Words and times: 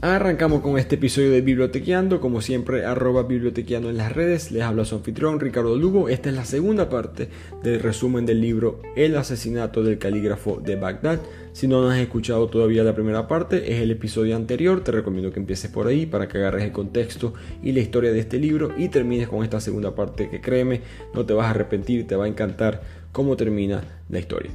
Arrancamos 0.00 0.60
con 0.60 0.78
este 0.78 0.94
episodio 0.94 1.32
de 1.32 1.40
Bibliotequeando, 1.40 2.20
como 2.20 2.40
siempre, 2.40 2.86
arroba 2.86 3.24
bibliotequeando 3.24 3.90
en 3.90 3.96
las 3.96 4.12
redes. 4.12 4.52
Les 4.52 4.62
habla 4.62 4.84
su 4.84 4.94
anfitrión 4.94 5.40
Ricardo 5.40 5.74
Lugo. 5.76 6.08
Esta 6.08 6.28
es 6.28 6.36
la 6.36 6.44
segunda 6.44 6.88
parte 6.88 7.28
del 7.64 7.80
resumen 7.80 8.24
del 8.24 8.40
libro 8.40 8.80
El 8.94 9.16
asesinato 9.16 9.82
del 9.82 9.98
calígrafo 9.98 10.60
de 10.64 10.76
Bagdad. 10.76 11.18
Si 11.52 11.66
no 11.66 11.90
has 11.90 11.98
escuchado 11.98 12.46
todavía 12.46 12.84
la 12.84 12.94
primera 12.94 13.26
parte, 13.26 13.72
es 13.72 13.80
el 13.80 13.90
episodio 13.90 14.36
anterior. 14.36 14.84
Te 14.84 14.92
recomiendo 14.92 15.32
que 15.32 15.40
empieces 15.40 15.68
por 15.68 15.88
ahí 15.88 16.06
para 16.06 16.28
que 16.28 16.38
agarres 16.38 16.62
el 16.62 16.70
contexto 16.70 17.34
y 17.60 17.72
la 17.72 17.80
historia 17.80 18.12
de 18.12 18.20
este 18.20 18.38
libro 18.38 18.70
y 18.78 18.90
termines 18.90 19.26
con 19.26 19.42
esta 19.42 19.60
segunda 19.60 19.96
parte 19.96 20.30
que 20.30 20.40
créeme, 20.40 20.80
no 21.12 21.26
te 21.26 21.32
vas 21.32 21.48
a 21.48 21.50
arrepentir, 21.50 22.06
te 22.06 22.14
va 22.14 22.26
a 22.26 22.28
encantar 22.28 22.82
cómo 23.10 23.36
termina 23.36 23.82
la 24.08 24.20
historia. 24.20 24.52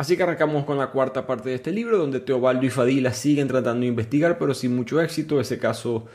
Así 0.00 0.16
que 0.16 0.22
arrancamos 0.22 0.64
con 0.64 0.78
la 0.78 0.86
cuarta 0.86 1.26
parte 1.26 1.50
de 1.50 1.56
este 1.56 1.72
libro, 1.72 1.98
donde 1.98 2.20
Teobaldo 2.20 2.64
y 2.64 2.70
Fadila 2.70 3.12
siguen 3.12 3.48
tratando 3.48 3.82
de 3.82 3.88
investigar, 3.88 4.38
pero 4.38 4.54
sin 4.54 4.74
mucho 4.74 4.98
éxito. 4.98 5.38
Ese 5.38 5.58
caso, 5.58 6.06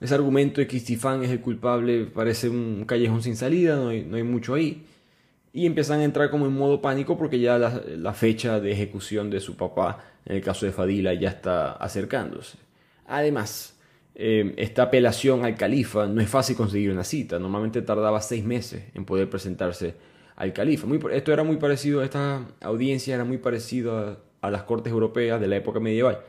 ese 0.00 0.14
argumento 0.14 0.62
de 0.62 0.66
que 0.66 0.78
Istifán 0.78 1.22
es 1.22 1.30
el 1.30 1.42
culpable 1.42 2.06
parece 2.06 2.48
un 2.48 2.86
callejón 2.86 3.22
sin 3.22 3.36
salida, 3.36 3.76
no 3.76 3.90
hay, 3.90 4.22
mucho 4.22 4.54
ahí. 4.54 4.86
Y 5.52 5.66
empiezan 5.66 6.00
a 6.00 6.04
entrar 6.04 6.30
como 6.30 6.46
en 6.46 6.54
modo 6.54 6.80
pánico 6.80 7.18
porque 7.18 7.38
ya 7.38 7.58
la, 7.58 8.14
fecha 8.14 8.60
de 8.60 8.72
ejecución 8.72 9.28
de 9.28 9.40
su 9.40 9.58
papá, 9.58 10.02
en 10.24 10.36
el 10.36 10.42
caso 10.42 10.64
de 10.64 10.72
Fadila, 10.72 11.12
ya 11.12 11.28
está 11.28 11.72
acercándose. 11.72 12.56
Además, 13.06 13.76
eh, 14.14 14.54
esta 14.56 14.84
apelación 14.84 15.44
al 15.44 15.54
califa 15.54 16.06
no 16.06 16.22
es 16.22 16.30
fácil 16.30 16.56
conseguir 16.56 16.90
una 16.92 17.04
cita. 17.04 17.38
Normalmente 17.38 17.82
tardaba 17.82 18.22
seis 18.22 18.42
meses 18.42 18.84
en 18.94 19.04
poder 19.04 19.28
presentarse 19.28 20.13
al 20.36 20.52
califa. 20.52 20.86
esto 21.12 21.32
era 21.32 21.44
muy 21.44 21.56
parecido, 21.56 22.02
esta 22.02 22.46
audiencia 22.60 23.14
era 23.14 23.24
muy 23.24 23.38
parecido 23.38 24.18
a, 24.40 24.50
las 24.50 24.64
cortes 24.64 24.92
europeas 24.92 25.40
de 25.40 25.48
la 25.48 25.56
época 25.56 25.80
medieval, 25.80 26.20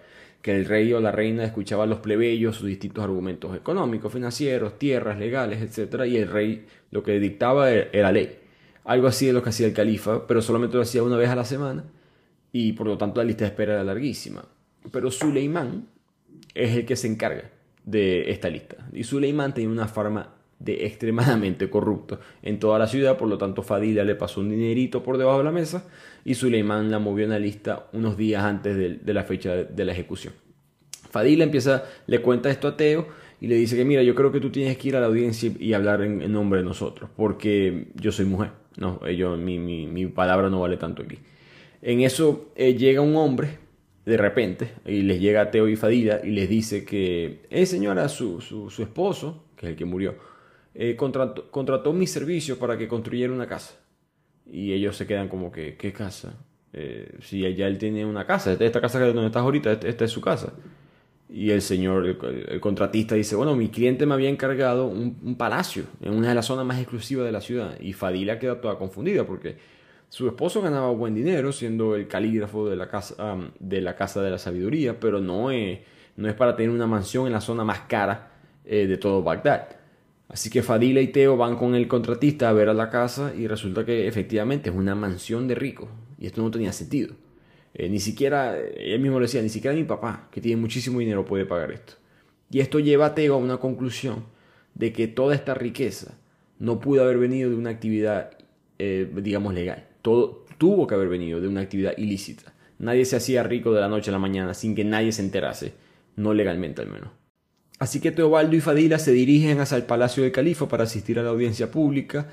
que 0.42 0.56
el 0.56 0.66
rey 0.66 0.94
o 0.94 1.02
la 1.02 1.12
reina 1.12 1.44
escuchaba 1.44 1.84
a 1.84 1.88
los 1.88 2.00
plebeyos 2.00 2.56
sus 2.58 2.68
distintos 2.68 3.04
argumentos 3.04 3.56
económicos, 3.56 4.14
financieros, 4.14 4.80
tierras, 4.80 5.18
legales, 5.20 5.62
etc. 5.62 6.06
Y 6.06 6.18
el 6.18 6.30
rey 6.30 6.66
lo 6.92 7.04
que 7.04 7.20
dictaba 7.20 7.74
e-, 7.74 7.90
era, 7.92 8.12
ley. 8.12 8.38
Algo 8.86 9.08
así 9.08 9.26
de 9.26 9.34
lo 9.34 9.42
que 9.44 9.50
hacía 9.50 9.68
el 9.68 9.74
califa, 9.74 10.28
pero 10.28 10.42
solamente 10.42 10.78
lo 10.78 10.84
hacía 10.84 11.04
una 11.04 11.18
vez 11.18 11.30
a 11.30 11.36
la 11.36 11.46
semana 11.46 11.84
y 12.52 12.74
por 12.74 12.88
lo 12.88 12.98
tanto 12.98 13.20
la 13.20 13.26
lista 13.26 13.44
de 13.44 13.50
espera 13.50 13.74
era 13.74 13.84
larguísima. 13.84 14.46
Pero 14.92 15.12
Suleimán 15.12 15.88
es 16.54 16.78
el 16.78 16.86
que 16.86 16.96
se 16.96 17.08
encarga 17.08 17.50
de 17.84 18.32
esta 18.32 18.50
lista. 18.50 18.78
Y 18.94 19.04
Suleimán 19.04 19.54
tenía 19.54 19.70
una 19.70 19.88
forma 19.88 20.35
de 20.60 20.86
extremadamente 20.86 21.70
corrupto 21.70 22.20
en 22.42 22.60
toda 22.60 22.80
la 22.80 22.88
ciudad, 22.88 23.18
por 23.18 23.28
lo 23.28 23.38
tanto 23.38 23.62
Fadila 23.62 24.04
le 24.04 24.16
pasó 24.16 24.42
un 24.42 24.50
dinerito 24.50 25.04
por 25.04 25.18
debajo 25.18 25.40
de 25.40 25.44
la 25.44 25.52
mesa 25.52 25.88
y 26.24 26.36
Suleimán 26.36 26.90
la 26.90 27.00
movió 27.00 27.26
en 27.26 27.32
la 27.32 27.40
lista 27.40 27.88
unos 27.94 28.18
días 28.18 28.44
antes 28.44 28.76
de, 28.76 29.14
la 29.14 29.24
fecha 29.24 29.56
de, 29.56 29.86
la 29.86 29.92
ejecución. 29.92 30.34
Fadila 31.10 31.44
empieza, 31.44 31.84
le 32.08 32.20
cuenta 32.20 32.50
esto 32.50 32.68
a 32.68 32.78
Teo 32.78 33.08
y 33.42 33.48
le 33.48 33.56
dice 33.56 33.76
que 33.76 33.86
mira, 33.86 34.02
yo 34.02 34.16
creo 34.16 34.32
que 34.32 34.40
tú 34.40 34.50
tienes 34.50 34.78
que 34.78 34.88
ir 34.88 34.96
a 34.96 35.02
la 35.02 35.08
audiencia 35.08 35.52
y 35.60 35.74
hablar 35.74 36.02
en, 36.02 36.32
nombre 36.32 36.60
de 36.60 36.66
nosotros, 36.66 37.10
porque 37.16 37.90
yo 37.96 38.12
soy 38.12 38.26
mujer, 38.26 38.52
no, 38.78 39.08
yo, 39.10 39.38
mi, 39.38 39.60
mi, 39.60 40.06
palabra 40.08 40.50
no 40.50 40.62
vale 40.62 40.78
tanto 40.78 41.04
aquí. 41.04 41.20
En 41.82 42.02
eso 42.02 42.52
eh, 42.56 42.74
llega 42.74 43.02
un 43.02 43.16
hombre 43.16 43.60
de 44.06 44.18
repente 44.18 44.72
y 44.86 45.02
les 45.02 45.20
llega 45.20 45.42
a 45.42 45.52
Teo 45.52 45.68
y 45.68 45.76
Fadila 45.76 46.22
y 46.24 46.32
les 46.32 46.50
dice 46.50 46.86
que, 46.86 47.42
eh 47.50 47.66
señora, 47.66 48.08
su, 48.10 48.42
su, 48.42 48.70
su 48.70 48.82
esposo, 48.82 49.46
que 49.56 49.68
es 49.68 49.70
el 49.72 49.76
que 49.78 49.86
murió, 49.86 50.16
eh, 50.78 50.98
contrató, 50.98 51.94
mis 51.94 52.12
servicios 52.12 52.58
para 52.58 52.78
que 52.78 52.88
construyera 52.88 53.32
una 53.32 53.48
casa. 53.48 53.80
Y 54.52 54.74
ellos 54.74 54.98
se 54.98 55.08
quedan 55.08 55.30
como 55.30 55.50
que, 55.52 55.78
¿qué 55.78 55.94
casa? 55.94 56.36
Eh, 56.74 57.18
si 57.22 57.40
ya 57.56 57.68
él 57.68 57.78
tiene 57.78 58.06
una 58.06 58.28
casa, 58.28 58.52
esta 58.60 58.82
casa 58.82 59.00
donde 59.00 59.28
estás 59.28 59.42
ahorita, 59.42 59.72
esta, 59.72 60.04
es 60.04 60.12
su 60.12 60.20
casa. 60.20 60.54
Y 61.30 61.52
el 61.52 61.62
señor, 61.62 62.06
el, 62.06 62.60
contratista 62.60 63.16
dice, 63.16 63.38
bueno, 63.38 63.56
mi 63.56 63.70
cliente 63.70 64.06
me 64.06 64.14
había 64.14 64.30
encargado 64.30 64.88
un, 64.88 65.36
palacio 65.38 65.86
en 66.02 66.14
una 66.14 66.30
de 66.30 66.36
las 66.36 66.46
zonas 66.46 66.66
más 66.66 66.78
exclusivas 66.78 67.26
de 67.26 67.32
la 67.32 67.42
ciudad. 67.42 67.80
Y 67.80 67.94
Fadila 67.94 68.38
queda 68.38 68.60
toda 68.60 68.78
confundida 68.78 69.26
porque 69.26 69.58
su 70.10 70.28
esposo 70.28 70.62
ganaba 70.62 70.92
buen 70.92 71.16
dinero 71.16 71.54
siendo 71.54 71.96
el 71.96 72.08
calígrafo 72.10 72.70
de 72.70 72.76
la 72.76 72.90
casa, 72.90 73.38
de, 73.60 73.82
la, 73.82 73.96
casa 73.96 74.22
de 74.22 74.32
la 74.32 74.38
sabiduría, 74.38 75.00
pero 75.00 75.22
no 75.22 75.52
es, 75.52 75.80
no 76.18 76.28
es 76.28 76.36
para 76.36 76.56
tener 76.58 76.70
una 76.70 76.86
mansión 76.86 77.28
en 77.28 77.34
la 77.34 77.42
zona 77.42 77.64
más 77.64 77.80
cara 77.82 78.34
eh, 78.66 78.88
de 78.88 78.98
todo 78.98 79.24
Bagdad. 79.24 79.85
Así 80.28 80.50
que 80.50 80.64
Fadila 80.64 81.02
y 81.02 81.08
Teo 81.10 81.38
van 81.38 81.56
con 81.56 81.76
el 81.76 81.88
contratista 81.88 82.50
a 82.50 82.54
ver 82.54 82.70
a 82.70 82.74
la 82.74 82.90
casa 82.90 83.34
y 83.38 83.48
resulta 83.48 83.86
que 83.86 84.08
efectivamente 84.08 84.70
es 84.70 84.76
una 84.76 84.96
mansión 84.96 85.48
de 85.48 85.56
rico. 85.56 85.88
Y 86.18 86.26
esto 86.26 86.42
no 86.42 86.52
tenía 86.52 86.74
sentido. 86.74 87.16
Eh, 87.74 87.90
ni 87.90 88.00
siquiera, 88.00 88.58
él 88.58 89.00
mismo 89.00 89.20
lo 89.20 89.26
decía, 89.26 89.42
ni 89.42 89.50
siquiera 89.50 89.76
mi 89.76 89.84
papá, 89.84 90.30
que 90.32 90.42
tiene 90.42 90.60
muchísimo 90.62 91.00
dinero, 91.00 91.26
puede 91.26 91.46
pagar 91.46 91.72
esto. 91.72 91.94
Y 92.50 92.60
esto 92.60 92.80
lleva 92.80 93.08
a 93.08 93.16
Teo 93.16 93.36
a 93.36 93.38
una 93.38 93.58
conclusión 93.58 94.26
de 94.74 94.94
que 94.94 95.08
toda 95.08 95.36
esta 95.36 95.54
riqueza 95.54 96.18
no 96.60 96.80
pudo 96.80 97.04
haber 97.04 97.18
venido 97.18 97.50
de 97.50 97.56
una 97.56 97.70
actividad, 97.70 98.32
eh, 98.80 99.10
digamos, 99.22 99.54
legal. 99.54 99.88
Todo 100.02 100.46
tuvo 100.58 100.88
que 100.88 100.96
haber 100.96 101.10
venido 101.10 101.42
de 101.42 101.48
una 101.48 101.62
actividad 101.62 101.94
ilícita. 101.98 102.54
Nadie 102.80 103.06
se 103.06 103.16
hacía 103.16 103.44
rico 103.44 103.74
de 103.74 103.82
la 103.82 103.88
noche 103.88 104.10
a 104.10 104.14
la 104.14 104.20
mañana 104.20 104.54
sin 104.54 104.76
que 104.76 104.84
nadie 104.84 105.12
se 105.12 105.22
enterase, 105.22 105.74
no 106.16 106.34
legalmente 106.34 106.82
al 106.82 106.90
menos. 106.90 107.10
Así 107.80 108.00
que 108.00 108.12
Teobaldo 108.12 108.56
y 108.56 108.62
Fadila 108.62 109.00
se 109.00 109.12
dirigen 109.12 109.60
hacia 109.60 109.78
el 109.78 109.84
palacio 109.84 110.24
del 110.24 110.32
califa 110.32 110.68
para 110.68 110.86
asistir 110.86 111.20
a 111.20 111.24
la 111.24 111.30
audiencia 111.30 111.72
pública 111.72 112.28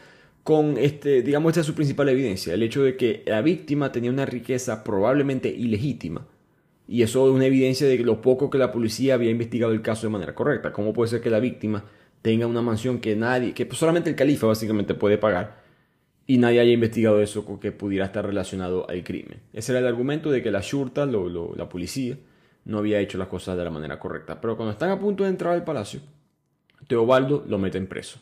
con 0.44 0.76
este, 0.76 1.22
digamos, 1.22 1.50
esta 1.50 1.60
es 1.60 1.66
su 1.66 1.74
principal 1.74 2.08
evidencia, 2.08 2.54
el 2.54 2.62
hecho 2.62 2.82
de 2.82 2.96
que 2.96 3.22
la 3.26 3.42
víctima 3.42 3.92
tenía 3.92 4.10
una 4.10 4.26
riqueza 4.26 4.82
probablemente 4.82 5.48
ilegítima. 5.48 6.26
Y 6.88 7.02
eso 7.02 7.28
es 7.28 7.34
una 7.34 7.46
evidencia 7.46 7.86
de 7.86 7.98
lo 7.98 8.20
poco 8.20 8.50
que 8.50 8.58
la 8.58 8.72
policía 8.72 9.14
había 9.14 9.30
investigado 9.30 9.72
el 9.72 9.82
caso 9.82 10.06
de 10.06 10.12
manera 10.12 10.34
correcta. 10.34 10.72
¿Cómo 10.72 10.92
puede 10.92 11.10
ser 11.10 11.20
que 11.20 11.30
la 11.30 11.38
víctima 11.38 11.84
tenga 12.22 12.46
una 12.46 12.60
mansión 12.60 13.00
que 13.00 13.14
nadie, 13.16 13.54
que 13.54 13.68
solamente 13.72 14.10
el 14.10 14.16
califa 14.16 14.48
básicamente 14.48 14.94
puede 14.94 15.16
pagar 15.16 15.62
y 16.26 16.38
nadie 16.38 16.60
haya 16.60 16.72
investigado 16.72 17.22
eso 17.22 17.58
que 17.60 17.72
pudiera 17.72 18.06
estar 18.06 18.26
relacionado 18.26 18.88
al 18.90 19.04
crimen? 19.04 19.40
Ese 19.52 19.72
era 19.72 19.78
el 19.78 19.86
argumento 19.86 20.30
de 20.30 20.42
que 20.42 20.50
la 20.50 20.60
shurta, 20.60 21.06
la 21.06 21.68
policía, 21.68 22.18
no 22.64 22.78
había 22.78 23.00
hecho 23.00 23.18
las 23.18 23.28
cosas 23.28 23.56
de 23.56 23.64
la 23.64 23.70
manera 23.70 23.98
correcta. 23.98 24.40
Pero 24.40 24.56
cuando 24.56 24.72
están 24.72 24.90
a 24.90 24.98
punto 24.98 25.24
de 25.24 25.30
entrar 25.30 25.54
al 25.54 25.64
palacio, 25.64 26.00
Teobaldo 26.86 27.44
lo 27.46 27.58
mete 27.58 27.78
en 27.78 27.86
preso. 27.86 28.20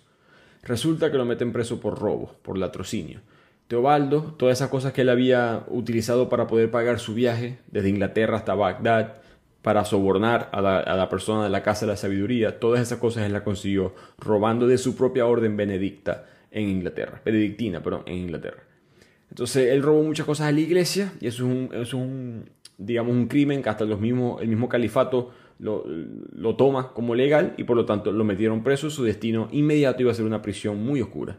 Resulta 0.62 1.10
que 1.10 1.16
lo 1.16 1.24
meten 1.24 1.52
preso 1.52 1.80
por 1.80 1.98
robo, 1.98 2.36
por 2.42 2.58
latrocinio. 2.58 3.20
Teobaldo, 3.68 4.34
todas 4.36 4.58
esas 4.58 4.68
cosas 4.68 4.92
que 4.92 5.02
él 5.02 5.08
había 5.08 5.64
utilizado 5.68 6.28
para 6.28 6.46
poder 6.46 6.70
pagar 6.70 6.98
su 6.98 7.14
viaje 7.14 7.58
desde 7.70 7.88
Inglaterra 7.88 8.36
hasta 8.36 8.54
Bagdad, 8.54 9.20
para 9.62 9.84
sobornar 9.84 10.48
a 10.52 10.60
la, 10.60 11.08
persona 11.08 11.44
de 11.44 11.50
la 11.50 11.62
Casa 11.62 11.84
de 11.84 11.92
la 11.92 11.96
Sabiduría, 11.96 12.58
todas 12.58 12.80
esas 12.80 12.98
cosas 12.98 13.24
él 13.26 13.32
las 13.32 13.42
consiguió 13.42 13.94
robando 14.18 14.66
de 14.66 14.78
su 14.78 14.96
propia 14.96 15.26
orden 15.26 15.56
benedicta 15.56 16.26
en 16.50 16.68
Inglaterra, 16.68 17.20
benedictina, 17.24 17.82
perdón, 17.82 18.02
en 18.06 18.14
Inglaterra. 18.14 18.62
Entonces 19.28 19.70
él 19.70 19.82
robó 19.82 20.02
muchas 20.02 20.26
cosas 20.26 20.48
a 20.48 20.52
la 20.52 20.60
iglesia 20.60 21.12
y 21.20 21.26
es 21.26 21.40
un, 21.40 21.70
es 21.72 21.94
un 21.94 22.50
digamos, 22.80 23.14
un 23.14 23.28
crimen 23.28 23.62
que 23.62 23.68
hasta 23.68 23.84
los 23.84 24.00
mismos, 24.00 24.40
el 24.40 24.48
mismo 24.48 24.68
califato 24.68 25.30
lo, 25.58 25.84
lo, 25.86 26.56
toma 26.56 26.92
como 26.94 27.14
legal 27.14 27.54
y 27.58 27.64
por 27.64 27.76
lo 27.76 27.84
tanto 27.84 28.10
lo 28.10 28.24
metieron 28.24 28.64
preso. 28.64 28.90
Su 28.90 29.04
destino 29.04 29.48
inmediato 29.52 30.02
iba 30.02 30.10
a 30.10 30.14
ser 30.14 30.24
una 30.24 30.40
prisión 30.40 30.82
muy 30.82 31.02
oscura 31.02 31.38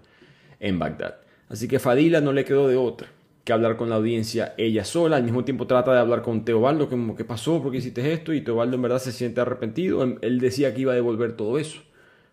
en 0.60 0.78
Bagdad. 0.78 1.16
Así 1.50 1.68
que 1.68 1.80
Fadila 1.80 2.22
no 2.22 2.32
le 2.32 2.46
quedó 2.46 2.68
de 2.68 2.78
otra 2.78 3.10
que 3.44 3.54
hablar 3.54 3.76
con 3.76 3.90
la 3.90 3.96
audiencia 3.96 4.54
ella 4.58 4.86
sola. 4.86 5.18
Al 5.18 5.24
mismo 5.24 5.44
tiempo 5.44 5.66
trata 5.66 5.92
de 5.94 6.00
hablar 6.00 6.22
con 6.22 6.46
Teobaldo, 6.46 6.88
como 6.88 7.16
que 7.16 7.26
pasó, 7.26 7.62
por 7.62 7.72
qué 7.72 7.80
hiciste 7.80 8.14
esto, 8.14 8.34
y 8.34 8.42
Teobaldo 8.42 8.76
en 8.76 8.84
verdad 8.84 9.00
se 9.00 9.12
siente 9.12 9.42
arrepentido. 9.42 10.04
Él 10.22 10.40
decía 10.40 10.74
que 10.76 10.82
iba 10.82 10.92
a 10.92 10.96
devolver 10.96 11.36
todo 11.36 11.58
eso 11.58 11.82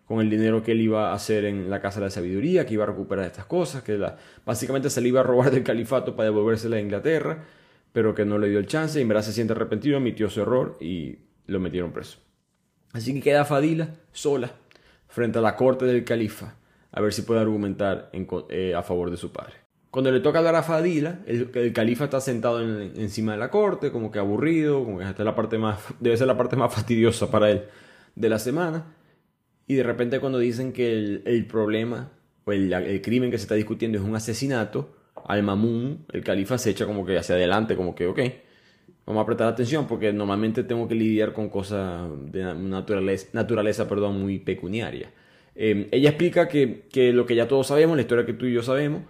con 0.04 0.20
el 0.20 0.30
dinero 0.30 0.62
que 0.62 0.72
él 0.72 0.80
iba 0.80 1.10
a 1.10 1.14
hacer 1.14 1.44
en 1.44 1.68
la 1.68 1.80
Casa 1.80 2.00
de 2.00 2.06
la 2.06 2.10
Sabiduría, 2.10 2.64
que 2.64 2.74
iba 2.74 2.84
a 2.84 2.86
recuperar 2.86 3.26
estas 3.26 3.44
cosas, 3.44 3.82
que 3.82 3.98
básicamente 4.44 4.88
se 4.88 5.02
le 5.02 5.08
iba 5.08 5.20
a 5.20 5.22
robar 5.22 5.50
del 5.50 5.62
califato 5.62 6.16
para 6.16 6.30
devolvérsela 6.30 6.76
a 6.76 6.80
Inglaterra 6.80 7.44
pero 7.92 8.14
que 8.14 8.24
no 8.24 8.38
le 8.38 8.48
dio 8.48 8.58
el 8.58 8.66
chance 8.66 8.98
y 8.98 9.02
en 9.02 9.22
se 9.22 9.32
siente 9.32 9.52
arrepentido, 9.52 9.98
admitió 9.98 10.30
su 10.30 10.42
error 10.42 10.76
y 10.80 11.18
lo 11.46 11.60
metieron 11.60 11.92
preso. 11.92 12.18
Así 12.92 13.14
que 13.14 13.20
queda 13.20 13.44
Fadila 13.44 13.94
sola 14.12 14.52
frente 15.08 15.38
a 15.38 15.42
la 15.42 15.56
corte 15.56 15.84
del 15.84 16.04
califa 16.04 16.56
a 16.92 17.00
ver 17.00 17.12
si 17.12 17.22
puede 17.22 17.40
argumentar 17.40 18.10
eh, 18.48 18.74
a 18.74 18.82
favor 18.82 19.10
de 19.10 19.16
su 19.16 19.32
padre. 19.32 19.54
Cuando 19.90 20.10
le 20.10 20.20
toca 20.20 20.38
hablar 20.38 20.54
a 20.54 20.62
Fadila, 20.62 21.20
el, 21.26 21.72
califa 21.72 22.04
está 22.04 22.20
sentado 22.20 22.60
encima 22.60 23.32
de 23.32 23.38
la 23.38 23.50
corte, 23.50 23.90
como 23.90 24.10
que 24.10 24.18
aburrido, 24.18 24.84
como 24.84 24.98
que 24.98 25.04
esta 25.04 25.22
es 25.22 25.26
la 25.26 25.34
parte 25.34 25.58
más, 25.58 25.78
debe 26.00 26.16
ser 26.16 26.26
la 26.26 26.36
parte 26.36 26.56
más 26.56 26.72
fastidiosa 26.72 27.30
para 27.30 27.50
él 27.50 27.64
de 28.14 28.28
la 28.28 28.38
semana. 28.38 28.94
Y 29.66 29.74
de 29.74 29.82
repente 29.82 30.20
cuando 30.20 30.38
dicen 30.38 30.72
que 30.72 30.92
el, 31.24 31.46
problema 31.46 32.10
o 32.44 32.52
el 32.52 33.02
crimen 33.02 33.30
que 33.30 33.38
se 33.38 33.42
está 33.42 33.54
discutiendo 33.54 33.98
es 33.98 34.04
un 34.04 34.16
asesinato, 34.16 34.97
al 35.28 35.42
Mamun, 35.42 36.06
el 36.12 36.24
califa 36.24 36.56
se 36.58 36.70
echa 36.70 36.86
como 36.86 37.04
que 37.04 37.18
hacia 37.18 37.34
adelante, 37.34 37.76
como 37.76 37.94
que, 37.94 38.06
ok, 38.06 38.20
vamos 39.06 39.22
a 39.22 39.26
prestar 39.26 39.48
atención 39.48 39.86
porque 39.86 40.12
normalmente 40.12 40.64
tengo 40.64 40.88
que 40.88 40.94
lidiar 40.94 41.34
con 41.34 41.50
cosas 41.50 42.08
de 42.32 42.42
naturaleza, 42.54 43.28
naturaleza 43.34 43.86
perdón, 43.86 44.20
muy 44.22 44.38
pecuniaria. 44.38 45.12
Em, 45.54 45.86
ella 45.90 46.10
explica 46.10 46.48
que, 46.48 46.86
que, 46.90 47.12
lo 47.12 47.26
que 47.26 47.34
ya 47.34 47.46
todos 47.46 47.66
sabemos, 47.66 47.96
la 47.96 48.02
historia 48.02 48.24
que 48.24 48.32
tú 48.32 48.46
y 48.46 48.54
yo 48.54 48.62
sabemos, 48.62 49.02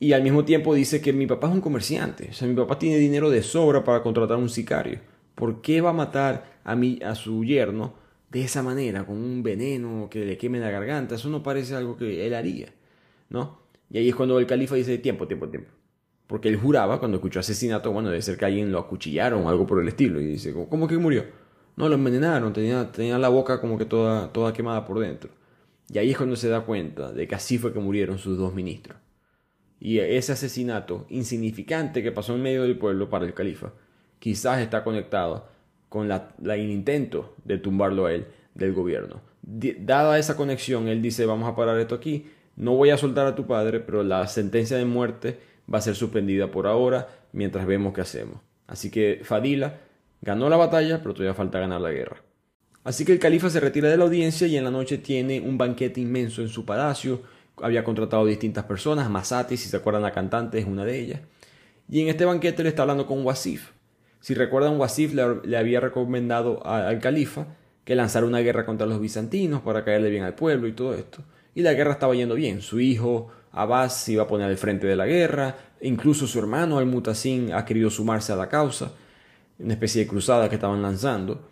Y 0.00 0.12
al 0.14 0.22
mismo 0.22 0.44
tiempo 0.44 0.74
dice 0.74 1.00
que 1.02 1.12
mi 1.12 1.26
papá 1.26 1.48
es 1.48 1.54
un 1.54 1.60
comerciante, 1.60 2.28
o 2.30 2.32
sea, 2.32 2.48
mi 2.48 2.54
papá 2.54 2.78
tiene 2.78 2.96
dinero 2.98 3.30
de 3.30 3.42
sobra 3.42 3.84
para 3.84 4.02
contratar 4.02 4.36
a 4.36 4.40
un 4.40 4.48
sicario. 4.48 5.00
¿Por 5.34 5.60
qué 5.62 5.80
va 5.80 5.90
a 5.90 5.92
matar 5.94 6.58
a, 6.64 6.74
mí, 6.76 6.98
a 7.04 7.14
su 7.14 7.44
yerno 7.44 7.94
de 8.30 8.42
esa 8.42 8.62
manera, 8.62 9.04
con 9.06 9.16
un 9.16 9.42
veneno 9.42 10.08
que 10.10 10.24
le 10.24 10.36
queme 10.38 10.58
la 10.60 10.70
garganta? 10.70 11.16
Eso 11.16 11.28
no 11.30 11.42
parece 11.42 11.74
algo 11.76 11.96
que 11.96 12.26
él 12.26 12.34
haría, 12.34 12.68
¿no? 13.30 13.60
Y 13.90 13.98
ahí 13.98 14.08
es 14.08 14.14
cuando 14.14 14.38
el 14.38 14.46
califa 14.46 14.76
dice, 14.76 14.96
tiempo, 14.98 15.26
tiempo, 15.26 15.48
tiempo. 15.48 15.70
Porque 16.26 16.48
él 16.48 16.56
juraba, 16.56 17.00
cuando 17.00 17.16
escuchó 17.16 17.40
asesinato, 17.40 17.90
bueno, 17.90 18.08
debe 18.08 18.22
ser 18.22 18.36
que 18.36 18.44
alguien 18.44 18.70
lo 18.70 18.78
acuchillaron 18.78 19.48
algo 19.48 19.66
por 19.66 19.80
el 19.80 19.88
estilo. 19.88 20.20
Y 20.20 20.26
dice, 20.26 20.54
¿cómo 20.68 20.86
que 20.86 20.96
murió? 20.96 21.24
No, 21.76 21.88
lo 21.88 21.96
envenenaron, 21.96 22.52
tenía, 22.52 22.92
tenía 22.92 23.18
la 23.18 23.28
boca 23.28 23.60
como 23.60 23.76
que 23.76 23.84
toda, 23.84 24.32
toda 24.32 24.52
quemada 24.52 24.84
por 24.86 25.00
dentro. 25.00 25.30
Y 25.92 25.98
ahí 25.98 26.10
es 26.10 26.16
cuando 26.16 26.36
se 26.36 26.48
da 26.48 26.60
cuenta 26.60 27.10
de 27.10 27.26
que 27.26 27.34
así 27.34 27.58
fue 27.58 27.72
que 27.72 27.80
murieron 27.80 28.18
sus 28.18 28.38
dos 28.38 28.54
ministros. 28.54 28.96
Y 29.80 29.98
ese 29.98 30.32
asesinato 30.32 31.06
insignificante 31.08 32.02
que 32.02 32.12
pasó 32.12 32.34
en 32.34 32.42
medio 32.42 32.62
del 32.62 32.78
pueblo 32.78 33.08
para 33.08 33.24
el 33.24 33.34
califa, 33.34 33.72
quizás 34.18 34.60
está 34.60 34.84
conectado 34.84 35.48
con 35.88 36.06
la, 36.06 36.34
el 36.44 36.70
intento 36.70 37.34
de 37.44 37.58
tumbarlo 37.58 38.06
a 38.06 38.12
él 38.12 38.26
del 38.54 38.72
gobierno. 38.72 39.22
dada 39.42 40.18
esa 40.18 40.36
conexión, 40.36 40.86
él 40.86 41.02
dice, 41.02 41.26
vamos 41.26 41.48
a 41.48 41.56
parar 41.56 41.80
esto 41.80 41.94
aquí, 41.94 42.26
no 42.60 42.74
voy 42.74 42.90
a 42.90 42.98
soltar 42.98 43.26
a 43.26 43.34
tu 43.34 43.46
padre, 43.46 43.80
pero 43.80 44.02
la 44.02 44.26
sentencia 44.26 44.76
de 44.76 44.84
muerte 44.84 45.40
va 45.72 45.78
a 45.78 45.82
ser 45.82 45.94
suspendida 45.94 46.50
por 46.50 46.66
ahora 46.66 47.08
mientras 47.32 47.66
vemos 47.66 47.94
qué 47.94 48.02
hacemos. 48.02 48.36
Así 48.66 48.90
que 48.90 49.22
Fadila 49.24 49.78
ganó 50.20 50.50
la 50.50 50.58
batalla, 50.58 50.98
pero 50.98 51.14
todavía 51.14 51.32
falta 51.32 51.58
ganar 51.58 51.80
la 51.80 51.90
guerra. 51.90 52.22
Así 52.84 53.06
que 53.06 53.12
el 53.12 53.18
califa 53.18 53.48
se 53.48 53.60
retira 53.60 53.88
de 53.88 53.96
la 53.96 54.04
audiencia 54.04 54.46
y 54.46 54.58
en 54.58 54.64
la 54.64 54.70
noche 54.70 54.98
tiene 54.98 55.40
un 55.40 55.56
banquete 55.56 56.02
inmenso 56.02 56.42
en 56.42 56.48
su 56.48 56.66
palacio. 56.66 57.22
Había 57.62 57.82
contratado 57.82 58.26
distintas 58.26 58.64
personas, 58.64 59.08
Masati, 59.08 59.56
si 59.56 59.70
se 59.70 59.78
acuerdan 59.78 60.02
la 60.02 60.12
cantante, 60.12 60.58
es 60.58 60.66
una 60.66 60.84
de 60.84 60.98
ellas. 60.98 61.20
Y 61.88 62.02
en 62.02 62.08
este 62.08 62.26
banquete 62.26 62.62
le 62.62 62.68
está 62.68 62.82
hablando 62.82 63.06
con 63.06 63.24
Wasif. 63.24 63.70
Si 64.20 64.34
recuerdan, 64.34 64.78
Wasif 64.78 65.14
le, 65.14 65.56
había 65.56 65.80
recomendado 65.80 66.64
al 66.66 66.98
califa 67.00 67.46
que 67.84 67.94
lanzara 67.94 68.26
una 68.26 68.40
guerra 68.40 68.66
contra 68.66 68.86
los 68.86 69.00
bizantinos 69.00 69.62
para 69.62 69.82
caerle 69.82 70.10
bien 70.10 70.24
al 70.24 70.34
pueblo 70.34 70.68
y 70.68 70.72
todo 70.72 70.94
esto. 70.94 71.24
Y 71.54 71.62
la 71.62 71.74
guerra 71.74 71.92
estaba 71.92 72.14
yendo 72.14 72.34
bien. 72.34 72.60
Su 72.62 72.80
hijo 72.80 73.28
Abbas 73.52 73.96
se 74.04 74.12
iba 74.12 74.24
a 74.24 74.26
poner 74.26 74.48
al 74.48 74.56
frente 74.56 74.86
de 74.86 74.96
la 74.96 75.06
guerra. 75.06 75.56
Incluso 75.80 76.26
su 76.26 76.38
hermano 76.38 76.78
Al-Mutasim 76.78 77.52
ha 77.52 77.64
querido 77.64 77.90
sumarse 77.90 78.32
a 78.32 78.36
la 78.36 78.48
causa. 78.48 78.92
Una 79.58 79.74
especie 79.74 80.02
de 80.02 80.08
cruzada 80.08 80.48
que 80.48 80.54
estaban 80.54 80.82
lanzando. 80.82 81.48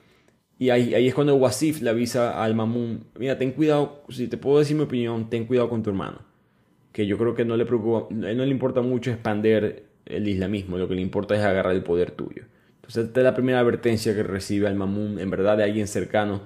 Y 0.59 0.71
ahí, 0.71 0.95
ahí 0.95 1.07
es 1.07 1.15
cuando 1.15 1.37
Wasif 1.37 1.83
le 1.83 1.91
avisa 1.91 2.43
al 2.43 2.55
Mamun, 2.55 3.05
mira, 3.17 3.39
ten 3.39 3.53
cuidado, 3.53 4.03
si 4.09 4.27
te 4.27 4.37
puedo 4.37 4.59
decir 4.59 4.77
mi 4.77 4.83
opinión, 4.83 5.31
ten 5.31 5.47
cuidado 5.47 5.69
con 5.71 5.85
tu 5.85 5.91
hermano. 5.91 6.19
Que 6.91 7.07
yo 7.07 7.17
creo 7.17 7.35
que 7.35 7.45
no 7.45 7.57
le 7.57 7.65
preocupa, 7.65 8.13
no 8.13 8.45
le 8.45 8.51
importa 8.51 8.81
mucho 8.81 9.13
expander 9.13 9.85
el 10.05 10.27
islamismo, 10.27 10.77
lo 10.77 10.89
que 10.89 10.97
le 10.97 11.03
importa 11.03 11.37
es 11.37 11.43
agarrar 11.43 11.75
el 11.75 11.85
poder 11.85 12.11
tuyo. 12.11 12.45
Entonces 12.77 13.07
esta 13.07 13.21
es 13.21 13.25
la 13.25 13.35
primera 13.35 13.61
advertencia 13.61 14.15
que 14.17 14.25
recibe 14.25 14.67
al 14.67 14.75
Mamun, 14.75 15.21
en 15.21 15.31
verdad 15.31 15.57
de 15.57 15.63
alguien 15.63 15.87
cercano, 15.87 16.43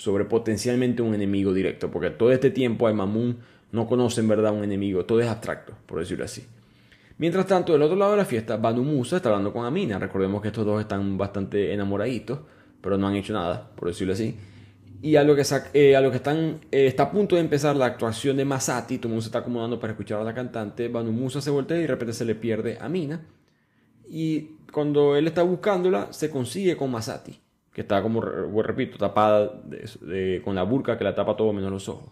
sobre 0.00 0.24
potencialmente 0.24 1.02
un 1.02 1.14
enemigo 1.14 1.52
directo, 1.52 1.90
porque 1.90 2.08
todo 2.08 2.32
este 2.32 2.50
tiempo 2.50 2.86
al 2.86 2.94
Mamun 2.94 3.36
no 3.70 3.86
conoce 3.86 4.22
en 4.22 4.28
verdad 4.28 4.50
un 4.50 4.64
enemigo, 4.64 5.04
todo 5.04 5.20
es 5.20 5.28
abstracto, 5.28 5.74
por 5.84 5.98
decirlo 5.98 6.24
así. 6.24 6.46
Mientras 7.18 7.46
tanto, 7.46 7.74
del 7.74 7.82
otro 7.82 7.96
lado 7.96 8.12
de 8.12 8.16
la 8.16 8.24
fiesta, 8.24 8.56
Banu 8.56 8.82
Musa 8.82 9.16
está 9.16 9.28
hablando 9.28 9.52
con 9.52 9.66
Amina. 9.66 9.98
Recordemos 9.98 10.40
que 10.40 10.48
estos 10.48 10.64
dos 10.64 10.80
están 10.80 11.18
bastante 11.18 11.74
enamoraditos, 11.74 12.38
pero 12.80 12.96
no 12.96 13.08
han 13.08 13.14
hecho 13.14 13.34
nada, 13.34 13.72
por 13.76 13.88
decirlo 13.88 14.14
así. 14.14 14.34
Y 15.02 15.16
a 15.16 15.22
lo 15.22 15.36
que, 15.36 15.44
eh, 15.74 15.96
a 15.96 16.00
lo 16.00 16.10
que 16.10 16.16
están, 16.16 16.60
eh, 16.70 16.86
está 16.86 17.02
a 17.02 17.10
punto 17.10 17.34
de 17.34 17.42
empezar 17.42 17.76
la 17.76 17.84
actuación 17.84 18.38
de 18.38 18.46
Masati, 18.46 18.96
todo 18.96 19.08
el 19.08 19.10
mundo 19.10 19.20
se 19.20 19.28
está 19.28 19.40
acomodando 19.40 19.78
para 19.78 19.92
escuchar 19.92 20.18
a 20.18 20.24
la 20.24 20.32
cantante, 20.32 20.88
Banu 20.88 21.12
Musa 21.12 21.42
se 21.42 21.50
voltea 21.50 21.76
y 21.76 21.82
de 21.82 21.88
repente 21.88 22.14
se 22.14 22.24
le 22.24 22.34
pierde 22.34 22.78
a 22.80 22.86
Amina. 22.86 23.20
Y 24.08 24.52
cuando 24.72 25.14
él 25.14 25.26
está 25.26 25.42
buscándola, 25.42 26.10
se 26.14 26.30
consigue 26.30 26.74
con 26.74 26.90
Masati, 26.90 27.38
que 27.72 27.82
está 27.82 28.02
como, 28.02 28.20
repito, 28.20 28.98
tapada 28.98 29.62
con 30.44 30.54
la 30.54 30.62
burka 30.64 30.98
que 30.98 31.04
la 31.04 31.14
tapa 31.14 31.36
todo 31.36 31.52
menos 31.52 31.70
los 31.70 31.88
ojos 31.88 32.10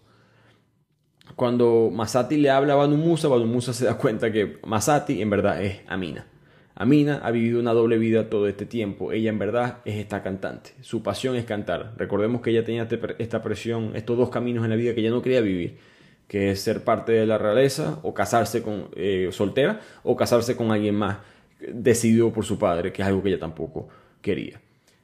cuando 1.36 1.90
Masati 1.92 2.36
le 2.36 2.50
habla 2.50 2.74
a 2.74 2.76
Banu 2.76 2.96
Musa, 2.96 3.28
Banu 3.28 3.46
Musa 3.46 3.72
se 3.72 3.84
da 3.84 3.96
cuenta 3.96 4.32
que 4.32 4.58
Masati 4.66 5.20
en 5.20 5.30
verdad 5.30 5.62
es 5.62 5.80
Amina. 5.86 6.26
Amina 6.74 7.20
ha 7.24 7.32
vivido 7.32 7.58
una 7.58 7.72
doble 7.72 7.98
vida 7.98 8.30
todo 8.30 8.46
este 8.46 8.64
tiempo. 8.64 9.10
Ella 9.12 9.30
en 9.30 9.38
verdad 9.38 9.78
es 9.84 9.96
esta 9.96 10.22
cantante. 10.22 10.70
Su 10.80 11.02
pasión 11.02 11.34
es 11.34 11.44
cantar. 11.44 11.94
Recordemos 11.96 12.40
que 12.40 12.50
ella 12.50 12.64
tenía 12.64 12.82
este 12.82 13.00
esta 13.18 13.42
presión, 13.42 13.96
estos 13.96 14.16
dos 14.16 14.30
caminos 14.30 14.64
en 14.64 14.70
la 14.70 14.76
vida 14.76 14.94
que 14.94 15.00
ella 15.00 15.10
no 15.10 15.22
quería 15.22 15.40
vivir, 15.40 15.78
que 16.28 16.52
es 16.52 16.60
ser 16.60 16.84
parte 16.84 17.12
de 17.12 17.26
la 17.26 17.36
realeza 17.36 17.98
o 18.02 18.14
casarse 18.14 18.62
con 18.62 18.88
eh, 18.94 19.28
soltera 19.32 19.80
o 20.04 20.16
casarse 20.16 20.56
con 20.56 20.70
alguien 20.70 20.94
más 20.94 21.18
decidido 21.72 22.32
por 22.32 22.44
su 22.44 22.58
padre, 22.58 22.92
que 22.92 23.02
es 23.02 23.08
algo 23.08 23.22
que 23.22 23.30
ella 23.30 23.40
tampoco 23.40 23.88
quería. 24.20 24.60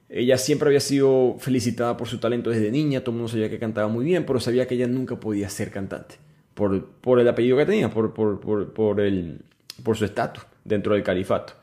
Ella 0.09 0.39
siempre 0.39 0.69
había 0.69 0.81
sido 0.81 1.37
felicitada 1.39 1.97
por 1.97 2.09
su 2.09 2.19
talento 2.19 2.51
desde 2.51 2.71
niña, 2.71 3.01
todo 3.01 3.13
el 3.13 3.17
mundo 3.17 3.29
sabía 3.29 3.51
que 3.51 3.59
cantaba 3.59 3.89
muy 3.89 4.05
bien, 4.05 4.27
pero 4.27 4.39
sabía 4.39 4.67
que 4.67 4.75
ella 4.75 4.87
nunca 4.87 5.19
podía 5.19 5.49
ser 5.49 5.71
cantante, 5.71 6.17
por, 6.55 6.87
por 6.87 7.21
el 7.21 7.29
apellido 7.29 7.57
que 7.57 7.67
tenía, 7.67 7.91
por, 7.91 8.13
por, 8.13 8.41
por, 8.73 9.01
el, 9.01 9.41
por 9.83 9.97
su 9.97 10.05
estatus 10.05 10.45
dentro 10.65 10.95
del 10.95 11.03
califato. 11.03 11.55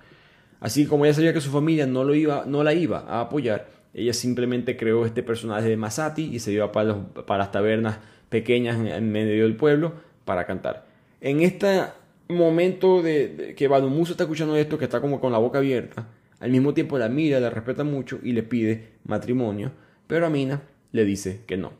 Así 0.59 0.85
como 0.85 1.05
ella 1.05 1.13
sabía 1.13 1.33
que 1.33 1.41
su 1.41 1.51
familia 1.51 1.85
no, 1.87 2.03
lo 2.03 2.13
iba, 2.13 2.45
no 2.45 2.63
la 2.63 2.73
iba 2.73 2.99
a 2.99 3.21
apoyar, 3.21 3.67
ella 3.93 4.13
simplemente 4.13 4.77
creó 4.77 5.05
este 5.05 5.21
personaje 5.21 5.67
de 5.67 5.77
Masati 5.77 6.23
y 6.23 6.39
se 6.39 6.51
iba 6.51 6.71
para, 6.71 6.95
para 7.25 7.39
las 7.39 7.51
tabernas 7.51 7.99
pequeñas 8.29 8.77
en, 8.79 9.11
medio 9.11 9.43
del 9.43 9.55
pueblo 9.55 9.93
para 10.23 10.45
cantar. 10.45 10.85
En 11.19 11.41
este 11.41 11.83
momento 12.29 13.01
de, 13.01 13.53
que 13.57 13.67
Badu 13.67 13.89
Musa 13.89 14.13
está 14.13 14.23
escuchando 14.23 14.55
esto, 14.55 14.77
que 14.77 14.85
está 14.85 15.01
como 15.01 15.19
con 15.19 15.31
la 15.31 15.37
boca 15.37 15.57
abierta, 15.57 16.07
al 16.41 16.49
mismo 16.49 16.73
tiempo 16.73 16.97
la 16.97 17.07
mira, 17.07 17.39
la 17.39 17.51
respeta 17.51 17.83
mucho 17.83 18.19
y 18.23 18.33
le 18.33 18.41
pide 18.43 18.89
matrimonio, 19.05 19.71
pero 20.07 20.25
Amina 20.25 20.61
le 20.91 21.05
dice 21.05 21.41
que 21.45 21.55
no. 21.55 21.71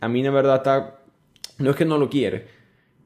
Amina 0.00 0.28
en 0.28 0.34
verdad 0.34 0.56
está... 0.56 1.00
No 1.58 1.70
es 1.70 1.76
que 1.76 1.84
no 1.84 1.98
lo 1.98 2.08
quiere, 2.08 2.46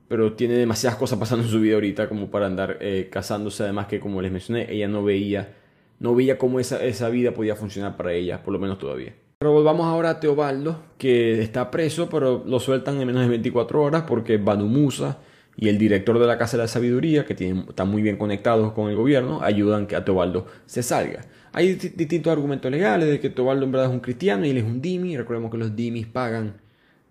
pero 0.09 0.35
tiene 0.35 0.55
demasiadas 0.55 0.99
cosas 0.99 1.19
pasando 1.19 1.45
en 1.45 1.51
su 1.51 1.61
vida 1.61 1.75
ahorita 1.75 2.09
como 2.09 2.31
para 2.31 2.47
andar 2.47 2.79
eh, 2.81 3.09
casándose. 3.11 3.63
Además 3.63 3.87
que 3.87 3.99
como 3.99 4.21
les 4.21 4.31
mencioné, 4.31 4.71
ella 4.71 4.89
no 4.89 5.03
veía, 5.03 5.55
no 6.01 6.15
veía 6.15 6.37
cómo 6.37 6.61
esa, 6.61 6.85
esa 6.85 7.09
vida 7.09 7.33
podía 7.33 7.57
funcionar 7.57 7.97
para 7.97 8.13
ella, 8.13 8.43
por 8.43 8.53
lo 8.53 8.59
menos 8.59 8.79
todavía. 8.79 9.15
Pero 9.39 9.53
volvamos 9.53 9.87
ahora 9.87 10.11
a 10.11 10.21
Teobaldo, 10.21 10.83
que 10.99 11.41
está 11.41 11.71
preso, 11.71 12.11
pero 12.11 12.43
lo 12.45 12.61
sueltan 12.61 13.01
en 13.01 13.07
menos 13.07 13.23
de 13.23 13.29
24 13.29 13.83
horas 13.83 14.05
porque 14.07 14.37
Banu 14.37 14.67
Musa 14.67 15.19
y 15.61 15.69
el 15.69 15.77
director 15.77 16.19
de 16.19 16.27
la 16.27 16.39
Casa 16.39 16.57
de 16.57 16.63
la 16.63 16.69
Sabiduría, 16.69 17.27
que 17.27 17.35
tiene, 17.35 17.67
están 17.69 17.91
muy 17.91 18.01
bien 18.01 18.17
conectados 18.17 18.73
con 18.73 18.89
el 18.89 18.97
gobierno, 18.97 19.43
ayudan 19.43 19.87
que 19.87 19.95
a 19.95 20.03
Teobaldo 20.03 20.47
se 20.65 20.83
salga. 20.83 21.21
Hay 21.53 21.75
distintos 21.75 22.33
argumentos 22.33 22.71
legales 22.71 23.11
de 23.11 23.21
que 23.21 23.29
Teobaldo 23.29 23.67
en 23.67 23.73
verdad 23.73 23.89
es 23.89 23.93
un 23.93 24.01
cristiano 24.01 24.47
y 24.47 24.51
él 24.51 24.57
es 24.57 24.65
un 24.65 24.81
dimi. 24.81 25.19
Recordemos 25.19 25.51
que 25.51 25.59
los 25.59 25.77
dimis 25.77 26.07
pagan 26.07 26.55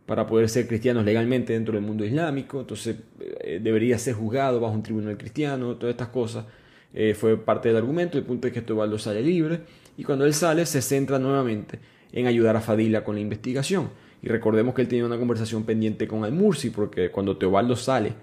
para 0.07 0.25
poder 0.25 0.49
ser 0.49 0.67
cristianos 0.67 1.05
legalmente 1.05 1.53
dentro 1.53 1.75
del 1.75 1.83
mundo 1.83 2.03
islámico, 2.03 2.61
entonces 2.61 2.95
eh, 3.19 3.59
debería 3.61 3.99
ser 3.99 4.15
juzgado 4.15 4.59
bajo 4.59 4.73
un 4.73 4.81
tribunal 4.81 5.15
cristiano, 5.15 5.75
todas 5.75 5.93
estas 5.93 6.07
cosas. 6.07 6.45
Eh, 6.91 7.13
fue 7.13 7.37
parte 7.37 7.67
del 7.67 7.77
argumento, 7.77 8.17
el 8.17 8.23
punto 8.23 8.47
es 8.47 8.53
que 8.53 8.63
Teobaldo 8.63 8.97
sale 8.97 9.21
libre 9.21 9.59
y 9.95 10.03
cuando 10.03 10.25
él 10.25 10.33
sale 10.33 10.65
se 10.65 10.81
centra 10.81 11.19
nuevamente 11.19 11.77
en 12.11 12.25
ayudar 12.25 12.55
a 12.55 12.61
Fadila 12.61 13.03
con 13.03 13.13
la 13.13 13.21
investigación. 13.21 13.91
Y 14.23 14.27
recordemos 14.27 14.73
que 14.73 14.81
él 14.81 14.87
tenía 14.87 15.05
una 15.05 15.19
conversación 15.19 15.65
pendiente 15.65 16.07
con 16.07 16.25
Al-Mursi, 16.25 16.71
porque 16.71 17.11
cuando 17.11 17.37
Teobaldo 17.37 17.75
sale 17.75 18.13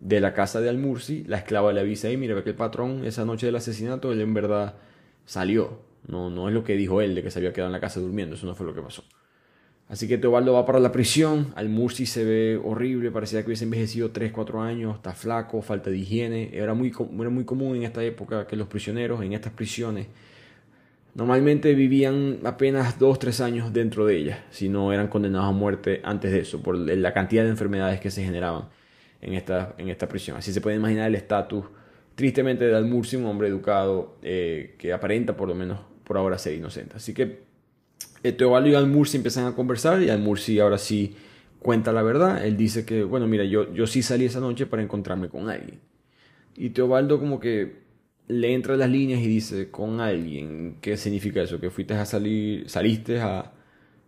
de 0.00 0.20
la 0.20 0.32
casa 0.32 0.60
de 0.60 0.68
Almursi, 0.68 1.24
la 1.24 1.36
esclava 1.36 1.72
le 1.72 1.80
avisa, 1.80 2.10
y 2.10 2.16
mira, 2.16 2.34
ve 2.34 2.42
que 2.42 2.50
el 2.50 2.56
patrón 2.56 3.04
esa 3.04 3.24
noche 3.24 3.46
del 3.46 3.56
asesinato, 3.56 4.12
él 4.12 4.20
en 4.20 4.34
verdad 4.34 4.74
salió. 5.26 5.80
No, 6.08 6.30
no 6.30 6.48
es 6.48 6.54
lo 6.54 6.64
que 6.64 6.74
dijo 6.74 7.02
él, 7.02 7.14
de 7.14 7.22
que 7.22 7.30
se 7.30 7.38
había 7.38 7.52
quedado 7.52 7.68
en 7.68 7.72
la 7.72 7.80
casa 7.80 8.00
durmiendo, 8.00 8.34
eso 8.34 8.46
no 8.46 8.54
fue 8.54 8.66
lo 8.66 8.74
que 8.74 8.80
pasó. 8.80 9.04
Así 9.88 10.06
que 10.06 10.18
Teobaldo 10.18 10.52
va 10.52 10.64
para 10.64 10.78
la 10.78 10.92
prisión, 10.92 11.52
Almursi 11.56 12.06
se 12.06 12.24
ve 12.24 12.60
horrible, 12.62 13.10
parecía 13.10 13.40
que 13.40 13.48
hubiese 13.48 13.64
envejecido 13.64 14.12
3, 14.12 14.30
4 14.32 14.62
años, 14.62 14.96
está 14.96 15.12
flaco, 15.12 15.60
falta 15.62 15.90
de 15.90 15.98
higiene. 15.98 16.50
Era 16.52 16.74
muy, 16.74 16.92
era 17.18 17.28
muy 17.28 17.44
común 17.44 17.76
en 17.76 17.82
esta 17.82 18.02
época 18.04 18.46
que 18.46 18.54
los 18.54 18.68
prisioneros 18.68 19.20
en 19.20 19.32
estas 19.32 19.52
prisiones 19.52 20.06
normalmente 21.14 21.74
vivían 21.74 22.38
apenas 22.44 23.00
2, 23.00 23.18
3 23.18 23.40
años 23.40 23.72
dentro 23.72 24.06
de 24.06 24.16
ellas, 24.16 24.38
si 24.50 24.68
no 24.68 24.92
eran 24.92 25.08
condenados 25.08 25.48
a 25.48 25.52
muerte 25.52 26.00
antes 26.04 26.30
de 26.30 26.38
eso, 26.38 26.62
por 26.62 26.76
la 26.76 27.12
cantidad 27.12 27.42
de 27.42 27.50
enfermedades 27.50 27.98
que 27.98 28.12
se 28.12 28.24
generaban 28.24 28.68
en 29.20 29.34
esta, 29.34 29.74
en 29.78 29.88
esta 29.88 30.08
prisión. 30.08 30.36
Así 30.36 30.52
se 30.52 30.60
puede 30.60 30.76
imaginar 30.76 31.08
el 31.08 31.14
estatus, 31.14 31.64
tristemente, 32.14 32.66
de 32.66 32.76
Almursi, 32.76 33.16
un 33.16 33.26
hombre 33.26 33.48
educado 33.48 34.16
eh, 34.22 34.74
que 34.78 34.92
aparenta 34.92 35.36
por 35.36 35.48
lo 35.48 35.54
menos 35.54 35.80
por 36.04 36.16
ahora 36.16 36.38
ser 36.38 36.54
inocente. 36.54 36.96
Así 36.96 37.14
que 37.14 37.42
eh, 38.22 38.32
Teobaldo 38.32 38.68
y 38.68 38.74
Almursi 38.74 39.16
empiezan 39.16 39.46
a 39.46 39.54
conversar 39.54 40.02
y 40.02 40.10
Almursi 40.10 40.58
ahora 40.58 40.78
sí 40.78 41.16
cuenta 41.58 41.92
la 41.92 42.02
verdad. 42.02 42.44
Él 42.44 42.56
dice 42.56 42.84
que, 42.84 43.04
bueno, 43.04 43.26
mira, 43.26 43.44
yo, 43.44 43.72
yo 43.72 43.86
sí 43.86 44.02
salí 44.02 44.24
esa 44.24 44.40
noche 44.40 44.66
para 44.66 44.82
encontrarme 44.82 45.28
con 45.28 45.48
alguien. 45.48 45.80
Y 46.56 46.70
Teobaldo 46.70 47.18
como 47.18 47.40
que 47.40 47.80
le 48.28 48.52
entra 48.54 48.76
las 48.76 48.90
líneas 48.90 49.20
y 49.20 49.26
dice, 49.26 49.70
con 49.70 50.00
alguien, 50.00 50.76
¿qué 50.80 50.96
significa 50.96 51.42
eso? 51.42 51.60
Que 51.60 51.70
fuiste 51.70 51.94
a 51.94 52.04
salir, 52.04 52.68
saliste 52.68 53.20
a, 53.20 53.52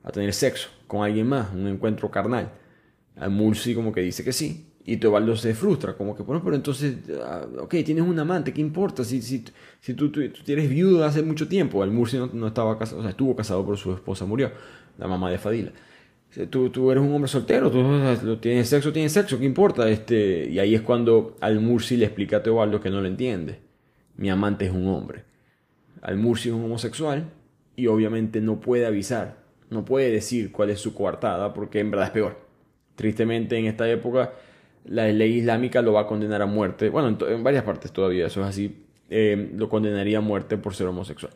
a 0.03 0.13
tener 0.13 0.33
sexo 0.33 0.69
con 0.87 1.05
alguien 1.05 1.27
más, 1.27 1.53
un 1.53 1.67
encuentro 1.67 2.11
carnal. 2.11 2.53
Almursi 3.17 3.75
como 3.75 3.93
que 3.93 4.01
dice 4.01 4.25
que 4.25 4.33
sí 4.33 4.72
Y 4.85 4.97
Teobaldo 4.97 5.37
se 5.37 5.55
frustra, 5.55 5.95
como 5.95 6.17
que, 6.17 6.25
bueno, 6.25 6.43
pero 6.43 6.57
entonces, 6.57 6.97
ah, 7.25 7.47
ok, 7.61 7.71
tienes 7.85 8.03
un 8.03 8.19
amante, 8.19 8.53
¿qué 8.53 8.61
importa? 8.61 9.05
Si, 9.05 9.23
si, 9.23 9.45
si 9.81 9.95
tú, 9.95 10.11
tú, 10.11 10.21
eres 10.21 10.69
viudo 10.69 11.05
hace 11.05 11.23
mucho 11.23 11.47
tiempo, 11.47 11.85
el 11.85 11.93
Murci 11.93 12.19
no, 12.33 12.47
estaba 12.49 12.77
casado, 12.77 12.99
o 12.99 13.03
sea, 13.03 13.11
estuvo 13.11 13.37
casado, 13.37 13.65
pero 13.65 13.77
su 13.77 13.93
esposa 13.93 14.27
murió, 14.27 14.51
la 14.99 15.07
mamá 15.07 15.31
de 15.31 15.39
Fadila. 15.39 15.71
Tú, 16.51 16.71
tú 16.71 16.91
eres 16.91 17.05
un 17.05 17.13
hombre 17.13 17.29
soltero, 17.29 17.71
tú 17.71 18.37
tienes 18.39 18.69
sexo, 18.69 18.93
tienes 18.93 19.13
sexo, 19.13 19.39
¿qué 19.39 19.45
importa? 19.45 19.89
Este, 19.89 20.49
y 20.51 20.59
ahí 20.59 20.75
es 20.75 20.81
cuando 20.81 21.37
al 21.41 21.61
Murci 21.61 21.97
le 21.97 22.07
explica 22.07 22.39
a 22.39 22.43
Teobaldo 22.43 22.81
que 22.81 22.91
no 22.91 23.01
lo 23.01 23.07
entiende. 23.07 23.61
Mi 24.17 24.31
amante 24.31 24.65
es 24.65 24.73
un 24.73 24.89
hombre. 24.89 25.25
Al 26.01 26.17
Murci 26.17 26.49
es 26.49 26.55
un 26.55 26.65
homosexual 26.65 27.31
y 27.77 27.87
obviamente 27.87 28.41
no 28.41 28.61
puede 28.61 28.87
avisar, 28.87 29.45
no 29.71 29.85
puede 29.85 30.11
decir 30.11 30.51
cuál 30.51 30.71
es 30.71 30.81
su 30.81 30.95
coartada 30.95 31.53
porque 31.55 31.81
en 31.81 31.91
verdad 31.91 32.07
es 32.07 32.13
peor. 32.13 32.39
Tristemente 32.97 33.57
en 33.57 33.67
esta 33.67 33.89
época 33.89 34.33
la 34.85 35.07
ley 35.09 35.39
islámica 35.39 35.83
lo 35.83 35.93
va 35.93 36.03
a 36.03 36.07
condenar 36.07 36.43
a 36.43 36.47
muerte. 36.47 36.89
Bueno, 36.89 37.17
en, 37.27 37.43
varias 37.43 37.65
partes 37.65 37.93
todavía 37.93 38.27
eso 38.27 38.41
es 38.43 38.47
así. 38.47 38.85
Eh, 39.09 39.53
lo 39.55 39.69
condenaría 39.69 40.19
a 40.19 40.21
muerte 40.21 40.57
por 40.57 40.75
ser 40.75 40.87
homosexual. 40.87 41.33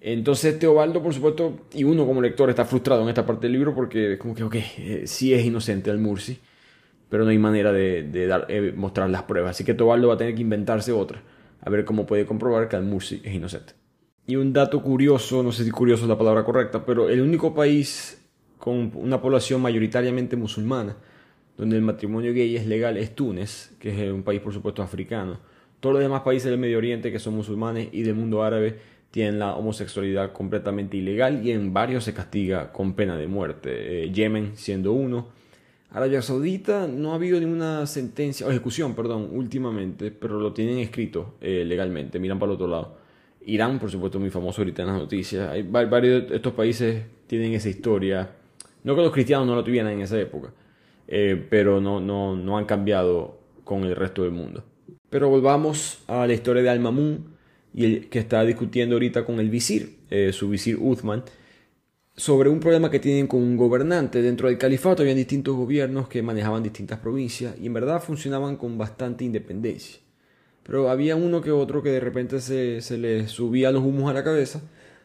Entonces 0.00 0.58
Teobaldo, 0.58 1.02
por 1.02 1.12
supuesto, 1.14 1.66
y 1.74 1.84
uno 1.84 2.06
como 2.06 2.20
lector 2.20 2.50
está 2.50 2.64
frustrado 2.64 3.02
en 3.02 3.08
esta 3.08 3.26
parte 3.26 3.46
del 3.46 3.52
libro 3.52 3.74
porque 3.74 4.18
como 4.18 4.34
que, 4.34 4.44
ok, 4.44 4.54
eh, 4.54 5.02
sí 5.06 5.34
es 5.34 5.44
inocente 5.44 5.90
el 5.90 5.98
Mursi, 5.98 6.38
pero 7.08 7.24
no 7.24 7.30
hay 7.30 7.38
manera 7.38 7.72
de, 7.72 8.26
dar, 8.26 8.46
eh, 8.48 8.72
mostrar 8.76 9.10
las 9.10 9.22
pruebas. 9.22 9.52
Así 9.52 9.64
que 9.64 9.74
Teobaldo 9.74 10.08
va 10.08 10.14
a 10.14 10.16
tener 10.18 10.34
que 10.34 10.42
inventarse 10.42 10.92
otra, 10.92 11.22
a 11.60 11.70
ver 11.70 11.84
cómo 11.84 12.06
puede 12.06 12.26
comprobar 12.26 12.68
que 12.68 12.76
el 12.76 12.82
Mursi 12.82 13.20
es 13.24 13.34
inocente. 13.34 13.72
Y 14.28 14.36
un 14.36 14.52
dato 14.52 14.82
curioso, 14.82 15.42
no 15.42 15.52
sé 15.52 15.64
si 15.64 15.70
curioso 15.70 16.04
es 16.04 16.08
la 16.08 16.18
palabra 16.18 16.44
correcta, 16.44 16.84
pero 16.84 17.08
el 17.08 17.20
único 17.20 17.54
país 17.54 18.22
con 18.58 18.92
una 18.94 19.20
población 19.20 19.62
mayoritariamente 19.62 20.36
musulmana 20.36 20.96
donde 21.56 21.76
el 21.76 21.82
matrimonio 21.82 22.32
gay 22.32 22.56
es 22.56 22.66
legal 22.66 22.96
es 22.96 23.14
Túnez, 23.14 23.72
que 23.78 23.90
es 23.90 24.12
un 24.12 24.22
país 24.22 24.40
por 24.40 24.52
supuesto 24.52 24.82
africano. 24.82 25.38
Todos 25.80 25.94
los 25.94 26.02
demás 26.02 26.22
países 26.22 26.50
del 26.50 26.58
Medio 26.58 26.78
Oriente 26.78 27.12
que 27.12 27.18
son 27.18 27.34
musulmanes 27.34 27.88
y 27.92 28.02
del 28.02 28.14
mundo 28.14 28.42
árabe 28.42 28.76
tienen 29.10 29.38
la 29.38 29.54
homosexualidad 29.56 30.32
completamente 30.32 30.96
ilegal 30.96 31.46
y 31.46 31.50
en 31.50 31.72
varios 31.72 32.04
se 32.04 32.12
castiga 32.12 32.72
con 32.72 32.94
pena 32.94 33.16
de 33.16 33.26
muerte. 33.26 34.04
Eh, 34.04 34.10
Yemen 34.12 34.52
siendo 34.56 34.92
uno. 34.92 35.28
Arabia 35.90 36.20
Saudita 36.20 36.86
no 36.86 37.12
ha 37.12 37.14
habido 37.14 37.40
ninguna 37.40 37.86
sentencia, 37.86 38.46
o 38.46 38.50
ejecución, 38.50 38.94
perdón, 38.94 39.30
últimamente, 39.32 40.10
pero 40.10 40.38
lo 40.38 40.52
tienen 40.52 40.78
escrito 40.78 41.36
eh, 41.40 41.64
legalmente, 41.64 42.18
miran 42.18 42.38
para 42.38 42.52
el 42.52 42.56
otro 42.56 42.66
lado. 42.66 42.98
Irán, 43.46 43.78
por 43.78 43.90
supuesto, 43.90 44.18
muy 44.18 44.28
famoso 44.28 44.60
ahorita 44.60 44.82
en 44.82 44.88
las 44.88 44.98
noticias. 44.98 45.48
Hay 45.48 45.62
varios 45.62 46.28
de 46.28 46.36
estos 46.36 46.52
países 46.52 47.04
tienen 47.26 47.54
esa 47.54 47.68
historia. 47.68 48.28
No 48.82 48.94
que 48.94 49.02
los 49.02 49.12
cristianos 49.12 49.46
no 49.46 49.54
lo 49.54 49.64
tuvieran 49.64 49.92
en 49.92 50.00
esa 50.00 50.20
época, 50.20 50.52
eh, 51.08 51.46
pero 51.48 51.80
no, 51.80 52.00
no, 52.00 52.36
no 52.36 52.58
han 52.58 52.64
cambiado 52.64 53.38
con 53.64 53.84
el 53.84 53.96
resto 53.96 54.22
del 54.22 54.32
mundo. 54.32 54.64
Pero 55.10 55.28
volvamos 55.28 56.02
a 56.06 56.26
la 56.26 56.32
historia 56.32 56.62
de 56.62 56.70
Al-Mamun, 56.70 57.36
y 57.74 57.84
el, 57.84 58.08
que 58.08 58.18
está 58.18 58.44
discutiendo 58.44 58.96
ahorita 58.96 59.24
con 59.24 59.38
el 59.38 59.50
visir, 59.50 59.98
eh, 60.10 60.32
su 60.32 60.48
visir 60.48 60.78
Uthman, 60.80 61.24
sobre 62.16 62.48
un 62.48 62.60
problema 62.60 62.90
que 62.90 62.98
tienen 62.98 63.26
con 63.26 63.42
un 63.42 63.56
gobernante. 63.56 64.22
Dentro 64.22 64.48
del 64.48 64.58
califato 64.58 65.02
había 65.02 65.14
distintos 65.14 65.54
gobiernos 65.54 66.08
que 66.08 66.22
manejaban 66.22 66.62
distintas 66.62 66.98
provincias 66.98 67.54
y 67.60 67.66
en 67.66 67.74
verdad 67.74 68.02
funcionaban 68.02 68.56
con 68.56 68.78
bastante 68.78 69.24
independencia. 69.24 70.00
Pero 70.62 70.88
había 70.90 71.14
uno 71.14 71.42
que 71.42 71.52
otro 71.52 71.82
que 71.82 71.90
de 71.90 72.00
repente 72.00 72.40
se, 72.40 72.80
se 72.80 72.98
les 72.98 73.30
subía 73.30 73.70
los 73.70 73.84
humos 73.84 74.10
a 74.10 74.14
la 74.14 74.24
cabeza 74.24 74.62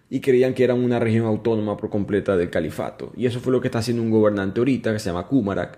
y 0.09 0.19
creían 0.19 0.53
que 0.53 0.63
eran 0.63 0.83
una 0.83 0.99
región 0.99 1.25
autónoma 1.25 1.77
por 1.77 1.89
completa 1.89 2.35
del 2.35 2.49
califato. 2.49 3.11
Y 3.15 3.25
eso 3.25 3.39
fue 3.39 3.51
lo 3.51 3.61
que 3.61 3.67
está 3.67 3.79
haciendo 3.79 4.01
un 4.01 4.09
gobernante 4.09 4.59
ahorita 4.59 4.91
que 4.93 4.99
se 4.99 5.09
llama 5.09 5.27
Kumarak, 5.27 5.77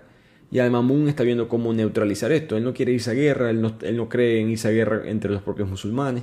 y 0.54 0.60
Al-Mamun 0.60 1.08
está 1.08 1.24
viendo 1.24 1.48
cómo 1.48 1.72
neutralizar 1.72 2.30
esto. 2.30 2.56
Él 2.56 2.62
no 2.62 2.72
quiere 2.72 2.92
irse 2.92 3.10
a 3.10 3.14
guerra, 3.14 3.50
él 3.50 3.60
no, 3.60 4.08
cree 4.08 4.40
en 4.40 4.50
irse 4.50 4.68
a 4.68 4.70
guerra 4.70 5.02
entre 5.10 5.32
los 5.32 5.42
propios 5.42 5.68
musulmanes. 5.68 6.22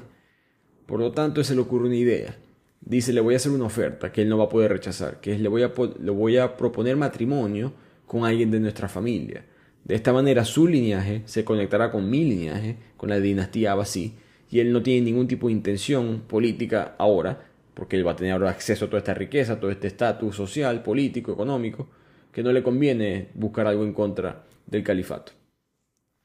Por 0.85 1.01
lo 1.01 1.11
tanto, 1.11 1.43
se 1.43 1.53
le 1.53 1.59
ocurre 1.59 1.87
una 1.87 1.97
idea. 1.97 2.37
Dice, 2.79 3.11
le 3.11 3.19
voy 3.19 3.33
a 3.33 3.37
hacer 3.37 3.51
una 3.51 3.65
oferta 3.65 4.13
que 4.13 4.21
él 4.21 4.29
no 4.29 4.37
va 4.37 4.45
a 4.45 4.49
poder 4.49 4.71
rechazar, 4.71 5.19
que 5.19 5.33
es 5.33 5.41
le 5.41 5.49
voy 5.49 5.63
a, 5.63 6.43
a 6.45 6.55
proponer 6.55 6.95
matrimonio 6.95 7.73
con 8.07 8.23
alguien 8.23 8.51
de 8.51 8.61
nuestra 8.61 8.87
familia. 8.87 9.43
De 9.83 9.95
esta 9.95 10.13
manera 10.13 10.45
su 10.45 10.65
linaje 10.65 11.23
se 11.25 11.43
conectará 11.43 11.91
con 11.91 12.09
mi 12.09 12.23
linaje, 12.23 12.77
con 12.95 13.09
la 13.09 13.19
dinastía 13.19 13.73
Abbasí, 13.73 14.15
y 14.49 14.61
él 14.61 14.71
no 14.71 14.81
tiene 14.81 15.01
ningún 15.01 15.27
tipo 15.27 15.47
de 15.47 15.53
intención 15.53 16.21
política 16.25 16.95
ahora, 16.99 17.49
porque 17.73 17.97
él 17.97 18.07
va 18.07 18.13
a 18.13 18.15
tener 18.15 18.31
ahora 18.31 18.51
acceso 18.51 18.85
a 18.85 18.87
toda 18.87 18.99
esta 18.99 19.13
riqueza, 19.13 19.59
todo 19.59 19.71
este 19.71 19.87
estatus 19.87 20.37
social, 20.37 20.83
político, 20.83 21.33
económico, 21.33 21.89
que 22.31 22.43
no 22.43 22.51
le 22.51 22.63
conviene 22.63 23.29
buscar 23.33 23.67
algo 23.67 23.83
en 23.83 23.93
contra 23.93 24.43
del 24.65 24.83
califato. 24.83 25.33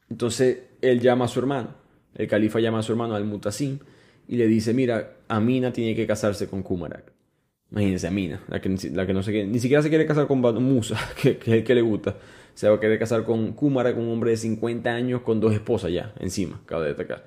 Entonces 0.08 0.58
él 0.80 1.00
llama 1.00 1.24
a 1.24 1.28
su 1.28 1.40
hermano, 1.40 1.74
el 2.14 2.28
califa 2.28 2.60
llama 2.60 2.78
a 2.78 2.82
su 2.82 2.92
hermano 2.92 3.14
al-Mutasim 3.14 3.78
y 4.28 4.36
le 4.36 4.46
dice, 4.46 4.72
mira, 4.72 5.16
Amina 5.28 5.72
tiene 5.72 5.94
que 5.94 6.06
casarse 6.06 6.48
con 6.48 6.62
Kumarak. 6.62 7.12
Imagínense, 7.70 8.06
Amina, 8.06 8.42
la 8.48 8.60
que, 8.60 8.68
la 8.92 9.06
que 9.06 9.12
no 9.12 9.22
se 9.22 9.44
ni 9.44 9.58
siquiera 9.58 9.82
se 9.82 9.88
quiere 9.88 10.06
casar 10.06 10.26
con 10.26 10.40
Musa, 10.62 10.96
que, 11.20 11.38
es 11.40 11.48
el 11.48 11.64
que 11.64 11.74
le 11.74 11.82
gusta. 11.82 12.16
Se 12.54 12.68
va 12.68 12.76
a 12.76 12.80
querer 12.80 12.98
casar 12.98 13.24
con 13.24 13.52
Kumarak, 13.52 13.98
un 13.98 14.08
hombre 14.08 14.30
de 14.30 14.36
50 14.36 14.88
años 14.88 15.22
con 15.22 15.40
dos 15.40 15.52
esposas 15.52 15.92
ya, 15.92 16.14
encima, 16.20 16.60
acaba 16.64 16.82
de 16.82 16.88
destacar. 16.88 17.26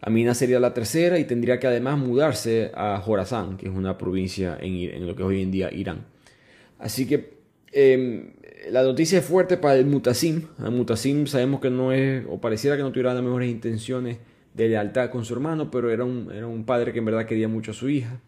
Amina 0.00 0.34
sería 0.34 0.58
la 0.58 0.72
tercera 0.72 1.18
y 1.18 1.24
tendría 1.24 1.60
que 1.60 1.66
además 1.66 1.98
mudarse 1.98 2.72
a 2.74 2.98
Jorazán, 2.98 3.58
que 3.58 3.68
es 3.68 3.72
una 3.72 3.98
provincia 3.98 4.56
en, 4.58 4.76
en 4.76 5.06
lo 5.06 5.14
que 5.14 5.22
es 5.22 5.28
hoy 5.28 5.42
en 5.42 5.50
día 5.50 5.70
Irán. 5.72 6.06
Así 6.78 7.06
que 7.06 7.39
Em, 7.72 8.32
la 8.70 8.82
noticia 8.82 9.18
es 9.18 9.24
fuerte 9.24 9.56
para 9.56 9.76
el 9.76 9.86
Mutasim. 9.86 10.46
El 10.58 10.72
Mutasim 10.72 11.26
sabemos 11.26 11.60
que 11.60 11.70
no 11.70 11.92
es, 11.92 12.24
o 12.28 12.40
pareciera 12.40 12.76
que 12.76 12.82
no 12.82 12.90
tuviera 12.90 13.14
las 13.14 13.22
mejores 13.22 13.50
intenciones 13.50 14.18
de 14.54 14.68
lealtad 14.68 15.10
con 15.10 15.24
su 15.24 15.34
hermano, 15.34 15.70
pero 15.70 15.90
era 15.90 16.04
un, 16.04 16.30
era 16.32 16.46
un 16.46 16.64
padre 16.64 16.92
que 16.92 16.98
en 16.98 17.04
verdad 17.04 17.26
quería 17.26 17.48
mucho 17.48 17.70
a 17.70 17.74
su 17.74 17.88
hija. 17.88 18.20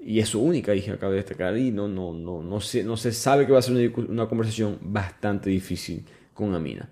Y 0.00 0.18
es 0.18 0.28
su 0.28 0.42
única 0.42 0.74
hija, 0.74 0.94
acaba 0.94 1.12
de 1.12 1.18
destacar. 1.18 1.56
Y 1.56 1.70
no, 1.70 1.88
no, 1.88 2.12
no, 2.12 2.42
no, 2.42 2.60
se, 2.60 2.84
no 2.84 2.96
se 2.96 3.12
sabe 3.12 3.46
que 3.46 3.52
va 3.52 3.60
a 3.60 3.62
ser 3.62 3.92
una, 3.96 4.28
conversación 4.28 4.78
bastante 4.82 5.48
difícil 5.48 6.04
con 6.34 6.54
Amina. 6.54 6.90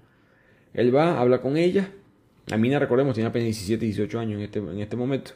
Él 0.73 0.95
va, 0.95 1.21
habla 1.21 1.41
con 1.41 1.59
ella. 1.59 1.91
Amina, 2.51 2.79
recordemos, 2.79 3.15
tiene 3.15 3.29
apenas 3.29 3.47
17, 3.47 3.85
18 3.85 4.19
años 4.19 4.39
en 4.39 4.45
este, 4.45 4.59
en 4.61 4.81
este 4.81 4.97
momento. 4.97 5.33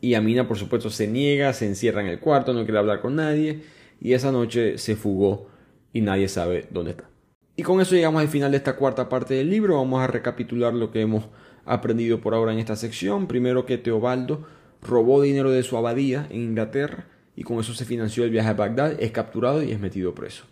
Y 0.00 0.14
Amina, 0.14 0.48
por 0.48 0.56
supuesto, 0.56 0.88
se 0.88 1.06
niega, 1.06 1.52
se 1.52 1.66
encierra 1.66 2.00
en 2.00 2.06
el 2.06 2.18
cuarto, 2.18 2.54
no 2.54 2.64
quiere 2.64 2.78
hablar 2.78 3.00
con 3.00 3.16
nadie 3.16 3.60
y 4.02 4.14
esa 4.14 4.32
noche 4.32 4.78
se 4.78 4.96
fugó 4.96 5.46
y 5.92 6.00
nadie 6.00 6.28
sabe 6.28 6.66
dónde 6.70 6.90
está. 6.90 7.08
Y 7.54 7.62
con 7.62 7.80
eso 7.80 7.94
llegamos 7.94 8.20
al 8.20 8.28
final 8.28 8.50
de 8.50 8.56
esta 8.56 8.74
cuarta 8.74 9.08
parte 9.08 9.34
del 9.34 9.48
libro. 9.48 9.76
Vamos 9.76 10.02
a 10.02 10.08
recapitular 10.08 10.74
lo 10.74 10.90
que 10.90 11.02
hemos 11.02 11.28
aprendido 11.64 12.20
por 12.20 12.34
ahora 12.34 12.52
en 12.52 12.58
esta 12.58 12.74
sección. 12.74 13.28
Primero 13.28 13.64
que 13.64 13.78
Teobaldo 13.78 14.44
robó 14.82 15.22
dinero 15.22 15.52
de 15.52 15.62
su 15.62 15.76
abadía 15.76 16.26
en 16.30 16.42
Inglaterra 16.42 17.06
y 17.36 17.44
con 17.44 17.60
eso 17.60 17.74
se 17.74 17.84
financió 17.84 18.24
el 18.24 18.30
viaje 18.30 18.48
a 18.48 18.54
Bagdad, 18.54 19.00
es 19.00 19.12
capturado 19.12 19.62
y 19.62 19.70
es 19.70 19.78
metido 19.78 20.14
preso. 20.14 20.44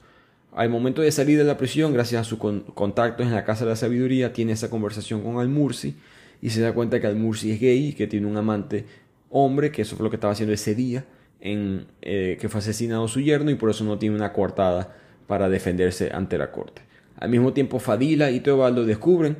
Al 0.53 0.71
momento 0.71 1.03
de 1.03 1.11
salir 1.11 1.37
de 1.37 1.45
la 1.45 1.57
prisión, 1.57 1.93
gracias 1.93 2.21
a 2.21 2.25
sus 2.25 2.39
contactos 2.39 3.27
en 3.27 3.35
la 3.35 3.45
Casa 3.45 3.65
de 3.65 3.71
la 3.71 3.77
Sabiduría, 3.77 4.33
tiene 4.33 4.53
esa 4.53 4.71
conversación 4.71 5.23
con 5.23 5.39
Al-Mursi 5.39 5.97
y 6.41 6.51
se 6.51 6.61
da 6.61 6.73
cuenta 6.73 7.01
que 7.01 7.07
Al-Mursi 7.07 7.51
es 7.51 7.61
gay 7.61 7.93
que 7.95 8.07
tiene 8.07 8.27
un 8.27 8.37
amante 8.37 8.87
hombre, 9.29 9.73
que 9.73 9.83
eso 9.83 9.97
fue 9.97 10.05
lo 10.05 10.11
que 10.11 10.17
estaba 10.17 10.33
haciendo 10.33 10.55
ese 10.55 10.75
día 10.75 11.05
en 11.41 11.87
eh, 12.03 12.37
que 12.41 12.49
fue 12.49 12.61
asesinado 12.61 13.09
su 13.09 13.21
yerno 13.21 13.51
y 13.51 13.55
por 13.55 13.71
eso 13.71 13.85
no 13.85 13.99
tiene 13.99 14.17
una 14.17 14.33
coartada 14.33 14.97
para 15.27 15.49
defenderse 15.49 16.11
ante 16.13 16.39
la 16.39 16.51
corte. 16.51 16.83
Al 17.17 17.31
mismo 17.31 17.53
tiempo, 17.53 17.79
Fadila 17.79 18.31
y 18.31 18.41
Teobaldo 18.41 18.85
descubren 18.85 19.37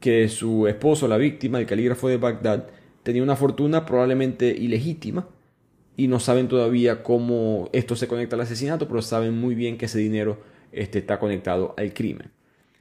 que 0.00 0.28
su 0.28 0.66
esposo, 0.66 1.06
la 1.06 1.16
víctima, 1.16 1.60
el 1.60 1.66
calígrafo 1.66 2.08
de 2.08 2.16
Bagdad, 2.16 2.66
tenía 3.02 3.22
una 3.22 3.36
fortuna 3.36 3.86
probablemente 3.86 4.48
ilegítima 4.48 5.28
y 5.96 6.08
no 6.08 6.20
saben 6.20 6.48
todavía 6.48 7.02
cómo 7.02 7.68
esto 7.72 7.96
se 7.96 8.08
conecta 8.08 8.36
al 8.36 8.42
asesinato, 8.42 8.88
pero 8.88 9.02
saben 9.02 9.38
muy 9.38 9.54
bien 9.54 9.78
que 9.78 9.86
ese 9.86 9.98
dinero 9.98 10.40
este, 10.72 10.98
está 10.98 11.18
conectado 11.18 11.74
al 11.76 11.92
crimen. 11.92 12.30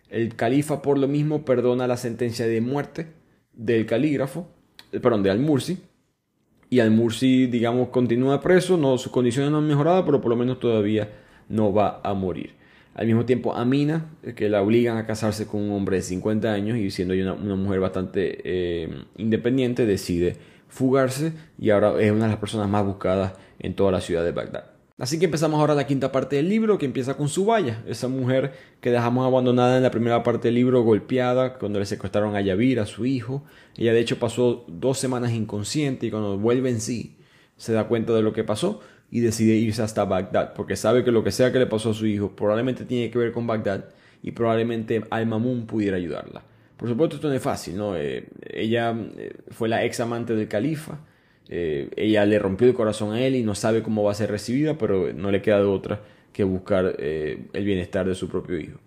El 0.09 0.35
califa 0.35 0.81
por 0.81 0.97
lo 0.97 1.07
mismo 1.07 1.45
perdona 1.45 1.87
la 1.87 1.97
sentencia 1.97 2.47
de 2.47 2.61
muerte 2.61 3.07
del 3.53 3.85
calígrafo, 3.85 4.47
eh, 4.91 4.99
perdón, 4.99 5.23
de 5.23 5.31
Al-Mursi, 5.31 5.77
y 6.71 6.79
Al-Mursi, 6.79 7.47
digamos, 7.47 7.89
continúa 7.89 8.39
preso, 8.39 8.77
no, 8.77 8.97
sus 8.97 9.11
condiciones 9.11 9.51
no 9.51 9.57
han 9.57 9.67
mejorado, 9.67 10.05
pero 10.05 10.21
por 10.21 10.29
lo 10.29 10.37
menos 10.37 10.57
todavía 10.57 11.09
no 11.49 11.73
va 11.73 11.99
a 12.01 12.13
morir. 12.13 12.53
Al 12.95 13.07
mismo 13.07 13.25
tiempo, 13.25 13.53
Amina, 13.53 14.05
que 14.37 14.47
la 14.47 14.61
obligan 14.61 14.95
a 14.95 15.05
casarse 15.05 15.45
con 15.45 15.61
un 15.61 15.71
hombre 15.71 15.97
de 15.97 16.01
50 16.01 16.49
años 16.49 16.77
y 16.77 16.89
siendo 16.89 17.13
una, 17.13 17.55
mujer 17.55 17.81
bastante 17.81 18.39
eh, 18.45 18.89
independiente, 19.17 19.85
decide 19.85 20.37
fugarse 20.69 21.33
y 21.59 21.71
ahora 21.71 22.01
es 22.01 22.09
una 22.09 22.23
de 22.23 22.31
las 22.31 22.39
personas 22.39 22.69
más 22.69 22.85
buscadas 22.85 23.33
en 23.59 23.75
toda 23.75 23.91
la 23.91 23.99
ciudad 23.99 24.23
de 24.23 24.31
Bagdad. 24.31 24.70
Así 25.01 25.17
que 25.17 25.25
empezamos 25.25 25.59
ahora 25.59 25.73
la 25.73 25.87
quinta 25.87 26.11
parte 26.11 26.35
del 26.35 26.47
libro 26.47 26.77
que 26.77 26.85
empieza 26.85 27.17
con 27.17 27.27
Subaya, 27.27 27.81
esa 27.87 28.07
mujer 28.07 28.53
que 28.81 28.91
dejamos 28.91 29.25
abandonada 29.25 29.77
en 29.77 29.81
la 29.81 29.89
primera 29.89 30.21
parte 30.21 30.49
del 30.49 30.53
libro, 30.53 30.83
golpeada 30.83 31.57
cuando 31.57 31.79
le 31.79 31.87
secuestraron 31.87 32.35
a 32.35 32.41
Yavir, 32.41 32.79
a 32.79 32.85
su 32.85 33.07
hijo. 33.07 33.43
Ella 33.75 33.93
de 33.93 33.99
hecho 33.99 34.19
pasó 34.19 34.63
dos 34.67 34.99
semanas 34.99 35.31
inconsciente 35.31 36.05
y 36.05 36.11
cuando 36.11 36.37
vuelve 36.37 36.69
en 36.69 36.79
sí 36.79 37.15
se 37.57 37.73
da 37.73 37.87
cuenta 37.87 38.13
de 38.13 38.21
lo 38.21 38.31
que 38.31 38.43
pasó 38.43 38.79
y 39.09 39.21
decide 39.21 39.55
irse 39.55 39.81
hasta 39.81 40.05
Bagdad 40.05 40.53
porque 40.53 40.75
sabe 40.75 41.03
que 41.03 41.09
lo 41.09 41.23
que 41.23 41.31
sea 41.31 41.51
que 41.51 41.57
le 41.57 41.65
pasó 41.65 41.89
a 41.89 41.93
su 41.95 42.05
hijo 42.05 42.35
probablemente 42.35 42.85
tiene 42.85 43.09
que 43.09 43.17
ver 43.17 43.31
con 43.31 43.47
Bagdad 43.47 43.85
y 44.21 44.33
probablemente 44.33 45.03
Al-Mamun 45.09 45.65
pudiera 45.65 45.97
ayudarla. 45.97 46.43
Por 46.77 46.87
supuesto 46.87 47.15
esto 47.15 47.27
no 47.27 47.33
es 47.33 47.41
fácil, 47.41 47.75
¿no? 47.75 47.97
Eh, 47.97 48.27
ella 48.47 48.95
eh, 49.17 49.33
fue 49.49 49.67
la 49.67 49.83
ex 49.83 49.99
amante 49.99 50.35
del 50.35 50.47
califa, 50.47 50.99
eh, 51.51 51.89
ella 51.95 52.25
le 52.25 52.39
rompió 52.39 52.67
el 52.67 52.73
corazón 52.73 53.13
a 53.13 53.21
él 53.21 53.35
y 53.35 53.43
no 53.43 53.53
sabe 53.53 53.83
cómo 53.83 54.03
va 54.03 54.11
a 54.11 54.15
ser 54.15 54.31
recibida, 54.31 54.77
pero 54.77 55.13
no 55.13 55.29
le 55.29 55.41
queda 55.43 55.59
de 55.59 55.65
otra 55.65 56.01
que 56.33 56.43
buscar 56.43 56.95
el 56.97 57.65
bienestar 57.65 58.07
de 58.07 58.15
su 58.15 58.29
propio 58.29 58.57
hijo. 58.57 58.79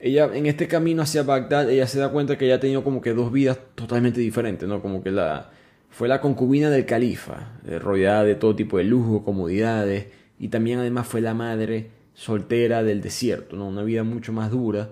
Ella 0.00 0.28
en 0.34 0.46
este 0.46 0.66
camino 0.66 1.02
hacia 1.02 1.22
Bagdad, 1.22 1.70
ella 1.70 1.86
se 1.86 2.00
da 2.00 2.10
cuenta 2.10 2.36
que 2.36 2.46
ella 2.46 2.56
ha 2.56 2.60
tenido 2.60 2.82
como 2.82 3.00
que 3.00 3.14
dos 3.14 3.30
vidas 3.30 3.58
totalmente 3.76 4.20
diferentes, 4.20 4.68
¿no? 4.68 4.82
Como 4.82 5.00
que 5.00 5.12
la, 5.12 5.52
fue 5.90 6.08
la 6.08 6.20
concubina 6.20 6.70
del 6.70 6.86
califa, 6.86 7.60
rodeada 7.80 8.24
de 8.24 8.34
todo 8.34 8.56
tipo 8.56 8.78
de 8.78 8.84
lujo, 8.84 9.22
comodidades, 9.24 10.06
y 10.40 10.48
también 10.48 10.80
además 10.80 11.06
fue 11.06 11.20
la 11.20 11.34
madre 11.34 11.90
soltera 12.14 12.82
del 12.82 13.00
desierto, 13.00 13.56
¿no? 13.56 13.68
Una 13.68 13.82
vida 13.82 14.02
mucho 14.02 14.32
más 14.32 14.50
dura, 14.50 14.90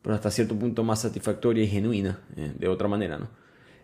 pero 0.00 0.14
hasta 0.14 0.30
cierto 0.30 0.58
punto 0.58 0.82
más 0.84 1.02
satisfactoria 1.02 1.64
y 1.64 1.68
genuina, 1.68 2.20
eh, 2.36 2.52
de 2.58 2.68
otra 2.68 2.88
manera, 2.88 3.18
¿no? 3.18 3.28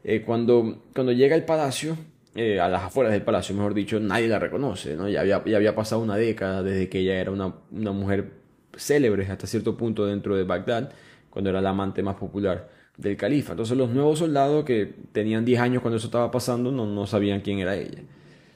Eh, 0.03 0.23
cuando, 0.23 0.83
cuando 0.95 1.13
llega 1.13 1.35
al 1.35 1.45
palacio, 1.45 1.97
eh, 2.35 2.61
a 2.61 2.69
las 2.69 2.85
afueras 2.85 3.13
del 3.13 3.23
palacio, 3.23 3.55
mejor 3.55 3.75
dicho, 3.75 4.01
nadie 4.01 4.29
la 4.29 4.39
reconoce, 4.39 4.97
¿no? 4.97 5.09
Ya 5.09 5.21
había, 5.21 5.45
ya 5.45 5.57
había 5.57 5.75
pasado 5.75 6.03
una 6.03 6.17
década 6.17 6.63
desde 6.63 6.89
que 6.89 7.01
ella 7.01 7.21
era 7.21 7.31
una, 7.31 7.55
una 7.71 7.93
mujer 7.93 8.33
célebre 8.77 9.27
hasta 9.27 9.47
cierto 9.47 9.77
punto 9.77 10.07
dentro 10.07 10.37
de 10.37 10.45
Bagdad, 10.45 10.91
cuando 11.31 11.51
era 11.51 11.61
la 11.61 11.71
amante 11.71 12.03
más 12.03 12.17
popular 12.17 12.69
del 12.97 13.17
califa. 13.17 13.53
Entonces 13.53 13.77
los 13.77 13.91
nuevos 13.91 14.19
soldados 14.19 14.65
que 14.65 14.95
tenían 15.13 15.45
10 15.45 15.61
años 15.61 15.83
cuando 15.83 15.97
eso 15.97 16.07
estaba 16.07 16.31
pasando 16.31 16.71
no, 16.71 16.87
no 16.87 17.07
sabían 17.07 17.41
quién 17.41 17.59
era 17.59 17.77
ella. 17.77 18.03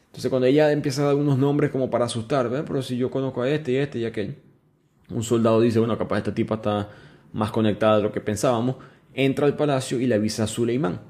Entonces 0.06 0.30
cuando 0.30 0.46
ella 0.46 0.72
empieza 0.72 1.02
a 1.02 1.06
dar 1.06 1.14
unos 1.14 1.38
nombres 1.38 1.70
como 1.70 1.90
para 1.90 2.06
asustar, 2.06 2.48
pero 2.66 2.82
si 2.82 2.96
yo 2.96 3.10
conozco 3.10 3.42
a 3.42 3.50
este 3.50 3.72
y 3.72 3.76
este 3.76 3.98
y 3.98 4.04
aquel, 4.04 4.36
un 5.10 5.22
soldado 5.22 5.60
dice, 5.60 5.78
bueno, 5.78 5.96
capaz 5.98 6.18
esta 6.18 6.34
tipa 6.34 6.56
está 6.56 6.88
más 7.32 7.50
conectada 7.50 7.98
de 7.98 8.02
lo 8.02 8.12
que 8.12 8.20
pensábamos, 8.20 8.76
entra 9.14 9.46
al 9.46 9.56
palacio 9.56 10.00
y 10.00 10.06
le 10.06 10.14
avisa 10.14 10.44
a 10.44 10.46
Suleimán. 10.46 11.00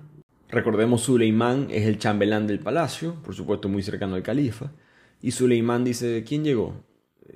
Recordemos, 0.49 1.03
Suleimán 1.03 1.69
es 1.71 1.87
el 1.87 1.99
chambelán 1.99 2.47
del 2.47 2.59
palacio, 2.59 3.17
por 3.23 3.35
supuesto 3.35 3.69
muy 3.69 3.83
cercano 3.83 4.15
al 4.15 4.23
califa, 4.23 4.73
y 5.21 5.33
Suleimán 5.33 5.85
dice, 5.85 6.25
¿quién 6.27 6.43
llegó? 6.43 6.85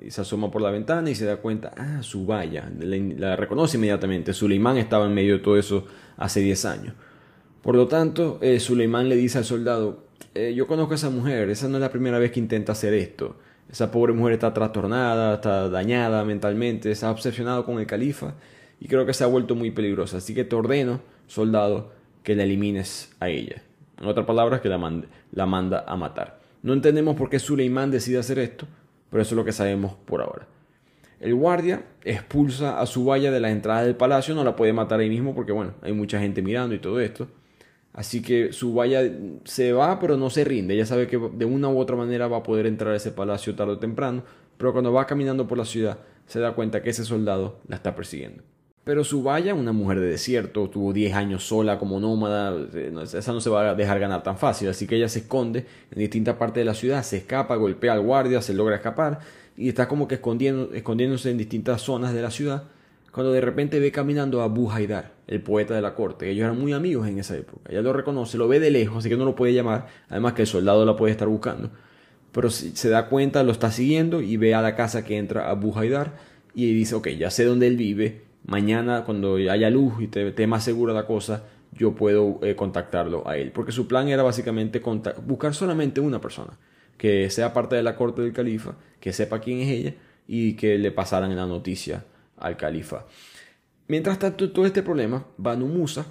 Y 0.01 0.11
se 0.11 0.23
asoma 0.23 0.51
por 0.51 0.63
la 0.63 0.71
ventana 0.71 1.11
y 1.11 1.15
se 1.15 1.27
da 1.27 1.37
cuenta, 1.37 1.73
ah, 1.77 2.03
su 2.03 2.25
valla, 2.25 2.71
la 2.81 3.37
reconoce 3.37 3.77
inmediatamente, 3.77 4.33
Suleimán 4.33 4.79
estaba 4.79 5.07
en 5.07 5.15
medio 5.15 5.35
de 5.35 5.41
todo 5.41 5.59
eso 5.59 5.87
hace 6.17 6.41
10 6.41 6.65
años. 6.65 6.95
Por 7.61 7.77
lo 7.77 7.87
tanto, 7.87 8.39
eh, 8.41 8.59
Suleimán 8.59 9.09
le 9.09 9.17
dice 9.17 9.39
al 9.39 9.45
soldado, 9.45 10.07
eh, 10.35 10.55
yo 10.55 10.67
conozco 10.67 10.93
a 10.93 10.97
esa 10.97 11.11
mujer, 11.11 11.51
esa 11.51 11.69
no 11.69 11.77
es 11.77 11.83
la 11.83 11.91
primera 11.91 12.19
vez 12.19 12.33
que 12.33 12.41
intenta 12.41 12.73
hacer 12.73 12.95
esto. 12.95 13.37
Esa 13.71 13.91
pobre 13.91 14.13
mujer 14.13 14.35
está 14.35 14.53
trastornada, 14.53 15.35
está 15.35 15.69
dañada 15.69 16.25
mentalmente, 16.25 16.91
está 16.91 17.11
obsesionada 17.11 17.63
con 17.65 17.79
el 17.79 17.87
califa 17.87 18.35
y 18.81 18.89
creo 18.89 19.07
que 19.07 19.15
se 19.15 19.25
ha 19.25 19.27
vuelto 19.27 19.55
muy 19.55 19.71
peligrosa. 19.71 20.19
Así 20.19 20.35
que 20.35 20.45
te 20.45 20.57
ordeno, 20.57 21.01
soldado, 21.27 21.93
que 22.23 22.35
la 22.35 22.45
elimines 22.45 23.15
a 23.21 23.29
ella. 23.29 23.63
En 24.01 24.07
otras 24.07 24.27
palabras, 24.27 24.61
que 24.61 24.69
la, 24.69 25.03
la 25.33 25.47
manda 25.47 25.85
a 25.87 25.97
matar. 25.97 26.41
No 26.63 26.73
entendemos 26.73 27.17
por 27.17 27.29
qué 27.29 27.39
Suleimán 27.39 27.91
decide 27.91 28.19
hacer 28.19 28.39
esto, 28.39 28.67
pero 29.11 29.23
eso 29.23 29.35
es 29.35 29.37
lo 29.37 29.45
que 29.45 29.53
sabemos 29.53 29.95
por 30.05 30.23
ahora. 30.23 30.47
El 31.21 31.35
guardia 31.35 31.85
expulsa 32.05 32.81
a 32.81 32.87
su 32.87 33.05
valla 33.05 33.31
de 33.31 33.41
la 33.41 33.51
entrada 33.51 33.85
del 33.85 33.95
palacio, 33.95 34.35
no 34.35 34.43
la 34.43 34.57
puede 34.57 34.73
matar 34.73 35.01
ahí 35.01 35.09
mismo 35.09 35.35
porque 35.35 35.53
bueno, 35.53 35.75
hay 35.83 35.93
mucha 35.93 36.19
gente 36.19 36.43
mirando 36.43 36.75
y 36.75 36.79
todo 36.79 37.01
esto. 37.01 37.29
Así 37.93 38.23
que 38.23 38.53
su 38.53 38.75
valla 38.75 39.03
se 39.45 39.73
va, 39.73 40.01
pero 40.01 40.17
no 40.17 40.31
se 40.31 40.45
rinde. 40.45 40.75
Ella 40.75 40.87
sabe 40.87 41.07
que 41.07 41.19
de 41.19 41.45
una 41.45 41.69
u 41.69 41.79
otra 41.79 41.95
manera 41.95 42.27
va 42.27 42.39
a 42.39 42.43
poder 42.43 42.67
entrar 42.67 42.95
a 42.95 42.97
ese 42.97 43.13
palacio 43.13 43.55
tarde 43.55 43.75
o 43.75 43.79
temprano, 43.79 44.25
pero 44.57 44.73
cuando 44.73 44.93
va 44.93 45.07
caminando 45.07 45.47
por 45.47 45.59
la 45.59 45.65
ciudad 45.65 45.99
se 46.27 46.41
da 46.41 46.55
cuenta 46.55 46.83
que 46.83 46.91
ese 46.91 47.05
soldado 47.05 47.61
la 47.69 47.77
está 47.77 47.95
persiguiendo. 47.95 48.43
Pero 48.85 49.05
su 49.05 49.23
valla, 49.23 49.55
una 49.55 49.73
mujer 49.73 50.01
de 50.01 50.07
desierto, 50.09 50.69
tuvo 50.69 50.93
10 50.93 51.15
años 51.15 51.47
sola 51.47 51.79
como 51.79 52.01
nómada, 52.01 52.53
eh, 52.75 52.93
esa 53.03 53.33
no 53.33 53.41
se 53.41 53.49
va 53.49 53.71
a 53.71 53.75
dejar 53.77 54.01
ganar 54.01 54.25
tan 54.25 54.37
fácil, 54.37 54.69
así 54.69 54.89
que 54.89 54.97
ella 54.97 55.09
se 55.09 55.21
esconde 55.21 55.67
en 55.93 55.99
distintas 55.99 56.37
partes 56.37 56.63
de 56.63 56.65
la 56.65 56.75
ciudad, 56.75 57.03
se 57.05 57.19
escapa, 57.19 57.55
golpea 57.55 57.93
al 57.93 58.01
guardia, 58.01 58.43
se 58.43 58.55
logra 58.55 58.77
escapar 58.77 59.21
y 59.57 59.69
está 59.69 59.87
como 59.87 60.09
que 60.09 60.17
escondiéndose 60.17 61.31
en 61.31 61.39
distintas 61.39 61.83
zonas 61.83 62.13
de 62.13 62.23
la 62.23 62.31
ciudad 62.31 62.65
cuando 63.13 63.31
de 63.33 63.43
repente 63.43 63.79
ve 63.79 63.93
caminando 63.93 64.41
a 64.41 64.45
Abu 64.45 64.71
Haidar, 64.71 65.13
el 65.27 65.43
poeta 65.43 65.75
de 65.75 65.83
la 65.83 65.95
corte. 65.95 66.31
Ellos 66.31 66.45
eran 66.45 66.59
muy 66.59 66.73
amigos 66.73 67.07
en 67.07 67.19
esa 67.19 67.37
época. 67.37 67.71
Ella 67.71 67.83
lo 67.83 67.93
reconoce, 67.93 68.39
lo 68.39 68.49
ve 68.49 68.59
de 68.59 68.71
lejos, 68.71 68.99
así 68.99 69.11
que 69.11 69.19
no 69.19 69.27
lo 69.27 69.37
puede 69.37 69.53
llamar. 69.53 69.87
Además 70.09 70.33
que 70.33 70.43
el 70.43 70.49
soldado 70.49 70.87
la 70.87 70.97
puede 70.97 71.13
estar 71.13 71.29
buscando. 71.29 71.71
Pero 72.33 72.51
se 72.51 72.89
da 72.89 73.11
cuenta, 73.11 73.43
lo 73.43 73.53
está 73.53 73.71
siguiendo 73.71 74.23
y 74.23 74.39
ve 74.39 74.55
a 74.55 74.63
la 74.63 74.75
casa 74.75 75.05
que 75.05 75.19
entra 75.19 75.51
Abu 75.51 75.79
Haidar 75.79 76.15
y 76.55 76.73
dice, 76.73 76.95
ok, 76.95 77.09
ya 77.09 77.31
sé 77.31 77.45
dónde 77.45 77.67
él 77.67 77.77
vive. 77.77 78.23
Mañana 78.45 79.05
cuando 79.05 79.37
haya 79.37 79.71
luz 79.71 79.95
y 80.01 80.11
esté 80.19 80.47
más 80.47 80.65
segura 80.65 80.93
la 80.93 81.07
cosa, 81.07 81.45
yo 81.73 81.95
puedo 81.95 82.41
eh, 82.43 82.55
contactarlo 82.55 83.27
a 83.29 83.37
él. 83.37 83.53
Porque 83.53 83.73
su 83.73 83.87
plan 83.87 84.09
era 84.09 84.23
básicamente 84.23 84.83
buscar 85.25 85.55
solamente 85.55 86.01
una 86.01 86.21
persona 86.21 86.59
que 86.97 87.31
sea 87.31 87.53
parte 87.53 87.77
de 87.77 87.83
la 87.83 87.97
corte 87.97 88.23
del 88.23 88.33
califa, 88.33 88.77
que 89.01 89.13
sepa 89.13 89.41
quién 89.41 89.61
es 89.61 89.69
ella 89.69 89.95
y 90.27 90.55
que 90.55 90.79
le 90.79 90.93
pasaran 90.93 91.35
la 91.35 91.47
noticia 91.47 92.05
al 92.37 92.57
califa. 92.57 93.07
Mientras 93.89 94.19
tanto, 94.19 94.51
todo 94.53 94.67
este 94.67 94.83
problema, 94.83 95.27
Banu 95.37 95.67
Musa 95.67 96.07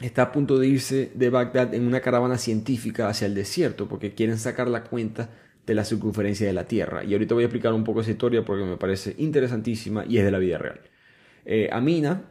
está 0.00 0.22
a 0.22 0.32
punto 0.32 0.58
de 0.58 0.66
irse 0.66 1.12
de 1.14 1.30
Bagdad 1.30 1.74
en 1.74 1.86
una 1.86 2.00
caravana 2.00 2.38
científica 2.38 3.08
hacia 3.08 3.26
el 3.26 3.34
desierto 3.34 3.88
porque 3.88 4.14
quieren 4.14 4.38
sacar 4.38 4.68
la 4.68 4.84
cuenta 4.84 5.30
de 5.66 5.74
la 5.74 5.84
circunferencia 5.84 6.46
de 6.46 6.52
la 6.52 6.66
Tierra. 6.66 7.04
Y 7.04 7.12
ahorita 7.12 7.34
voy 7.34 7.44
a 7.44 7.46
explicar 7.46 7.72
un 7.72 7.84
poco 7.84 8.00
esa 8.00 8.10
historia 8.10 8.44
porque 8.44 8.64
me 8.64 8.76
parece 8.76 9.14
interesantísima 9.18 10.04
y 10.06 10.18
es 10.18 10.24
de 10.24 10.30
la 10.30 10.38
vida 10.38 10.58
real. 10.58 10.80
Eh, 11.44 11.68
Amina 11.72 12.22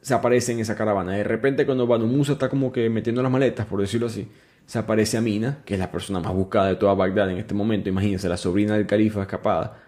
se 0.00 0.14
aparece 0.14 0.52
en 0.52 0.60
esa 0.60 0.76
caravana. 0.76 1.12
De 1.12 1.24
repente 1.24 1.64
cuando 1.66 1.86
Banu 1.86 2.06
Musa 2.06 2.32
está 2.32 2.48
como 2.48 2.70
que 2.72 2.90
metiendo 2.90 3.22
las 3.22 3.32
maletas, 3.32 3.66
por 3.66 3.80
decirlo 3.80 4.06
así, 4.06 4.28
se 4.66 4.78
aparece 4.78 5.16
Amina, 5.16 5.62
que 5.64 5.74
es 5.74 5.80
la 5.80 5.90
persona 5.90 6.20
más 6.20 6.32
buscada 6.34 6.68
de 6.68 6.76
toda 6.76 6.94
Bagdad 6.94 7.30
en 7.30 7.38
este 7.38 7.54
momento. 7.54 7.88
Imagínense, 7.88 8.28
la 8.28 8.36
sobrina 8.36 8.76
del 8.76 8.86
califa 8.86 9.22
escapada 9.22 9.78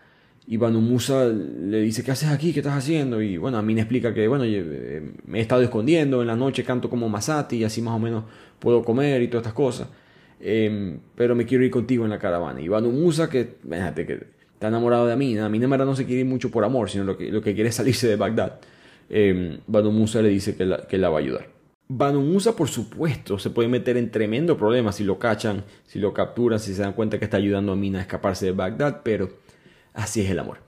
y 0.46 0.56
Banu 0.58 0.80
Musa 0.80 1.26
le 1.26 1.80
dice, 1.80 2.04
¿qué 2.04 2.12
haces 2.12 2.28
aquí? 2.28 2.52
¿Qué 2.52 2.60
estás 2.60 2.74
haciendo? 2.74 3.20
Y 3.20 3.36
bueno, 3.36 3.58
a 3.58 3.62
mí 3.62 3.74
me 3.74 3.80
explica 3.80 4.14
que, 4.14 4.28
bueno, 4.28 4.44
eh, 4.44 5.02
me 5.26 5.38
he 5.38 5.42
estado 5.42 5.62
escondiendo, 5.62 6.20
en 6.20 6.28
la 6.28 6.36
noche 6.36 6.62
canto 6.62 6.88
como 6.88 7.08
Masati 7.08 7.56
y 7.56 7.64
así 7.64 7.82
más 7.82 7.94
o 7.94 7.98
menos 7.98 8.24
puedo 8.60 8.84
comer 8.84 9.22
y 9.22 9.28
todas 9.28 9.42
estas 9.42 9.54
cosas. 9.54 9.88
Em, 10.38 11.00
pero 11.16 11.34
me 11.34 11.46
quiero 11.46 11.64
ir 11.64 11.70
contigo 11.70 12.04
en 12.04 12.10
la 12.10 12.18
caravana. 12.18 12.60
Y 12.60 12.68
Banu 12.68 12.92
Musa, 12.92 13.28
que, 13.28 13.56
fíjate, 13.68 14.06
que 14.06 14.35
está 14.56 14.68
enamorado 14.68 15.06
de 15.06 15.12
Amina. 15.12 15.46
Amina 15.46 15.68
no 15.68 15.94
se 15.94 16.06
quiere 16.06 16.22
ir 16.22 16.26
mucho 16.26 16.50
por 16.50 16.64
amor, 16.64 16.90
sino 16.90 17.04
lo 17.04 17.16
que, 17.16 17.30
lo 17.30 17.40
que 17.40 17.54
quiere 17.54 17.68
es 17.68 17.76
salirse 17.76 18.08
de 18.08 18.16
Bagdad. 18.16 18.58
Eh, 19.08 19.60
Musa 19.68 20.20
le 20.22 20.30
dice 20.30 20.56
que 20.56 20.64
la, 20.64 20.86
que 20.86 20.98
la 20.98 21.10
va 21.10 21.18
a 21.18 21.20
ayudar. 21.20 21.48
Banu 21.88 22.20
Musa, 22.20 22.56
por 22.56 22.68
supuesto, 22.68 23.38
se 23.38 23.50
puede 23.50 23.68
meter 23.68 23.96
en 23.96 24.10
tremendo 24.10 24.56
problema 24.56 24.90
si 24.90 25.04
lo 25.04 25.20
cachan, 25.20 25.64
si 25.84 26.00
lo 26.00 26.12
capturan, 26.12 26.58
si 26.58 26.74
se 26.74 26.82
dan 26.82 26.94
cuenta 26.94 27.18
que 27.18 27.24
está 27.26 27.36
ayudando 27.36 27.70
a 27.70 27.74
Amina 27.74 28.00
a 28.00 28.02
escaparse 28.02 28.46
de 28.46 28.52
Bagdad, 28.52 29.02
pero 29.04 29.28
Así 29.96 30.20
es 30.20 30.30
el 30.30 30.38
amor. 30.38 30.58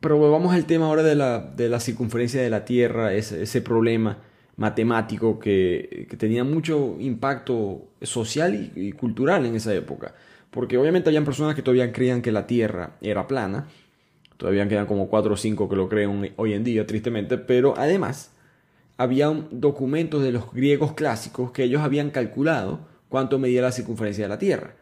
Pero 0.00 0.16
volvamos 0.16 0.54
al 0.54 0.64
tema 0.64 0.86
ahora 0.86 1.02
de 1.02 1.14
la, 1.14 1.40
de 1.40 1.68
la 1.68 1.78
circunferencia 1.78 2.40
de 2.40 2.48
la 2.48 2.64
Tierra, 2.64 3.12
ese, 3.12 3.42
ese 3.42 3.60
problema 3.60 4.16
matemático 4.60 5.40
que, 5.40 6.06
tenía 6.18 6.44
mucho 6.44 6.96
impacto 7.00 7.88
social 8.02 8.70
y, 8.76 8.92
cultural 8.92 9.46
en 9.46 9.56
esa 9.56 9.74
época. 9.74 10.14
Porque 10.50 10.76
obviamente 10.76 11.08
habían 11.08 11.24
personas 11.24 11.54
que 11.54 11.62
todavía 11.62 11.90
creían 11.92 12.20
que 12.20 12.30
la 12.30 12.46
Tierra 12.46 12.90
era 13.00 13.26
plana. 13.26 13.68
Todavía 14.36 14.68
quedan 14.68 14.84
como 14.84 15.08
cuatro 15.08 15.32
o 15.32 15.36
cinco 15.38 15.66
que 15.66 15.76
lo 15.76 15.88
creen 15.88 16.34
hoy 16.36 16.52
en 16.52 16.62
día, 16.62 16.86
tristemente. 16.86 17.38
Pero 17.38 17.72
además, 17.78 18.32
había 18.98 19.28
documentos 19.50 20.22
de 20.22 20.32
los 20.32 20.52
griegos 20.52 20.92
clásicos 20.92 21.52
que 21.52 21.64
ellos 21.64 21.80
habían 21.80 22.10
calculado 22.10 22.80
cuánto 23.08 23.38
medía 23.38 23.62
la 23.62 23.72
circunferencia 23.72 24.26
de 24.26 24.28
la 24.28 24.38
Tierra 24.38 24.74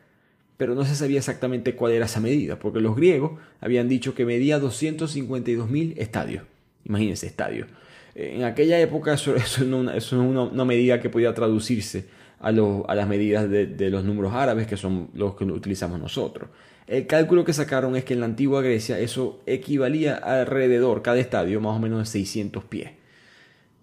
pero 0.57 0.75
no 0.75 0.85
se 0.85 0.97
sabía 0.97 1.19
exactamente 1.19 1.77
cuál 1.77 1.93
era 1.93 2.07
esa 2.07 2.19
medida, 2.19 2.59
porque 2.59 2.81
los 2.81 2.97
griegos 2.97 3.38
habían 3.61 3.88
dicho 3.88 4.17
que 4.17 4.25
medía 4.27 4.59
252.000 4.59 5.95
estadios. 5.99 6.43
Imagínense, 6.85 7.29
estadios. 7.29 7.69
En 8.18 8.42
aquella 8.42 8.81
época 8.81 9.14
eso, 9.14 9.37
eso, 9.37 9.64
no, 9.64 9.90
es 9.92 10.12
una, 10.12 10.64
medida 10.64 11.00
que 11.00 11.09
podía 11.09 11.33
traducirse 11.35 12.07
a, 12.40 12.48
a 12.48 12.94
las 12.94 13.09
medidas 13.09 13.48
de, 13.48 13.90
los 13.90 14.04
números 14.04 14.35
árabes, 14.35 14.66
que 14.66 14.76
son 14.76 15.11
los 15.14 15.37
que 15.37 15.44
utilizamos 15.44 16.00
nosotros. 16.00 16.50
El 16.88 17.07
cálculo 17.07 17.44
que 17.44 17.52
sacaron 17.52 17.94
es 17.94 18.04
que 18.04 18.14
en 18.14 18.20
la 18.20 18.26
antigua 18.26 18.61
Grecia 18.61 18.98
eso 18.98 19.40
equivalía 19.46 20.16
alrededor, 20.16 21.02
cada 21.02 21.18
estadio, 21.18 21.61
más 21.61 21.76
o 21.76 21.78
menos 21.78 22.00
de 22.00 22.07
600 22.07 22.64
pies. 22.64 22.90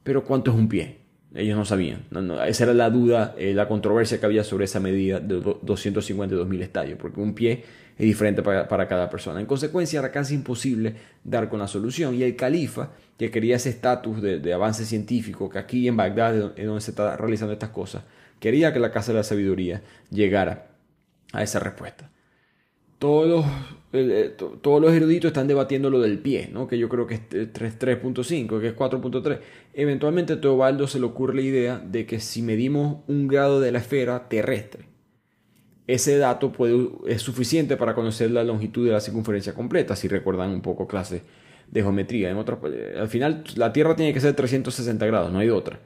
Pero 0.03 0.25
¿cuánto 0.25 0.51
es 0.51 0.57
un 0.57 0.67
pie? 0.67 0.97
Ellos 1.33 1.57
no 1.57 1.65
sabían. 1.65 2.05
esa 2.47 2.63
era 2.63 2.73
la 2.73 2.89
duda, 2.89 3.35
eh, 3.37 3.53
la 3.53 3.67
controversia 3.67 4.19
que 4.19 4.25
había 4.25 4.43
sobre 4.43 4.65
esa 4.65 4.79
medida 4.79 5.19
de 5.19 5.39
252.000 5.39 6.61
estadios, 6.61 6.97
porque 6.99 7.21
un 7.21 7.35
pie 7.35 7.63
es 7.97 8.05
diferente 8.05 8.43
para, 8.43 8.87
cada 8.87 9.09
persona. 9.09 9.39
En 9.39 9.45
consecuencia, 9.45 9.99
era 9.99 10.11
casi 10.11 10.35
imposible 10.35 10.95
dar 11.23 11.47
con 11.47 11.59
la 11.59 11.67
solución. 11.67 12.13
Y 12.13 12.23
el 12.23 12.35
califa, 12.35 12.91
que 13.17 13.31
quería 13.31 13.55
ese 13.55 13.69
estatus 13.69 14.21
de, 14.21 14.53
avance 14.53 14.85
científico, 14.85 15.49
que 15.49 15.59
aquí 15.59 15.87
en 15.87 15.95
Bagdad 15.95 16.53
es 16.57 16.65
donde 16.65 16.81
se 16.81 16.91
está 16.91 17.15
realizando 17.15 17.53
estas 17.53 17.69
cosas, 17.69 18.03
quería 18.39 18.73
que 18.73 18.79
la 18.79 18.91
Casa 18.91 19.13
de 19.13 19.19
la 19.19 19.23
Sabiduría 19.23 19.81
llegara 20.09 20.67
a 21.31 21.43
esa 21.43 21.59
respuesta. 21.59 22.11
todos 22.99 23.27
los, 23.27 23.45
eh, 23.93 24.35
todos 24.61 24.81
los 24.81 24.93
eruditos 24.93 25.29
están 25.29 25.47
debatiendo 25.47 25.89
lo 25.89 26.01
del 26.01 26.19
pie, 26.19 26.49
¿no? 26.51 26.67
que 26.67 26.77
yo 26.77 26.89
creo 26.89 27.07
que 27.07 27.15
es 27.15 27.29
3.5, 27.29 28.59
que 28.59 28.67
es 28.67 28.75
4.3. 28.75 29.39
Eventualmente 29.73 30.33
a 30.33 30.41
Teobaldo 30.41 30.87
se 30.87 30.99
le 30.99 31.05
ocurre 31.05 31.35
la 31.35 31.41
idea 31.41 31.79
de 31.79 32.05
que 32.05 32.19
si 32.19 32.41
medimos 32.41 33.03
un 33.07 33.27
grado 33.27 33.61
de 33.61 33.71
la 33.71 33.79
esfera 33.79 34.27
terrestre, 34.27 34.94
ese 35.87 36.17
dato 36.17 36.51
es 37.07 37.21
suficiente 37.21 37.77
para 37.77 37.93
conocer 37.93 38.31
la 38.31 38.43
longitud 38.43 38.85
de 38.85 38.91
la 38.91 38.99
circunferencia 38.99 39.53
completa, 39.53 39.95
si 39.95 40.07
recuerdan 40.07 40.49
un 40.49 40.61
poco 40.61 40.87
clase 40.87 41.21
de 41.69 41.81
geometría. 41.81 42.29
En 42.29 42.37
eh, 42.37 42.95
al 42.99 43.07
final, 43.07 43.43
la 43.55 43.71
Tierra 43.71 43.95
tiene 43.95 44.13
que 44.13 44.19
ser 44.19 44.33
360 44.33 45.05
grados, 45.05 45.31
no 45.31 45.39
hay 45.39 45.49
otra. 45.49 45.79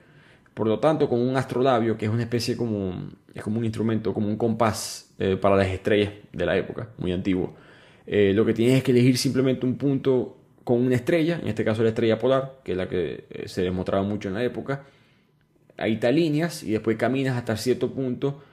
Por 0.54 0.68
lo 0.68 0.80
tanto, 0.80 1.10
con 1.10 1.20
un 1.20 1.36
astrolabio, 1.36 1.98
que 1.98 2.06
es 2.06 2.12
una 2.12 2.24
especie 2.24 2.56
como, 2.56 3.10
es 3.34 3.44
como 3.44 3.60
un 3.60 3.66
instrumento, 3.66 4.14
como 4.14 4.28
un 4.28 4.38
compás 4.38 5.14
eh, 5.20 5.38
para 5.40 5.56
las 5.56 5.68
estrellas 5.68 6.14
de 6.32 6.46
la 6.46 6.58
época, 6.58 6.90
muy 6.98 7.12
antiguo, 7.12 7.56
eh, 8.08 8.32
lo 8.34 8.46
que 8.46 8.54
tienes 8.54 8.78
es 8.78 8.84
que 8.84 8.92
elegir 8.92 9.18
simplemente 9.18 9.66
un 9.66 9.78
punto 9.78 10.38
con 10.64 10.82
una 10.82 10.96
estrella, 10.96 11.40
en 11.42 11.48
este 11.48 11.66
caso 11.66 11.84
la 11.84 11.90
estrella 11.90 12.18
polar, 12.18 12.60
que 12.64 12.72
es 12.72 12.78
la 12.78 12.88
que 12.88 13.26
se 13.46 13.64
demostraba 13.64 14.04
mucho 14.04 14.28
en 14.30 14.36
la 14.36 14.44
época. 14.44 14.84
Ahí 15.78 15.98
te 15.98 16.08
alineas 16.08 16.64
y 16.64 16.72
después 16.72 16.98
caminas 16.98 17.38
hasta 17.38 17.56
cierto 17.58 17.92
punto 17.92 18.44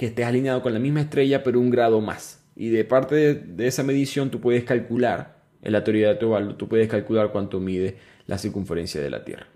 que 0.00 0.06
estés 0.06 0.24
alineado 0.24 0.62
con 0.62 0.72
la 0.72 0.78
misma 0.78 1.02
estrella, 1.02 1.44
pero 1.44 1.60
un 1.60 1.68
grado 1.68 2.00
más. 2.00 2.42
Y 2.56 2.70
de 2.70 2.86
parte 2.86 3.34
de, 3.34 3.66
esa 3.66 3.82
medición 3.82 4.30
tú 4.30 4.40
puedes 4.40 4.64
calcular 4.64 5.42
en 5.60 5.72
la 5.72 5.84
teoría 5.84 6.08
de 6.08 6.14
Teobaldo, 6.14 6.54
tú 6.54 6.68
puedes 6.68 6.88
calcular 6.88 7.30
cuánto 7.30 7.60
mide 7.60 7.98
la 8.26 8.38
circunferencia 8.38 8.98
de 8.98 9.10
la 9.10 9.26
Tierra. 9.26 9.46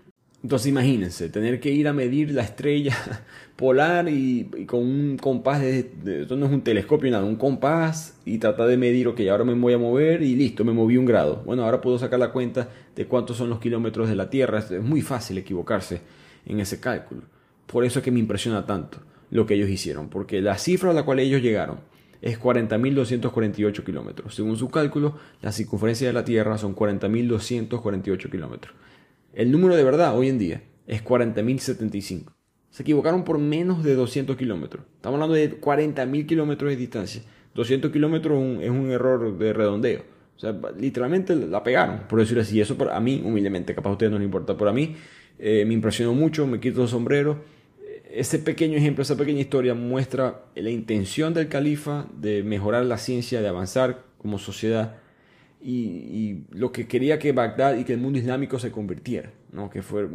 Entonces 0.43 0.67
imagínense, 0.67 1.29
tener 1.29 1.59
que 1.59 1.71
ir 1.71 1.87
a 1.87 1.93
medir 1.93 2.29
la 2.29 2.43
estrella 2.43 2.95
polar 3.55 4.07
y, 4.07 4.67
con 4.67 4.81
un 4.81 5.17
compás, 5.17 5.61
de, 5.61 5.79
esto 6.21 6.35
no 6.35 6.45
es 6.45 6.51
un 6.51 6.61
telescopio 6.61 7.09
nada, 7.09 7.23
un 7.23 7.37
compás 7.37 8.19
y 8.23 8.37
tratar 8.37 8.67
de 8.67 8.77
medir, 8.77 9.07
ok, 9.07 9.21
ahora 9.21 9.45
me 9.45 9.55
voy 9.55 9.73
a 9.73 9.79
mover 9.79 10.21
y 10.21 10.35
listo, 10.35 10.63
me 10.63 10.73
moví 10.73 10.95
un 10.97 11.05
grado. 11.05 11.41
Bueno, 11.43 11.65
ahora 11.65 11.81
puedo 11.81 11.97
sacar 11.97 12.19
la 12.19 12.31
cuenta 12.31 12.69
de 12.95 13.07
cuántos 13.07 13.37
son 13.37 13.49
los 13.49 13.59
kilómetros 13.59 14.09
de 14.09 14.15
la 14.15 14.29
Tierra, 14.29 14.59
es 14.59 14.83
muy 14.83 15.01
fácil 15.01 15.39
equivocarse 15.39 16.01
en 16.45 16.59
ese 16.59 16.79
cálculo. 16.79 17.23
Por 17.65 17.83
eso 17.83 17.97
es 17.97 18.05
que 18.05 18.11
me 18.11 18.19
impresiona 18.19 18.63
tanto 18.63 18.99
lo 19.29 19.45
que 19.45 19.55
ellos 19.55 19.69
hicieron, 19.69 20.09
porque 20.09 20.41
la 20.41 20.57
cifra 20.57 20.91
a 20.91 20.93
la 20.93 21.03
cual 21.03 21.19
ellos 21.19 21.41
llegaron 21.41 21.79
es 22.21 22.39
40.248 22.39 23.83
kilómetros. 23.83 24.35
Según 24.35 24.57
su 24.57 24.69
cálculo, 24.69 25.15
la 25.41 25.51
circunferencia 25.51 26.07
de 26.07 26.13
la 26.13 26.25
Tierra 26.25 26.57
son 26.57 26.75
40.248 26.75 28.31
kilómetros. 28.31 28.73
El 29.33 29.51
número 29.51 29.75
de 29.75 29.83
verdad 29.83 30.17
hoy 30.17 30.29
en 30.29 30.39
día 30.39 30.63
es 30.87 31.03
40.075. 31.03 32.33
Se 32.69 32.83
equivocaron 32.83 33.23
por 33.23 33.37
menos 33.37 33.83
de 33.83 33.95
200 33.95 34.35
kilómetros. 34.35 34.85
Estamos 34.95 35.15
hablando 35.15 35.35
de 35.35 35.61
40.000 35.61 36.25
kilómetros 36.25 36.71
de 36.71 36.77
distancia. 36.77 37.21
200 37.53 37.91
kilómetros 37.91 38.43
es 38.61 38.69
un 38.69 38.91
error 38.91 39.37
de 39.37 39.53
redondeo. 39.53 40.03
O 40.35 40.39
sea, 40.39 40.53
literalmente 40.77 41.35
la 41.35 41.63
pegaron, 41.63 42.07
por 42.09 42.19
decirlo 42.19 42.41
así. 42.41 42.59
Eso 42.59 42.75
a 42.91 42.99
mí, 42.99 43.21
humildemente, 43.23 43.73
capaz 43.73 43.91
a 43.91 43.93
ustedes 43.93 44.11
no 44.11 44.17
les 44.17 44.25
importa, 44.25 44.57
pero 44.57 44.71
a 44.71 44.73
mí 44.73 44.95
eh, 45.39 45.63
me 45.65 45.73
impresionó 45.73 46.13
mucho, 46.13 46.45
me 46.47 46.59
quito 46.59 46.81
el 46.81 46.87
sombrero 46.89 47.54
ese 48.15 48.39
pequeño 48.39 48.77
ejemplo, 48.77 49.01
esa 49.01 49.17
pequeña 49.17 49.41
historia 49.41 49.73
muestra 49.73 50.45
la 50.55 50.69
intención 50.69 51.33
del 51.33 51.49
califa 51.49 52.07
de 52.17 52.43
mejorar 52.43 52.85
la 52.85 52.97
ciencia, 52.97 53.41
de 53.41 53.47
avanzar 53.49 54.03
como 54.17 54.39
sociedad 54.39 54.95
y, 55.61 56.43
lo 56.51 56.71
que 56.71 56.87
quería 56.87 57.19
que 57.19 57.31
Bagdad 57.31 57.77
y 57.77 57.83
que 57.83 57.93
el 57.93 57.99
mundo 57.99 58.19
islámico 58.19 58.57
se 58.59 58.71
convirtiera, 58.71 59.31
¿no? 59.51 59.69
que 59.69 59.81
fue 59.81 60.07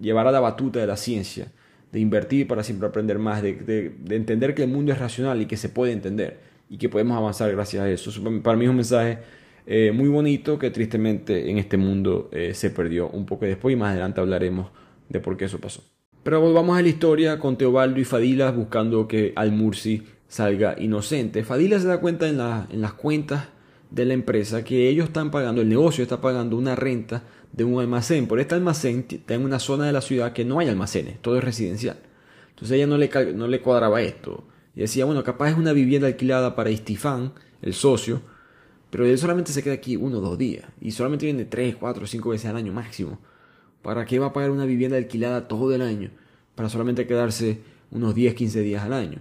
llevar 0.00 0.26
a 0.26 0.32
la 0.32 0.40
batuta 0.40 0.80
de 0.80 0.86
la 0.86 0.96
ciencia, 0.96 1.52
de 1.90 2.00
invertir 2.00 2.46
para 2.46 2.62
siempre 2.62 2.88
aprender 2.88 3.18
más, 3.18 3.42
de, 3.42 3.94
entender 4.10 4.54
que 4.54 4.64
el 4.64 4.70
mundo 4.70 4.92
es 4.92 4.98
racional 4.98 5.40
y 5.40 5.46
que 5.46 5.56
se 5.56 5.68
puede 5.68 5.92
entender 5.92 6.40
y 6.68 6.76
que 6.78 6.88
podemos 6.88 7.16
avanzar 7.16 7.50
gracias 7.52 7.82
a 7.82 7.90
eso. 7.90 8.10
Para 8.42 8.56
mí 8.56 8.64
es 8.64 8.70
un 8.70 8.76
mensaje 8.76 9.18
eh, 9.66 9.92
muy 9.94 10.08
bonito 10.08 10.58
que 10.58 10.70
tristemente 10.70 11.50
en 11.50 11.58
este 11.58 11.76
mundo 11.76 12.28
eh, 12.32 12.52
se 12.52 12.70
perdió 12.70 13.08
un 13.08 13.24
poco 13.24 13.46
después 13.46 13.72
y 13.72 13.76
más 13.76 13.92
adelante 13.92 14.20
hablaremos 14.20 14.70
de 15.08 15.20
por 15.20 15.36
qué 15.36 15.46
eso 15.46 15.60
pasó. 15.60 15.91
Pero 16.22 16.40
volvamos 16.40 16.78
a 16.78 16.82
la 16.82 16.88
historia 16.88 17.38
con 17.38 17.58
Teobaldo 17.58 17.98
y 17.98 18.04
Fadila 18.04 18.50
buscando 18.52 19.08
que 19.08 19.32
Al-Mursi 19.34 20.04
salga 20.28 20.76
inocente. 20.78 21.42
Fadila 21.42 21.80
se 21.80 21.88
da 21.88 21.98
cuenta 21.98 22.28
en, 22.28 22.38
en 22.40 22.80
las 22.80 22.92
cuentas 22.92 23.48
de 23.90 24.04
la 24.04 24.14
empresa 24.14 24.64
que 24.64 24.88
ellos 24.88 25.08
están 25.08 25.30
pagando, 25.30 25.60
el 25.60 25.68
negocio 25.68 26.02
está 26.02 26.20
pagando 26.20 26.56
una 26.56 26.76
renta 26.76 27.24
de 27.52 27.64
un 27.64 27.80
almacén. 27.80 28.26
Por 28.28 28.40
este 28.40 28.54
almacén 28.54 29.04
está 29.10 29.34
en 29.34 29.44
una 29.44 29.58
zona 29.58 29.84
de 29.84 29.92
la 29.92 30.00
ciudad 30.00 30.32
que 30.32 30.44
no 30.44 30.60
hay 30.60 30.68
almacenes, 30.68 31.20
todo 31.20 31.36
es 31.36 31.44
residencial. 31.44 31.98
Entonces 32.50 32.76
ella 32.76 32.86
no 32.86 32.96
le, 32.96 33.10
no 33.34 33.48
le 33.48 33.60
cuadraba 33.60 34.00
esto. 34.00 34.44
Y 34.76 34.80
decía, 34.80 35.04
bueno, 35.04 35.24
capaz 35.24 35.50
es 35.50 35.58
una 35.58 35.72
vivienda 35.72 36.06
alquilada 36.06 36.54
para 36.54 36.70
Istifán, 36.70 37.32
el 37.60 37.74
socio, 37.74 38.22
pero 38.90 39.04
él 39.04 39.18
solamente 39.18 39.52
se 39.52 39.62
queda 39.62 39.74
aquí 39.74 39.96
uno 39.96 40.18
o 40.18 40.20
dos 40.20 40.38
días. 40.38 40.64
Y 40.80 40.92
solamente 40.92 41.26
viene 41.26 41.44
tres, 41.44 41.76
cuatro, 41.76 42.06
cinco 42.06 42.30
veces 42.30 42.48
al 42.48 42.56
año 42.56 42.72
máximo. 42.72 43.18
¿Para 43.82 44.04
qué 44.04 44.18
va 44.18 44.26
a 44.26 44.32
pagar 44.32 44.50
una 44.50 44.64
vivienda 44.64 44.96
alquilada 44.96 45.48
todo 45.48 45.74
el 45.74 45.82
año? 45.82 46.10
Para 46.54 46.68
solamente 46.68 47.06
quedarse 47.06 47.60
unos 47.90 48.14
10, 48.14 48.34
15 48.34 48.60
días 48.60 48.84
al 48.84 48.92
año. 48.92 49.18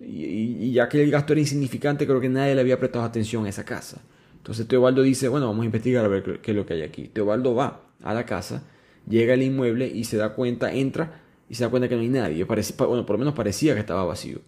Y, 0.00 0.72
ya 0.72 0.88
que 0.88 1.02
el 1.02 1.10
gasto 1.10 1.32
era 1.32 1.40
insignificante, 1.40 2.06
creo 2.06 2.20
que 2.20 2.28
nadie 2.28 2.54
le 2.54 2.60
había 2.60 2.78
prestado 2.78 3.04
atención 3.04 3.46
a 3.46 3.48
esa 3.48 3.64
casa. 3.64 4.00
Entonces 4.36 4.68
Teobaldo 4.68 5.02
dice, 5.02 5.28
bueno, 5.28 5.46
vamos 5.46 5.62
a 5.62 5.66
investigar 5.66 6.04
a 6.04 6.08
ver 6.08 6.40
qué 6.40 6.50
es 6.50 6.56
lo 6.56 6.66
que 6.66 6.74
hay 6.74 6.82
aquí. 6.82 7.08
Teobaldo 7.08 7.54
va 7.54 7.80
a 8.02 8.14
la 8.14 8.26
casa, 8.26 8.62
llega 9.08 9.34
al 9.34 9.42
inmueble 9.42 9.86
y 9.86 10.04
se 10.04 10.16
da 10.16 10.34
cuenta, 10.34 10.72
entra 10.72 11.22
y 11.48 11.54
se 11.54 11.64
da 11.64 11.70
cuenta 11.70 11.88
que 11.88 11.96
no 11.96 12.02
hay 12.02 12.08
nadie. 12.08 12.44
bueno, 12.44 13.06
por 13.06 13.14
lo 13.14 13.18
menos 13.18 13.34
parecía 13.34 13.74
que 13.74 13.80
estaba 13.80 14.04
vacío. 14.04 14.40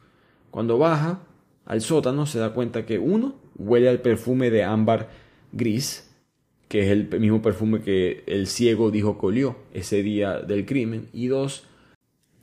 Cuando 0.50 0.78
baja 0.78 1.20
al 1.64 1.80
sótano, 1.80 2.26
se 2.26 2.38
da 2.38 2.52
cuenta 2.52 2.84
que 2.84 2.98
uno 2.98 3.36
huele 3.56 3.88
al 3.88 4.00
perfume 4.00 4.50
de 4.50 4.64
ámbar 4.64 5.08
gris 5.52 6.05
que 6.68 6.80
es 6.82 6.88
el 6.88 7.08
mismo 7.20 7.42
perfume 7.42 7.80
que 7.80 8.24
el 8.26 8.46
ciego 8.46 8.90
dijo 8.90 9.18
colió 9.18 9.56
ese 9.72 10.02
día 10.02 10.40
del 10.40 10.66
crimen. 10.66 11.08
Y 11.12 11.28
dos, 11.28 11.64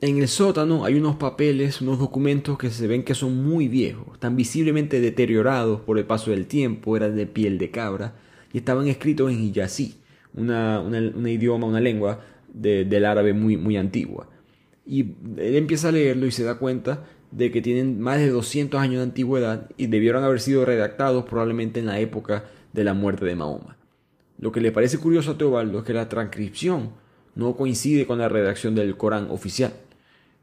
en 0.00 0.18
el 0.18 0.28
sótano 0.28 0.84
hay 0.84 0.94
unos 0.94 1.16
papeles, 1.16 1.80
unos 1.80 1.98
documentos 1.98 2.58
que 2.58 2.70
se 2.70 2.86
ven 2.86 3.04
que 3.04 3.14
son 3.14 3.44
muy 3.44 3.68
viejos, 3.68 4.14
están 4.14 4.36
visiblemente 4.36 5.00
deteriorados 5.00 5.80
por 5.80 5.98
el 5.98 6.04
paso 6.04 6.30
del 6.30 6.46
tiempo, 6.46 6.96
eran 6.96 7.16
de 7.16 7.26
piel 7.26 7.58
de 7.58 7.70
cabra 7.70 8.16
y 8.52 8.58
estaban 8.58 8.86
escritos 8.88 9.30
en 9.30 9.40
hiyazí, 9.40 9.96
una, 10.34 10.80
una, 10.80 11.30
idioma, 11.30 11.66
una 11.66 11.80
lengua 11.80 12.20
del 12.52 13.04
árabe 13.04 13.32
muy, 13.32 13.56
muy 13.56 13.76
antigua. 13.76 14.28
Y 14.86 15.00
él 15.36 15.56
empieza 15.56 15.88
a 15.88 15.92
leerlo 15.92 16.26
y 16.26 16.30
se 16.30 16.44
da 16.44 16.58
cuenta 16.58 17.04
de 17.30 17.50
que 17.50 17.62
tienen 17.62 18.00
más 18.00 18.18
de 18.18 18.28
200 18.28 18.80
años 18.80 18.96
de 18.96 19.02
antigüedad 19.02 19.70
y 19.76 19.88
debieron 19.88 20.22
haber 20.22 20.40
sido 20.40 20.64
redactados 20.64 21.24
probablemente 21.24 21.80
en 21.80 21.86
la 21.86 21.98
época 21.98 22.44
de 22.72 22.84
la 22.84 22.94
muerte 22.94 23.24
de 23.24 23.34
Mahoma. 23.34 23.76
Lo 24.44 24.52
que 24.52 24.60
le 24.60 24.72
parece 24.72 24.98
curioso 24.98 25.30
a 25.30 25.38
Teobaldo 25.38 25.78
es 25.78 25.84
que 25.86 25.94
la 25.94 26.06
transcripción 26.10 26.90
no 27.34 27.56
coincide 27.56 28.06
con 28.06 28.18
la 28.18 28.28
redacción 28.28 28.74
del 28.74 28.94
Corán 28.94 29.30
oficial. 29.30 29.72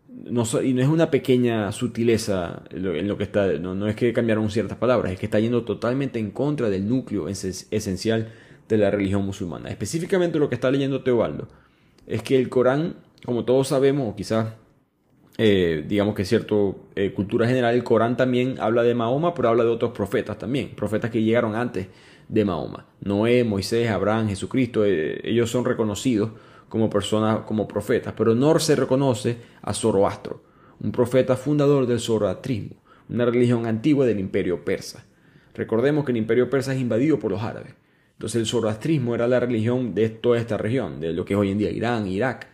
No, 0.10 0.44
y 0.64 0.74
no 0.74 0.82
es 0.82 0.88
una 0.88 1.12
pequeña 1.12 1.72
sutileza 1.72 2.64
en 2.72 3.08
lo 3.08 3.16
que 3.16 3.24
está, 3.26 3.54
no, 3.60 3.88
es 3.88 3.96
que 3.96 4.12
cambiaron 4.12 4.50
ciertas 4.50 4.80
palabras, 4.80 5.14
es 5.14 5.20
que 5.20 5.28
está 5.28 5.40
yendo 5.40 5.66
totalmente 5.66 6.18
en 6.18 6.32
contra 6.32 6.72
del 6.72 6.90
núcleo 6.90 7.28
esencial 7.28 8.30
de 8.68 8.78
la 8.80 8.90
religión 8.90 9.24
musulmana. 9.24 9.70
Específicamente 9.70 10.40
lo 10.40 10.50
que 10.50 10.56
está 10.56 10.72
leyendo 10.72 11.04
Teobaldo 11.04 11.48
es 12.08 12.24
que 12.24 12.40
el 12.40 12.50
Corán, 12.50 12.96
como 13.24 13.46
todos 13.46 13.68
sabemos, 13.68 14.12
o 14.12 14.16
quizás 14.16 14.48
eh, 15.38 15.86
digamos 15.88 16.16
que 16.16 16.26
cierto 16.26 16.88
eh, 16.96 17.14
cultura 17.14 17.48
general, 17.48 17.76
el 17.76 17.84
Corán 17.84 18.18
también 18.18 18.56
habla 18.60 18.82
de 18.82 18.96
Mahoma, 18.96 19.36
pero 19.36 19.50
habla 19.50 19.64
de 19.64 19.70
otros 19.70 19.92
profetas 19.92 20.40
también, 20.40 20.70
profetas 20.70 21.12
que 21.12 21.22
llegaron 21.22 21.56
antes 21.56 21.86
de 22.32 22.46
Mahoma. 22.46 22.86
Noé, 23.02 23.44
Moisés, 23.44 23.90
Abraham, 23.90 24.30
Jesucristo, 24.30 24.86
eh, 24.86 25.20
ellos 25.24 25.52
son 25.52 25.66
reconocidos 25.66 26.32
como 26.70 26.90
personas, 26.90 27.42
como 27.42 27.68
profetas, 27.68 28.14
pero 28.18 28.34
no 28.34 28.58
se 28.58 28.78
reconoce 28.78 29.38
a 29.62 29.74
Zoroastro, 29.74 30.42
un 30.80 30.94
profeta 30.94 31.36
fundador 31.36 31.86
del 31.86 32.00
zoroastrismo, 32.00 32.78
una 33.10 33.26
religión 33.26 33.66
antigua 33.68 34.06
del 34.06 34.20
imperio 34.20 34.64
persa. 34.64 35.06
Recordemos 35.54 36.06
que 36.06 36.14
el 36.14 36.18
imperio 36.18 36.50
persa 36.50 36.74
es 36.74 36.80
invadido 36.80 37.20
por 37.20 37.32
los 37.32 37.42
árabes. 37.44 37.74
Entonces 38.14 38.40
el 38.40 38.48
zoroastrismo 38.48 39.14
era 39.14 39.28
la 39.28 39.42
religión 39.42 39.94
de 39.94 40.10
toda 40.10 40.40
esta 40.40 40.58
región, 40.58 41.02
de 41.02 41.12
lo 41.12 41.26
que 41.26 41.34
es 41.34 41.40
hoy 41.40 41.52
en 41.52 41.58
día 41.58 41.70
Irán, 41.70 42.08
Irak. 42.08 42.48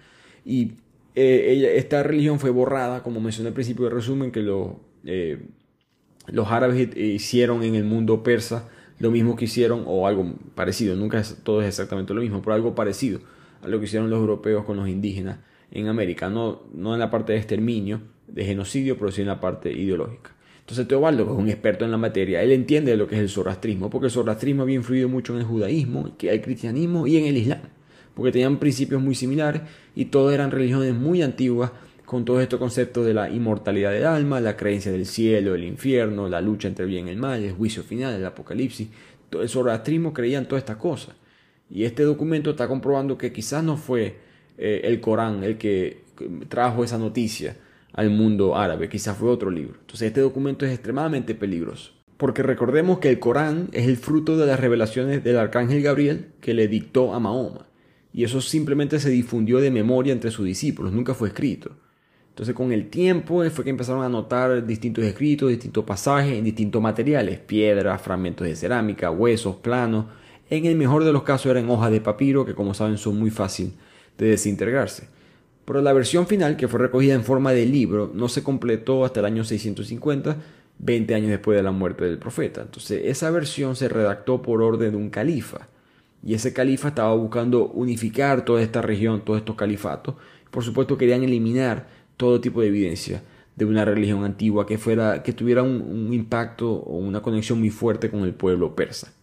Y 0.44 0.72
eh, 1.14 1.74
esta 1.76 2.02
religión 2.02 2.40
fue 2.40 2.50
borrada, 2.50 3.04
como 3.04 3.20
mencioné 3.20 3.50
al 3.50 3.54
principio 3.54 3.86
del 3.86 3.94
resumen, 3.94 4.32
que 4.32 4.44
eh, 5.06 5.40
los 6.26 6.48
árabes 6.48 6.98
hicieron 6.98 7.62
en 7.62 7.76
el 7.76 7.84
mundo 7.84 8.24
persa 8.24 8.70
lo 9.00 9.12
mismo 9.12 9.36
que 9.36 9.46
hicieron, 9.46 9.84
o 9.86 10.08
algo 10.08 10.34
parecido, 10.56 10.96
nunca 10.96 11.20
es, 11.20 11.38
todo 11.44 11.62
es 11.62 11.68
exactamente 11.68 12.14
lo 12.14 12.22
mismo, 12.22 12.42
pero 12.42 12.54
algo 12.54 12.76
parecido 12.76 13.20
a 13.62 13.68
lo 13.68 13.80
que 13.80 13.86
hicieron 13.86 14.10
los 14.10 14.20
europeos 14.20 14.66
con 14.66 14.78
los 14.78 14.88
indígenas 14.88 15.40
en 15.72 15.88
América, 15.88 16.30
no, 16.30 16.64
no 16.74 16.94
en 16.94 17.00
la 17.00 17.10
parte 17.10 17.34
de 17.34 17.40
exterminio, 17.40 18.02
de 18.28 18.46
genocidio, 18.46 18.98
pero 18.98 19.12
sí 19.12 19.22
en 19.22 19.28
la 19.28 19.40
parte 19.40 19.72
ideológica. 19.72 20.32
Entonces 20.60 20.88
Teobaldo, 20.88 21.26
que 21.26 21.32
es 21.32 21.38
un 21.38 21.50
experto 21.50 21.86
en 21.86 21.92
la 21.92 21.98
materia, 21.98 22.42
él 22.44 22.52
entiende 22.52 22.96
lo 22.98 23.08
que 23.08 23.16
es 23.16 23.22
el 23.22 23.30
zoroastrismo, 23.30 23.90
porque 23.90 24.08
el 24.08 24.12
zoroastrismo 24.12 24.64
había 24.64 24.76
influido 24.76 25.08
mucho 25.08 25.34
en 25.34 25.40
el 25.40 25.46
judaísmo, 25.46 26.12
el 26.20 26.42
cristianismo 26.42 27.08
y 27.08 27.18
en 27.18 27.26
el 27.26 27.38
islam, 27.38 27.62
porque 28.14 28.34
tenían 28.34 28.58
principios 28.58 29.02
muy 29.02 29.16
similares 29.16 29.62
y 29.96 30.06
todas 30.06 30.34
eran 30.34 30.52
religiones 30.52 30.94
muy 30.94 31.22
antiguas 31.22 31.72
con 32.08 32.24
todos 32.24 32.42
estos 32.42 32.58
conceptos 32.58 33.06
de 33.06 33.14
la 33.14 33.30
inmortalidad 33.30 33.92
del 33.92 34.06
alma, 34.06 34.40
la 34.40 34.56
creencia 34.56 34.94
del 34.94 35.06
cielo, 35.06 35.56
el 35.56 35.66
infierno, 35.66 36.30
la 36.30 36.40
lucha 36.40 36.70
entre 36.70 36.86
el 36.86 36.90
bien 36.90 37.10
y 37.10 37.12
el 37.12 37.18
mal, 37.18 37.44
el 37.44 37.52
juicio 37.52 37.84
final, 37.84 38.14
el 38.14 38.26
apocalipsis. 38.26 38.88
Todo 39.30 39.42
el 39.42 39.50
zoroastrismo 39.50 40.14
creían 40.14 40.48
todas 40.48 40.62
estas 40.62 40.78
cosas. 40.78 41.18
Y 41.70 41.84
este 41.84 42.04
documento 42.04 42.52
está 42.52 42.66
comprobando 42.70 43.18
que 43.18 43.34
quizás 43.34 43.62
no 43.62 43.76
fue 43.76 44.20
eh, 44.58 44.84
el 44.86 45.02
Corán 45.02 45.44
el 45.44 45.58
que 45.58 46.06
trajo 46.48 46.86
esa 46.86 46.98
noticia 46.98 47.58
al 47.92 48.10
mundo 48.10 48.56
árabe, 48.56 48.88
quizás 48.88 49.18
fue 49.18 49.30
otro 49.30 49.52
libro. 49.52 49.76
Entonces 49.82 50.08
este 50.08 50.22
documento 50.22 50.66
es 50.66 50.72
extremadamente 50.72 51.36
peligroso. 51.36 51.92
Porque 52.16 52.42
recordemos 52.42 53.00
que 53.00 53.10
el 53.10 53.20
Corán 53.20 53.68
es 53.74 53.86
el 53.86 53.98
fruto 53.98 54.38
de 54.38 54.46
las 54.46 54.62
revelaciones 54.62 55.26
del 55.26 55.38
arcángel 55.38 55.84
Gabriel 55.84 56.28
que 56.40 56.54
le 56.54 56.70
dictó 56.70 57.14
a 57.14 57.20
Mahoma. 57.20 57.68
Y 58.14 58.24
eso 58.24 58.40
simplemente 58.40 58.98
se 59.02 59.10
difundió 59.10 59.60
de 59.60 59.72
memoria 59.72 60.14
entre 60.14 60.32
sus 60.32 60.46
discípulos, 60.46 60.94
nunca 60.94 61.14
fue 61.14 61.28
escrito. 61.28 61.76
Entonces 62.38 62.54
con 62.54 62.72
el 62.72 62.92
tiempo 62.92 63.44
fue 63.50 63.64
que 63.64 63.72
empezaron 63.72 64.04
a 64.04 64.10
notar 64.10 64.64
distintos 64.64 65.04
escritos, 65.04 65.50
distintos 65.50 65.84
pasajes 65.84 66.34
en 66.34 66.44
distintos 66.44 66.80
materiales, 66.80 67.40
piedras, 67.40 68.00
fragmentos 68.00 68.46
de 68.46 68.56
cerámica, 68.56 69.10
huesos, 69.10 69.56
planos. 69.56 70.06
En 70.48 70.68
el 70.68 70.76
mejor 70.76 71.04
de 71.04 71.12
los 71.12 71.24
casos 71.24 71.48
eran 71.48 71.68
hojas 71.68 71.90
de 71.90 72.00
papiro 72.00 72.46
que 72.46 72.54
como 72.54 72.76
saben 72.76 73.00
son 73.00 73.18
muy 73.18 73.32
fáciles 73.32 73.74
de 74.20 74.28
desintegrarse. 74.28 75.08
Pero 75.66 75.82
la 75.82 75.94
versión 75.94 76.28
final, 76.28 76.58
que 76.58 76.68
fue 76.68 76.80
recogida 76.80 77.16
en 77.16 77.24
forma 77.24 77.54
de 77.54 77.66
libro, 77.66 78.12
no 78.14 78.30
se 78.30 78.44
completó 78.44 79.04
hasta 79.04 79.22
el 79.22 79.26
año 79.26 79.44
650, 79.44 80.38
20 80.78 81.16
años 81.16 81.30
después 81.32 81.58
de 81.58 81.64
la 81.64 81.72
muerte 81.72 82.06
del 82.06 82.20
profeta. 82.20 82.62
Entonces 82.62 83.02
esa 83.06 83.32
versión 83.32 83.76
se 83.76 83.90
redactó 83.90 84.44
por 84.44 84.62
orden 84.62 84.92
de 84.92 84.98
un 84.98 85.10
califa. 85.10 85.70
Y 86.24 86.36
ese 86.36 86.54
califa 86.54 86.90
estaba 86.90 87.16
buscando 87.16 87.66
unificar 87.70 88.46
toda 88.46 88.62
esta 88.62 88.84
región, 88.84 89.26
todos 89.26 89.40
estos 89.40 89.56
califatos. 89.56 90.14
Por 90.52 90.64
supuesto 90.64 91.00
querían 91.00 91.24
eliminar 91.24 91.97
todo 92.18 92.42
tipo 92.42 92.62
de 92.62 92.68
evidencia 92.68 93.24
de 93.56 93.66
una 93.66 93.86
religión 93.86 94.24
antigua 94.24 94.68
que, 94.68 94.78
fuera, 94.78 95.24
que 95.24 95.34
tuviera 95.34 95.64
un, 95.64 96.14
impacto 96.14 96.72
o 96.72 96.98
una 96.98 97.22
conexión 97.22 97.60
muy 97.60 97.72
fuerte 97.72 98.10
con 98.12 98.22
el 98.22 98.34
pueblo 98.34 98.76
persa. 98.76 99.14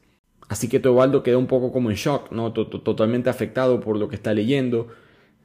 Así 0.48 0.68
que 0.68 0.80
Teobaldo 0.80 1.22
queda 1.22 1.38
un 1.38 1.46
poco 1.46 1.72
como 1.72 1.90
en 1.90 1.96
shock, 1.96 2.32
¿no? 2.32 2.52
totalmente 2.52 3.30
afectado 3.30 3.80
por 3.80 3.96
lo 3.96 4.08
que 4.08 4.16
está 4.16 4.34
leyendo. 4.34 4.88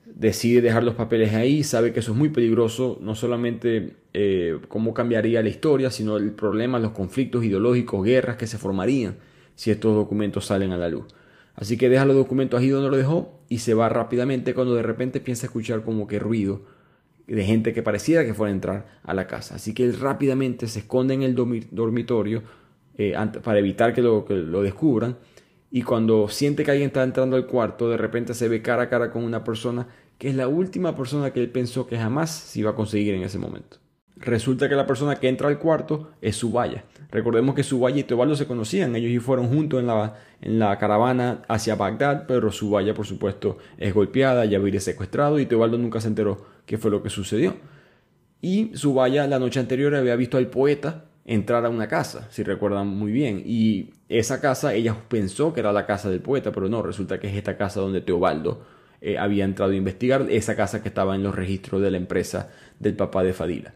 Decide 0.06 0.62
dejar 0.62 0.84
los 0.84 0.96
papeles 0.96 1.36
ahí, 1.36 1.64
sabe 1.64 1.94
que 1.94 2.00
eso 2.00 2.14
es 2.14 2.18
muy 2.18 2.30
peligroso, 2.30 2.98
no 3.00 3.14
solamente 3.14 3.94
eh, 4.14 4.58
cómo 4.68 4.96
cambiaría 4.96 5.44
la 5.44 5.50
historia, 5.50 5.92
sino 5.92 6.18
el 6.18 6.32
problema, 6.32 6.80
los 6.80 6.92
conflictos 6.92 7.44
ideológicos, 7.46 8.04
guerras 8.04 8.38
que 8.38 8.48
se 8.48 8.58
formarían 8.58 9.18
si 9.54 9.70
estos 9.70 9.94
documentos 9.94 10.46
salen 10.46 10.72
a 10.72 10.78
la 10.78 10.90
luz. 10.90 11.06
Así 11.54 11.78
que 11.78 11.90
deja 11.90 12.06
los 12.06 12.16
documentos 12.16 12.60
ahí 12.60 12.70
donde 12.70 12.90
lo 12.90 12.98
dejó 12.98 13.40
y 13.50 13.60
se 13.60 13.76
va 13.76 13.88
rápidamente 13.88 14.56
cuando 14.56 14.74
de 14.74 14.82
repente 14.82 15.20
piensa 15.20 15.46
escuchar 15.46 15.84
como 15.84 16.08
que 16.08 16.18
ruido 16.18 16.79
de 17.36 17.44
gente 17.44 17.74
que 17.74 17.84
pareciera 17.84 18.26
que 18.26 18.34
fuera 18.34 18.52
a 18.52 18.56
entrar 18.56 18.86
a 19.04 19.13
la 19.13 19.28
casa. 19.28 19.56
Así 19.56 19.74
que 19.74 19.84
él 19.84 20.00
rápidamente 20.00 20.68
se 20.68 20.80
esconde 20.80 21.13
en 21.13 21.24
el 21.24 21.36
dormitorio 21.36 22.44
eh, 22.98 23.15
para 23.44 23.60
evitar 23.60 23.94
que 23.94 24.02
lo, 24.02 24.26
que 24.26 24.36
lo 24.36 24.62
descubran. 24.62 25.18
Y 25.72 25.84
cuando 25.84 26.28
siente 26.28 26.63
que 26.63 26.72
alguien 26.72 26.88
está 26.88 27.04
entrando 27.04 27.36
al 27.36 27.46
cuarto, 27.46 27.89
de 27.89 27.98
repente 27.98 28.34
se 28.34 28.48
ve 28.48 28.62
cara 28.62 28.84
a 28.84 28.89
cara 28.89 29.12
con 29.12 29.24
una 29.24 29.44
persona 29.44 29.88
que 30.18 30.30
es 30.30 30.36
la 30.36 30.48
última 30.48 30.96
persona 30.96 31.32
que 31.32 31.39
él 31.39 31.50
pensó 31.50 31.88
que 31.88 31.98
jamás 31.98 32.32
se 32.32 32.60
iba 32.60 32.72
a 32.72 32.76
conseguir 32.76 33.13
en 33.13 33.24
ese 33.24 33.39
momento. 33.39 33.78
Resulta 34.19 34.67
que 34.67 34.75
la 34.75 34.86
persona 34.86 35.15
que 35.15 35.29
entra 35.29 35.47
al 35.47 35.60
cuarto 35.60 36.12
es 36.21 36.36
Subaya. 36.36 36.84
Recordemos 37.10 37.55
que 37.55 37.63
Subaya 37.63 37.99
y 37.99 38.03
Teobaldo 38.03 38.36
se 38.36 38.45
conocían, 38.45 38.95
ellos 38.95 39.23
fueron 39.23 39.47
juntos 39.47 39.79
en 39.79 39.88
la, 39.88 40.15
en 40.41 40.60
la 40.60 40.77
caravana 40.77 41.41
hacia 41.47 41.75
Bagdad, 41.75 42.25
pero 42.27 42.51
Subaya 42.51 42.93
por 42.93 43.05
supuesto 43.05 43.58
es 43.77 43.93
golpeada, 43.93 44.45
Yavir 44.45 44.75
es 44.75 44.84
secuestrado 44.84 45.39
y 45.39 45.45
Teobaldo 45.45 45.77
nunca 45.77 46.01
se 46.01 46.10
enteró 46.10 46.45
qué 46.65 46.77
fue 46.77 46.91
lo 46.91 47.01
que 47.01 47.10
sucedió. 47.10 47.55
Y 48.41 48.71
Subaya 48.75 49.25
la 49.27 49.39
noche 49.39 49.60
anterior 49.60 49.95
había 49.95 50.15
visto 50.15 50.38
al 50.38 50.47
poeta 50.47 51.05
entrar 51.25 51.65
a 51.65 51.69
una 51.69 51.88
casa, 51.88 52.27
si 52.29 52.43
recuerdan 52.43 52.88
muy 52.88 53.12
bien, 53.12 53.41
y 53.45 53.91
esa 54.10 54.41
casa 54.41 54.73
ella 54.73 54.95
pensó 55.08 55.53
que 55.53 55.62
era 55.62 55.71
la 55.71 55.86
casa 55.86 56.10
del 56.10 56.21
poeta, 56.21 56.51
pero 56.51 56.67
no, 56.67 56.82
resulta 56.82 57.19
que 57.19 57.27
es 57.27 57.36
esta 57.36 57.55
casa 57.55 57.79
donde 57.79 58.01
Teobaldo 58.01 58.63
eh, 59.01 59.17
había 59.17 59.45
entrado 59.45 59.71
a 59.71 59.75
investigar, 59.75 60.25
esa 60.29 60.55
casa 60.55 60.82
que 60.82 60.89
estaba 60.89 61.15
en 61.15 61.23
los 61.23 61.36
registros 61.36 61.82
de 61.82 61.91
la 61.91 61.97
empresa 61.97 62.51
del 62.79 62.95
papá 62.95 63.23
de 63.23 63.34
Fadila. 63.34 63.73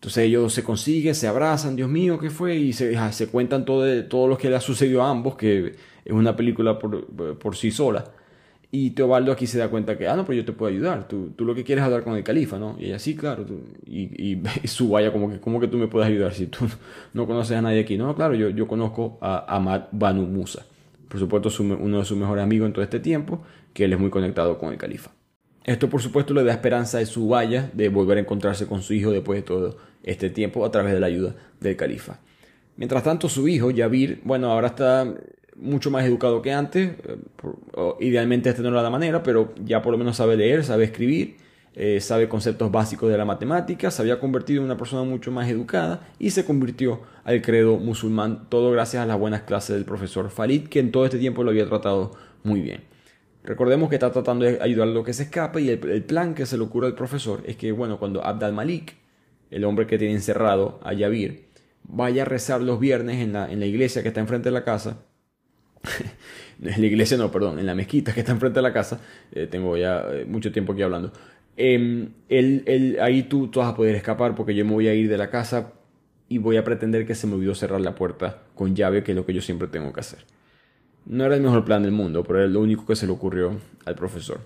Entonces 0.00 0.24
ellos 0.24 0.54
se 0.54 0.64
consiguen, 0.64 1.14
se 1.14 1.28
abrazan, 1.28 1.76
Dios 1.76 1.90
mío, 1.90 2.18
¿qué 2.18 2.30
fue? 2.30 2.56
Y 2.56 2.72
se, 2.72 2.96
se 3.12 3.26
cuentan 3.26 3.66
todo, 3.66 3.84
todo 4.06 4.28
lo 4.28 4.38
que 4.38 4.48
le 4.48 4.56
ha 4.56 4.60
sucedido 4.60 5.02
a 5.02 5.10
ambos, 5.10 5.36
que 5.36 5.74
es 6.06 6.12
una 6.12 6.34
película 6.34 6.78
por, 6.78 7.06
por, 7.36 7.54
sí 7.54 7.70
sola. 7.70 8.06
Y 8.72 8.92
Teobaldo 8.92 9.30
aquí 9.30 9.46
se 9.46 9.58
da 9.58 9.68
cuenta 9.68 9.98
que, 9.98 10.08
ah, 10.08 10.16
no, 10.16 10.24
pero 10.24 10.38
yo 10.38 10.44
te 10.46 10.52
puedo 10.52 10.72
ayudar, 10.72 11.06
tú, 11.06 11.32
tú 11.36 11.44
lo 11.44 11.54
que 11.54 11.64
quieres 11.64 11.82
es 11.82 11.86
hablar 11.86 12.02
con 12.02 12.16
el 12.16 12.24
califa, 12.24 12.58
¿no? 12.58 12.76
Y 12.78 12.86
ella, 12.86 12.98
sí, 12.98 13.14
claro, 13.14 13.44
y, 13.84 14.32
y, 14.32 14.42
su 14.66 14.88
vaya 14.88 15.12
como 15.12 15.28
que, 15.28 15.38
¿cómo 15.38 15.60
que 15.60 15.68
tú 15.68 15.76
me 15.76 15.86
puedes 15.86 16.08
ayudar 16.08 16.32
si 16.32 16.46
tú 16.46 16.60
no 17.12 17.26
conoces 17.26 17.58
a 17.58 17.60
nadie 17.60 17.80
aquí? 17.80 17.98
No, 17.98 18.14
claro, 18.16 18.34
yo, 18.34 18.48
yo 18.48 18.66
conozco 18.66 19.18
a 19.20 19.54
Ahmad 19.54 19.82
Banu 19.92 20.22
Musa, 20.22 20.64
por 21.08 21.20
supuesto 21.20 21.50
uno 21.62 21.98
de 21.98 22.06
sus 22.06 22.16
mejores 22.16 22.42
amigos 22.42 22.68
en 22.68 22.72
todo 22.72 22.84
este 22.84 23.00
tiempo, 23.00 23.42
que 23.74 23.84
él 23.84 23.92
es 23.92 23.98
muy 23.98 24.08
conectado 24.08 24.56
con 24.56 24.72
el 24.72 24.78
califa. 24.78 25.10
Esto 25.70 25.88
por 25.88 26.02
supuesto 26.02 26.34
le 26.34 26.42
da 26.42 26.50
esperanza 26.50 26.98
a 26.98 27.06
Subaya 27.06 27.70
de 27.72 27.88
volver 27.90 28.18
a 28.18 28.22
encontrarse 28.22 28.66
con 28.66 28.82
su 28.82 28.92
hijo 28.92 29.12
después 29.12 29.38
de 29.38 29.42
todo 29.44 29.76
este 30.02 30.28
tiempo 30.28 30.64
a 30.64 30.72
través 30.72 30.92
de 30.92 30.98
la 30.98 31.06
ayuda 31.06 31.36
del 31.60 31.76
califa. 31.76 32.18
Mientras 32.76 33.04
tanto 33.04 33.28
su 33.28 33.46
hijo, 33.46 33.70
Yavir, 33.70 34.20
bueno, 34.24 34.50
ahora 34.50 34.66
está 34.66 35.14
mucho 35.54 35.92
más 35.92 36.04
educado 36.04 36.42
que 36.42 36.52
antes, 36.52 36.90
eh, 36.90 37.18
idealmente 38.00 38.48
este 38.48 38.62
no 38.62 38.70
era 38.70 38.82
la 38.82 38.90
manera, 38.90 39.22
pero 39.22 39.54
ya 39.64 39.80
por 39.80 39.92
lo 39.92 39.98
menos 39.98 40.16
sabe 40.16 40.36
leer, 40.36 40.64
sabe 40.64 40.82
escribir, 40.82 41.36
eh, 41.76 42.00
sabe 42.00 42.28
conceptos 42.28 42.72
básicos 42.72 43.08
de 43.08 43.16
la 43.16 43.24
matemática, 43.24 43.92
se 43.92 44.02
había 44.02 44.18
convertido 44.18 44.58
en 44.58 44.64
una 44.64 44.76
persona 44.76 45.08
mucho 45.08 45.30
más 45.30 45.48
educada 45.48 46.08
y 46.18 46.30
se 46.30 46.44
convirtió 46.44 47.02
al 47.22 47.42
credo 47.42 47.76
musulmán, 47.76 48.48
todo 48.48 48.72
gracias 48.72 49.04
a 49.04 49.06
las 49.06 49.20
buenas 49.20 49.42
clases 49.42 49.76
del 49.76 49.84
profesor 49.84 50.30
Farid, 50.30 50.66
que 50.66 50.80
en 50.80 50.90
todo 50.90 51.04
este 51.04 51.18
tiempo 51.18 51.44
lo 51.44 51.50
había 51.50 51.68
tratado 51.68 52.10
muy 52.42 52.60
bien. 52.60 52.89
Recordemos 53.42 53.88
que 53.88 53.96
está 53.96 54.10
tratando 54.12 54.44
de 54.44 54.58
ayudar 54.60 54.88
a 54.88 54.90
lo 54.90 55.02
que 55.02 55.12
se 55.12 55.24
escapa 55.24 55.60
y 55.60 55.70
el, 55.70 55.78
plan 56.04 56.34
que 56.34 56.44
se 56.46 56.56
le 56.58 56.64
ocurre 56.64 56.88
al 56.88 56.94
profesor 56.94 57.42
es 57.46 57.56
que, 57.56 57.72
bueno, 57.72 57.98
cuando 57.98 58.24
Abd 58.24 58.44
al-Malik, 58.44 58.96
el 59.50 59.64
hombre 59.64 59.86
que 59.86 59.98
tiene 59.98 60.14
encerrado 60.14 60.78
a 60.82 60.92
Yavir, 60.92 61.48
vaya 61.84 62.22
a 62.22 62.24
rezar 62.26 62.60
los 62.60 62.78
viernes 62.78 63.16
en 63.16 63.32
la, 63.32 63.50
en 63.50 63.60
la 63.60 63.66
iglesia 63.66 64.02
que 64.02 64.08
está 64.08 64.20
enfrente 64.20 64.50
de 64.50 64.52
la 64.52 64.64
casa, 64.64 64.98
en 66.62 66.80
la 66.80 66.86
iglesia 66.86 67.16
no, 67.16 67.32
perdón, 67.32 67.58
en 67.58 67.66
la 67.66 67.74
mezquita 67.74 68.12
que 68.12 68.20
está 68.20 68.32
enfrente 68.32 68.58
de 68.58 68.62
la 68.62 68.72
casa, 68.72 69.00
eh, 69.32 69.46
tengo 69.46 69.76
ya 69.76 70.04
eh, 70.12 70.26
mucho 70.26 70.52
tiempo 70.52 70.74
aquí 70.74 70.82
hablando, 70.82 71.12
él, 71.56 72.14
em, 72.28 72.96
ahí 73.00 73.22
tú, 73.24 73.48
tú 73.48 73.60
vas 73.60 73.68
a 73.72 73.76
poder 73.76 73.94
escapar 73.94 74.34
porque 74.34 74.54
yo 74.54 74.64
me 74.64 74.72
voy 74.72 74.88
a 74.88 74.94
ir 74.94 75.08
de 75.08 75.18
la 75.18 75.30
casa 75.30 75.72
y 76.28 76.38
voy 76.38 76.56
a 76.56 76.64
pretender 76.64 77.06
que 77.06 77.14
se 77.14 77.26
me 77.26 77.34
olvidó 77.34 77.54
cerrar 77.54 77.80
la 77.80 77.94
puerta 77.94 78.42
con 78.54 78.76
llave, 78.76 79.02
que 79.02 79.12
es 79.12 79.16
lo 79.16 79.26
que 79.26 79.34
yo 79.34 79.42
siempre 79.42 79.68
tengo 79.68 79.92
que 79.92 80.00
hacer. 80.00 80.20
No 81.06 81.24
era 81.24 81.34
el 81.34 81.42
mejor 81.42 81.64
plan 81.64 81.82
del 81.82 81.92
mundo, 81.92 82.24
pero 82.24 82.40
era 82.40 82.48
lo 82.48 82.60
único 82.60 82.86
que 82.86 82.96
se 82.96 83.06
le 83.06 83.12
ocurrió 83.12 83.58
al 83.84 83.94
profesor. 83.94 84.40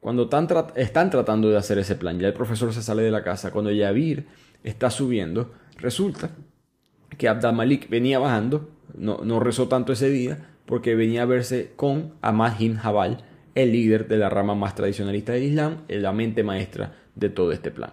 Cuando 0.00 0.22
están, 0.76 1.10
tratando 1.10 1.50
de 1.50 1.56
hacer 1.56 1.78
ese 1.78 1.96
plan, 1.96 2.18
ya 2.18 2.28
el 2.28 2.34
profesor 2.34 2.72
se 2.72 2.82
sale 2.82 3.02
de 3.02 3.10
la 3.10 3.22
casa, 3.22 3.50
cuando 3.50 3.70
Yavir 3.70 4.26
está 4.62 4.90
subiendo, 4.90 5.52
resulta 5.76 6.30
que 7.16 7.28
Abdal 7.28 7.54
Malik 7.54 7.88
venía 7.90 8.18
bajando, 8.18 8.70
no, 8.96 9.20
no 9.24 9.40
rezó 9.40 9.68
tanto 9.68 9.92
ese 9.92 10.08
día, 10.08 10.38
porque 10.66 10.94
venía 10.94 11.22
a 11.22 11.26
verse 11.26 11.72
con 11.76 12.14
Ahmad 12.20 12.52
Jabal, 12.80 13.24
el 13.54 13.72
líder 13.72 14.06
de 14.06 14.18
la 14.18 14.28
rama 14.28 14.54
más 14.54 14.74
tradicionalista 14.74 15.32
del 15.32 15.44
Islam, 15.44 15.78
la 15.88 16.12
mente 16.12 16.44
maestra 16.44 16.94
de 17.14 17.28
todo 17.28 17.52
este 17.52 17.70
plan. 17.70 17.90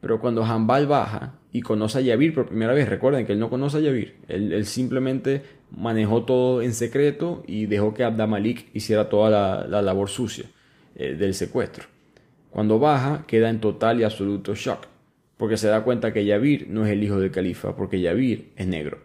Pero 0.00 0.20
cuando 0.20 0.44
Hanbal 0.44 0.86
baja 0.86 1.38
y 1.52 1.62
conoce 1.62 1.98
a 1.98 2.00
Yavir 2.00 2.34
por 2.34 2.46
primera 2.46 2.74
vez, 2.74 2.88
recuerden 2.88 3.24
que 3.24 3.32
él 3.32 3.38
no 3.38 3.48
conoce 3.48 3.78
a 3.78 3.80
Yavir, 3.80 4.16
él, 4.28 4.66
simplemente 4.66 5.42
manejó 5.76 6.24
todo 6.24 6.62
en 6.62 6.72
secreto 6.72 7.42
y 7.46 7.66
dejó 7.66 7.94
que 7.94 8.04
Abdamalik 8.04 8.68
hiciera 8.74 9.08
toda 9.08 9.66
la, 9.68 9.82
labor 9.82 10.08
sucia 10.08 10.46
eh, 10.96 11.14
del 11.14 11.34
secuestro. 11.34 11.84
Cuando 12.50 12.78
baja, 12.78 13.24
queda 13.26 13.50
en 13.50 13.60
total 13.60 14.00
y 14.00 14.04
absoluto 14.04 14.54
shock, 14.54 14.86
porque 15.36 15.56
se 15.56 15.68
da 15.68 15.82
cuenta 15.82 16.12
que 16.12 16.24
Yavir 16.24 16.68
no 16.68 16.86
es 16.86 16.92
el 16.92 17.02
hijo 17.02 17.18
del 17.18 17.30
califa, 17.30 17.74
porque 17.74 18.00
Yavir 18.00 18.52
es 18.56 18.66
negro. 18.66 18.98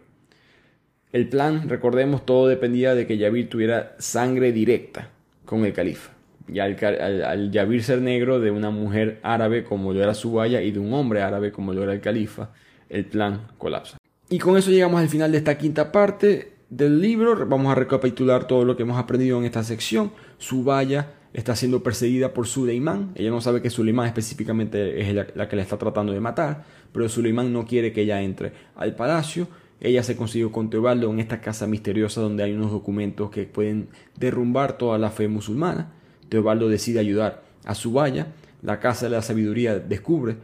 El 1.12 1.28
plan, 1.28 1.68
recordemos, 1.68 2.24
todo 2.24 2.46
dependía 2.46 2.94
de 2.94 3.06
que 3.06 3.18
Yavir 3.18 3.48
tuviera 3.48 3.96
sangre 3.98 4.52
directa 4.52 5.10
con 5.44 5.64
el 5.64 5.72
califa. 5.72 6.12
Y 6.46 6.60
al, 6.60 6.76
al, 6.82 7.82
ser 7.82 8.00
negro 8.00 8.40
de 8.40 8.50
una 8.50 8.70
mujer 8.70 9.18
árabe 9.22 9.64
como 9.64 9.92
lo 9.92 10.02
era 10.02 10.14
Subaya 10.14 10.62
y 10.62 10.70
de 10.70 10.78
un 10.78 10.92
hombre 10.92 11.22
árabe 11.22 11.50
como 11.50 11.72
lo 11.72 11.82
era 11.82 11.92
el 11.92 12.00
califa, 12.00 12.50
el 12.88 13.04
plan 13.04 13.48
colapsa. 13.58 13.98
Y 14.28 14.38
con 14.38 14.56
eso 14.56 14.70
llegamos 14.70 15.00
al 15.00 15.08
final 15.08 15.32
de 15.32 15.38
esta 15.38 15.58
quinta 15.58 15.90
parte 15.90 16.52
del 16.70 17.00
libro. 17.00 17.46
Vamos 17.46 17.70
a 17.70 17.74
recapitular 17.74 18.46
todo 18.46 18.64
lo 18.64 18.76
que 18.76 18.84
hemos 18.84 18.98
aprendido 18.98 19.38
en 19.38 19.44
esta 19.44 19.62
sección. 19.62 20.12
Subaya 20.38 21.14
está 21.32 21.54
siendo 21.54 21.82
perseguida 21.82 22.32
por 22.32 22.46
Suleiman. 22.46 23.12
Ella 23.16 23.30
no 23.30 23.40
sabe 23.40 23.60
que 23.60 23.70
Suleiman 23.70 24.06
específicamente 24.06 25.00
es 25.00 25.14
la, 25.14 25.48
que 25.48 25.56
la 25.56 25.62
está 25.62 25.76
tratando 25.76 26.12
de 26.12 26.20
matar, 26.20 26.64
pero 26.92 27.08
Suleiman 27.08 27.52
no 27.52 27.66
quiere 27.66 27.92
que 27.92 28.02
ella 28.02 28.22
entre 28.22 28.52
al 28.76 28.94
palacio. 28.94 29.48
Ella 29.80 30.02
se 30.02 30.16
consiguió 30.16 30.52
con 30.52 30.70
Teobaldo 30.70 31.10
en 31.10 31.20
esta 31.20 31.40
casa 31.40 31.66
misteriosa 31.66 32.20
donde 32.20 32.44
hay 32.44 32.52
unos 32.52 32.70
documentos 32.70 33.30
que 33.30 33.44
pueden 33.44 33.88
derrumbar 34.16 34.78
toda 34.78 34.98
la 34.98 35.10
fe 35.10 35.26
musulmana. 35.26 35.92
Teobaldo 36.28 36.68
decide 36.68 37.00
ayudar 37.00 37.42
a 37.64 37.74
Subaya, 37.74 38.28
la 38.62 38.78
casa 38.78 39.06
de 39.06 39.12
la 39.12 39.22
sabiduría 39.22 39.78
descubre 39.78 40.36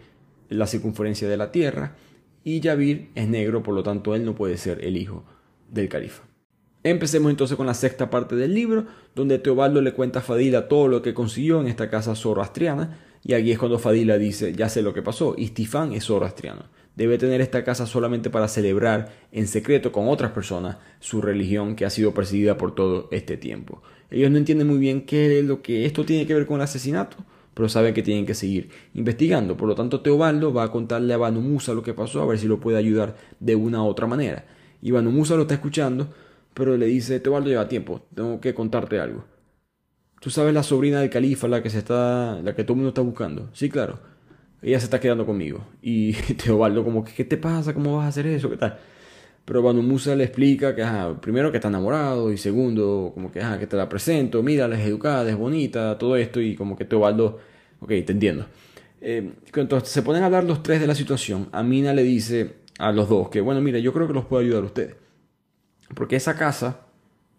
la 0.48 0.66
circunferencia 0.66 1.28
de 1.28 1.36
la 1.36 1.52
tierra 1.52 1.96
y 2.44 2.60
Yavir 2.60 3.10
es 3.14 3.28
negro, 3.28 3.62
por 3.62 3.74
lo 3.74 3.82
tanto 3.82 4.14
él 4.14 4.24
no 4.24 4.34
puede 4.34 4.56
ser 4.56 4.82
el 4.84 4.96
hijo 4.96 5.24
del 5.68 5.88
califa. 5.88 6.22
Empecemos 6.82 7.30
entonces 7.30 7.56
con 7.56 7.66
la 7.66 7.74
sexta 7.74 8.10
parte 8.10 8.36
del 8.36 8.54
libro, 8.54 8.86
donde 9.14 9.40
Teobaldo 9.40 9.82
le 9.82 9.92
cuenta 9.92 10.20
a 10.20 10.22
Fadila 10.22 10.68
todo 10.68 10.86
lo 10.86 11.02
que 11.02 11.14
consiguió 11.14 11.60
en 11.60 11.66
esta 11.66 11.90
casa 11.90 12.14
zoroastriana, 12.14 12.98
y 13.24 13.34
aquí 13.34 13.50
es 13.50 13.58
cuando 13.58 13.80
Fadila 13.80 14.18
dice, 14.18 14.52
ya 14.52 14.68
sé 14.68 14.82
lo 14.82 14.94
que 14.94 15.02
pasó, 15.02 15.34
Istifán 15.36 15.92
es 15.92 16.04
zoroastriano. 16.04 16.66
Debe 16.94 17.18
tener 17.18 17.40
esta 17.40 17.64
casa 17.64 17.86
solamente 17.86 18.30
para 18.30 18.46
celebrar 18.46 19.12
en 19.32 19.48
secreto 19.48 19.90
con 19.90 20.08
otras 20.08 20.30
personas 20.30 20.76
su 21.00 21.20
religión 21.20 21.74
que 21.74 21.84
ha 21.84 21.90
sido 21.90 22.14
perseguida 22.14 22.56
por 22.56 22.74
todo 22.74 23.08
este 23.10 23.36
tiempo. 23.36 23.82
Ellos 24.10 24.30
no 24.30 24.38
entienden 24.38 24.68
muy 24.68 24.78
bien 24.78 25.06
qué 25.06 25.40
es 25.40 25.44
lo 25.44 25.62
que 25.62 25.86
esto 25.86 26.04
tiene 26.04 26.26
que 26.26 26.34
ver 26.34 26.46
con 26.46 26.56
el 26.56 26.62
asesinato, 26.62 27.16
pero 27.52 27.68
saben 27.68 27.94
que 27.94 28.02
tienen 28.02 28.26
que 28.26 28.34
seguir 28.34 28.70
investigando. 28.94 29.56
Por 29.56 29.66
lo 29.66 29.74
tanto, 29.74 30.02
Teobaldo 30.02 30.54
va 30.54 30.62
a 30.62 30.70
contarle 30.70 31.12
a 31.12 31.16
Banu 31.16 31.40
Musa 31.40 31.74
lo 31.74 31.82
que 31.82 31.94
pasó, 31.94 32.22
a 32.22 32.26
ver 32.26 32.38
si 32.38 32.46
lo 32.46 32.60
puede 32.60 32.78
ayudar 32.78 33.16
de 33.40 33.56
una 33.56 33.82
u 33.82 33.86
otra 33.86 34.06
manera. 34.06 34.44
Y 34.82 34.90
Banu 34.90 35.10
Musa 35.10 35.36
lo 35.36 35.42
está 35.42 35.54
escuchando, 35.54 36.12
pero 36.54 36.76
le 36.76 36.86
dice, 36.86 37.20
Teobaldo 37.20 37.50
lleva 37.50 37.68
tiempo, 37.68 38.02
tengo 38.14 38.40
que 38.40 38.54
contarte 38.54 39.00
algo. 39.00 39.24
Tú 40.20 40.30
sabes 40.30 40.54
la 40.54 40.62
sobrina 40.62 41.00
del 41.00 41.10
califa, 41.10 41.48
la 41.48 41.62
que 41.62 41.70
se 41.70 41.78
está, 41.78 42.40
la 42.42 42.54
que 42.54 42.64
todo 42.64 42.72
el 42.72 42.76
mundo 42.76 42.88
está 42.88 43.02
buscando. 43.02 43.50
Sí, 43.52 43.68
claro. 43.68 43.98
Ella 44.62 44.80
se 44.80 44.86
está 44.86 44.98
quedando 44.98 45.26
conmigo. 45.26 45.66
Y 45.82 46.12
Teobaldo 46.44 46.82
como 46.84 47.04
¿qué 47.04 47.24
te 47.24 47.36
pasa? 47.36 47.74
¿Cómo 47.74 47.96
vas 47.98 48.06
a 48.06 48.08
hacer 48.08 48.26
eso? 48.26 48.50
¿Qué 48.50 48.56
tal? 48.56 48.78
Pero 49.44 49.62
Banu 49.62 49.82
Musa 49.82 50.16
le 50.16 50.24
explica 50.24 50.74
que, 50.74 50.84
primero 51.20 51.52
que 51.52 51.58
está 51.58 51.68
enamorado 51.68 52.32
y 52.32 52.36
segundo, 52.36 53.12
como 53.14 53.30
que, 53.30 53.40
que 53.60 53.66
te 53.68 53.76
la 53.76 53.88
presento, 53.88 54.42
mira, 54.42 54.66
es 54.74 54.86
educada, 54.86 55.30
es 55.30 55.36
bonita, 55.36 55.96
todo 55.98 56.16
esto 56.16 56.40
y 56.40 56.56
como 56.56 56.76
que 56.76 56.84
Teobaldo, 56.84 57.38
ok, 57.80 57.88
te 57.88 58.12
entiendo. 58.12 58.46
Eh, 59.00 59.32
entonces 59.54 59.88
se 59.90 60.02
ponen 60.02 60.24
a 60.24 60.26
hablar 60.26 60.42
los 60.44 60.62
tres 60.64 60.80
de 60.80 60.88
la 60.88 60.96
situación. 60.96 61.48
Amina 61.52 61.92
le 61.94 62.02
dice 62.02 62.56
a 62.78 62.92
los 62.92 63.08
dos 63.08 63.28
que, 63.30 63.40
bueno, 63.40 63.60
mira, 63.60 63.78
yo 63.78 63.92
creo 63.92 64.06
que 64.06 64.14
los 64.14 64.26
puedo 64.26 64.42
ayudar 64.42 64.62
a 64.62 64.66
ustedes. 64.66 64.96
Porque 65.94 66.16
esa 66.16 66.36
casa, 66.36 66.80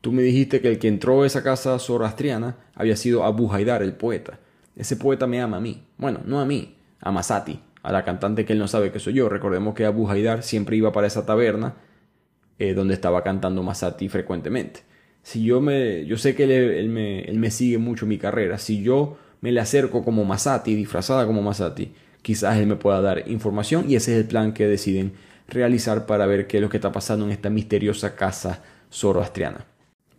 tú 0.02 0.12
me 0.12 0.24
dijiste 0.24 0.62
que 0.62 0.70
el 0.70 0.80
que 0.80 0.88
entró 0.88 1.24
a 1.24 1.28
esa 1.28 1.44
casa 1.44 1.78
zoroastriana 1.80 2.58
había 2.76 2.96
sido 2.96 3.24
Abu 3.24 3.52
Haidar, 3.52 3.84
el 3.84 3.94
poeta. 3.94 4.40
Ese 4.76 4.96
poeta 4.96 5.28
me 5.28 5.42
ama 5.42 5.58
a 5.58 5.62
mí. 5.62 5.84
Bueno, 5.98 6.22
no 6.26 6.40
a 6.40 6.46
mí, 6.46 6.76
a 7.00 7.12
Masati, 7.12 7.60
a 7.84 7.92
la 7.92 8.04
cantante 8.04 8.46
que 8.46 8.54
él 8.54 8.60
no 8.60 8.68
sabe 8.68 8.92
que 8.92 9.00
soy 9.00 9.14
yo. 9.14 9.30
Recordemos 9.30 9.74
que 9.74 9.86
Abu 9.86 10.10
Haidar 10.10 10.44
siempre 10.44 10.78
iba 10.78 10.92
para 10.92 11.08
esa 11.08 11.26
taberna 11.26 11.76
eh, 12.60 12.74
donde 12.74 12.94
estaba 12.94 13.24
cantando 13.24 13.64
Masati 13.64 14.10
frecuentemente. 14.10 14.82
Si 15.24 15.44
yo 15.44 15.60
me, 15.60 16.06
yo 16.06 16.18
sé 16.18 16.36
que 16.36 16.44
él, 16.80 16.90
me, 16.90 17.22
él 17.22 17.38
me 17.38 17.52
sigue 17.52 17.78
mucho 17.78 18.06
mi 18.06 18.18
carrera. 18.18 18.58
Si 18.58 18.82
yo 18.82 19.18
me 19.42 19.52
le 19.52 19.60
acerco 19.60 20.04
como 20.04 20.24
Masati, 20.24 20.74
disfrazada 20.74 21.26
como 21.26 21.42
Masati, 21.42 21.94
quizás 22.28 22.58
él 22.58 22.68
me 22.68 22.76
pueda 22.76 23.00
dar 23.00 23.24
información 23.30 23.86
y 23.90 23.96
ese 23.96 24.12
es 24.12 24.18
el 24.18 24.28
plan 24.28 24.52
que 24.52 24.68
deciden 24.68 25.14
realizar 25.48 26.06
para 26.06 26.26
ver 26.26 26.46
qué 26.46 26.58
es 26.58 26.62
lo 26.62 26.68
que 26.68 26.76
está 26.76 26.92
pasando 26.92 27.24
en 27.24 27.32
esta 27.32 27.50
misteriosa 27.50 28.18
casa 28.18 28.62
zoroastriana. 28.92 29.66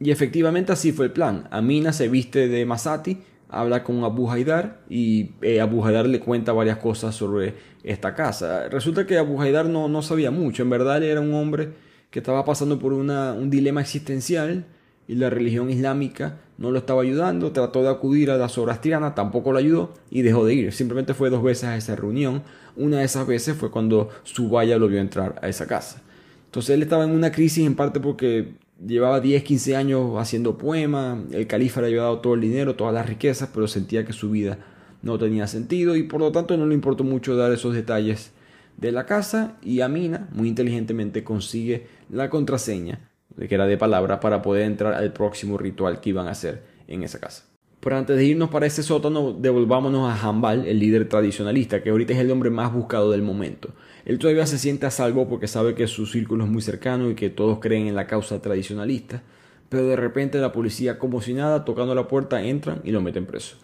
Y 0.01 0.11
efectivamente 0.11 0.73
así 0.73 0.91
fue 0.91 1.05
el 1.05 1.13
plan. 1.13 1.47
Amina 1.51 1.93
se 1.93 2.09
viste 2.09 2.49
de 2.49 2.65
Masati, 2.65 3.19
habla 3.51 3.85
con 3.85 4.03
Abu 4.05 4.31
Haidar 4.31 4.81
y 4.89 5.33
eh, 5.43 5.61
Abu 5.61 5.85
Haidar 5.85 6.07
le 6.07 6.19
cuenta 6.19 6.55
varias 6.55 6.79
cosas 6.79 7.15
sobre 7.15 7.57
esta 7.85 8.15
casa. 8.15 8.71
Resulta 8.71 9.07
que 9.07 9.19
Abu 9.19 9.39
Haidar 9.43 9.67
no, 9.67 9.87
no 9.87 10.01
sabía 10.01 10.31
mucho, 10.31 10.63
en 10.63 10.71
verdad 10.71 11.03
era 11.03 11.21
un 11.21 11.35
hombre 11.35 11.75
que 12.11 12.21
estaba 12.21 12.43
pasando 12.47 12.79
por 12.79 12.95
un 12.95 13.51
dilema 13.51 13.83
existencial 13.83 14.65
y 15.07 15.17
la 15.17 15.29
religión 15.29 15.69
islámica 15.69 16.39
no 16.59 16.73
lo 16.73 16.79
estaba 16.79 17.03
ayudando, 17.03 17.53
trató 17.53 17.83
de 17.83 17.89
acudir 17.89 18.31
a 18.31 18.37
la 18.37 18.49
zoroastriana, 18.49 19.15
tampoco 19.15 19.53
lo 19.53 19.59
ayudó 19.59 19.95
y 20.11 20.23
dejó 20.23 20.45
de 20.45 20.55
ir. 20.55 20.73
Simplemente 20.73 21.15
fue 21.15 21.31
dos 21.31 21.43
veces 21.43 21.65
a 21.65 21.77
esa 21.77 21.95
reunión. 21.95 22.43
Una 22.77 22.99
de 22.99 23.05
esas 23.05 23.27
veces 23.27 23.57
fue 23.57 23.71
cuando 23.71 24.11
Subaya 24.25 24.77
lo 24.77 24.89
vio 24.89 25.01
entrar 25.01 25.39
a 25.41 25.49
esa 25.49 25.67
casa. 25.67 26.03
Entonces 26.47 26.75
él 26.75 26.83
estaba 26.83 27.05
en 27.05 27.13
una 27.13 27.31
crisis 27.31 27.65
en 27.65 27.77
parte 27.77 28.01
porque 28.01 28.55
llevaba 28.85 29.21
10, 29.21 29.45
15 29.45 29.77
años 29.77 30.13
haciendo 30.19 30.59
poemas, 30.59 31.19
el 31.33 31.47
califa 31.47 31.81
le 31.81 31.89
había 31.89 32.03
dado 32.03 32.19
todo 32.19 32.35
el 32.35 32.41
dinero, 32.41 32.75
todas 32.75 32.95
las 32.95 33.07
riquezas, 33.07 33.51
pero 33.55 33.69
sentía 33.69 34.05
que 34.05 34.13
su 34.13 34.31
vida 34.31 34.59
no 35.03 35.19
tenía 35.19 35.47
sentido 35.47 35.95
y 35.95 36.03
por 36.03 36.21
lo 36.21 36.33
tanto 36.33 36.57
no 36.57 36.67
le 36.67 36.75
importó 36.75 37.05
mucho 37.05 37.37
dar 37.37 37.53
esos 37.53 37.75
detalles 37.75 38.33
de 38.77 38.93
la 38.93 39.07
casa 39.07 39.57
y 39.63 39.81
Amina 39.81 40.29
muy 40.33 40.49
inteligentemente 40.49 41.25
consigue 41.25 41.87
la 42.11 42.31
contraseña, 42.31 43.11
que 43.47 43.55
era 43.55 43.67
de 43.67 43.77
palabra, 43.77 44.19
para 44.19 44.43
poder 44.43 44.65
entrar 44.65 44.95
al 44.95 45.13
próximo 45.13 45.59
ritual 45.59 46.01
que 46.01 46.11
iban 46.11 46.27
a 46.27 46.33
hacer 46.33 46.63
en 46.89 47.03
esa 47.03 47.21
casa. 47.21 47.45
Pero 47.81 47.97
antes 47.97 48.17
de 48.17 48.25
irnos 48.25 48.51
para 48.51 48.67
ese 48.67 48.83
sótano, 48.83 49.33
devolvámonos 49.33 50.11
a 50.11 50.29
Hambal, 50.29 50.67
el 50.67 50.81
líder 50.81 51.09
tradicionalista, 51.09 51.81
que 51.83 51.91
ahorita 51.91 52.13
es 52.13 52.19
el 52.19 52.31
hombre 52.31 52.51
más 52.51 52.73
buscado 52.73 53.13
del 53.13 53.23
momento. 53.23 53.69
Él 54.05 54.19
todavía 54.19 54.47
se 54.47 54.59
siente 54.59 54.87
a 54.87 54.91
salvo 54.91 55.29
porque 55.29 55.47
sabe 55.47 55.75
que 55.75 55.87
su 55.87 56.07
círculo 56.07 56.45
es 56.45 56.51
muy 56.51 56.63
cercano 56.63 57.09
y 57.11 57.15
que 57.15 57.31
todos 57.31 57.61
creen 57.61 57.87
en 57.87 57.95
la 57.95 58.09
causa 58.09 58.43
tradicionalista, 58.43 59.23
pero 59.69 59.87
de 59.87 59.97
repente 59.97 60.39
la 60.39 60.51
policía, 60.51 60.99
como 60.99 61.21
si 61.21 61.35
nada, 61.35 61.65
tocando 61.65 61.95
la 61.95 62.09
puerta, 62.09 62.43
entran 62.43 62.81
y 62.83 62.91
lo 62.91 63.01
meten 63.01 63.27
preso. 63.27 63.57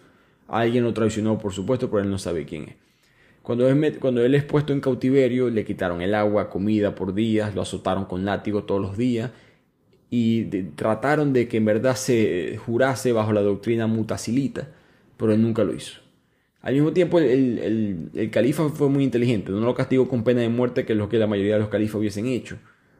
Alguien 0.47 0.83
lo 0.83 0.93
traicionó, 0.93 1.37
por 1.37 1.51
supuesto, 1.51 1.89
pero 1.89 2.03
él 2.03 2.09
no 2.09 2.17
sabe 2.17 2.45
quién 2.45 2.63
es. 2.63 2.75
Cuando 3.41 3.67
él, 3.67 4.33
es 4.33 4.43
puesto 4.43 4.73
en 4.73 4.81
cautiverio, 4.81 5.49
le 5.49 5.65
quitaron 5.65 6.01
el 6.01 6.15
agua, 6.15 6.49
comida 6.49 6.95
por 6.95 7.13
días, 7.13 7.53
lo 7.53 7.61
azotaron 7.61 8.05
con 8.05 8.25
látigo 8.25 8.63
todos 8.63 8.81
los 8.81 8.97
días 8.97 9.31
y 10.17 10.45
trataron 10.77 11.33
de 11.33 11.49
que 11.49 11.57
en 11.57 11.65
verdad 11.65 11.97
se 11.97 12.57
jurase 12.57 13.11
bajo 13.11 13.33
la 13.33 13.41
doctrina 13.41 13.85
mutacilita, 13.85 14.69
pero 15.17 15.33
él 15.33 15.41
nunca 15.41 15.65
lo 15.65 15.73
hizo. 15.73 15.99
Al 16.61 16.73
mismo 16.73 16.93
tiempo, 16.93 17.19
el, 17.19 18.29
califa 18.31 18.69
fue 18.69 18.87
muy 18.87 19.03
inteligente, 19.03 19.51
no 19.51 19.59
lo 19.59 19.75
castigó 19.75 20.07
con 20.07 20.23
pena 20.23 20.39
de 20.39 20.47
muerte, 20.47 20.85
que 20.85 20.93
es 20.93 20.97
lo 20.97 21.09
que 21.09 21.17
la 21.17 21.27
mayoría 21.27 21.55
de 21.55 21.59
los 21.59 21.67
califas 21.67 21.95
hubiesen 21.95 22.27
hecho, 22.27 22.57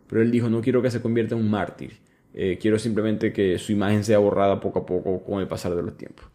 pero 0.08 0.22
él 0.22 0.30
dijo, 0.30 0.50
no 0.50 0.60
quiero 0.60 0.82
que 0.82 0.92
se 0.92 1.02
convierta 1.02 1.36
en 1.36 1.42
un 1.42 1.50
mártir, 1.50 1.94
eh, 2.34 2.58
quiero 2.62 2.78
simplemente 2.80 3.32
que 3.32 3.58
su 3.60 3.72
imagen 3.72 4.04
sea 4.04 4.18
borrada 4.18 4.60
poco 4.60 4.80
a 4.80 4.86
poco 4.86 5.24
con 5.24 5.40
el 5.40 5.48
pasar 5.48 5.74
de 5.74 5.84
los 5.84 5.96
tiempos. 5.96 6.26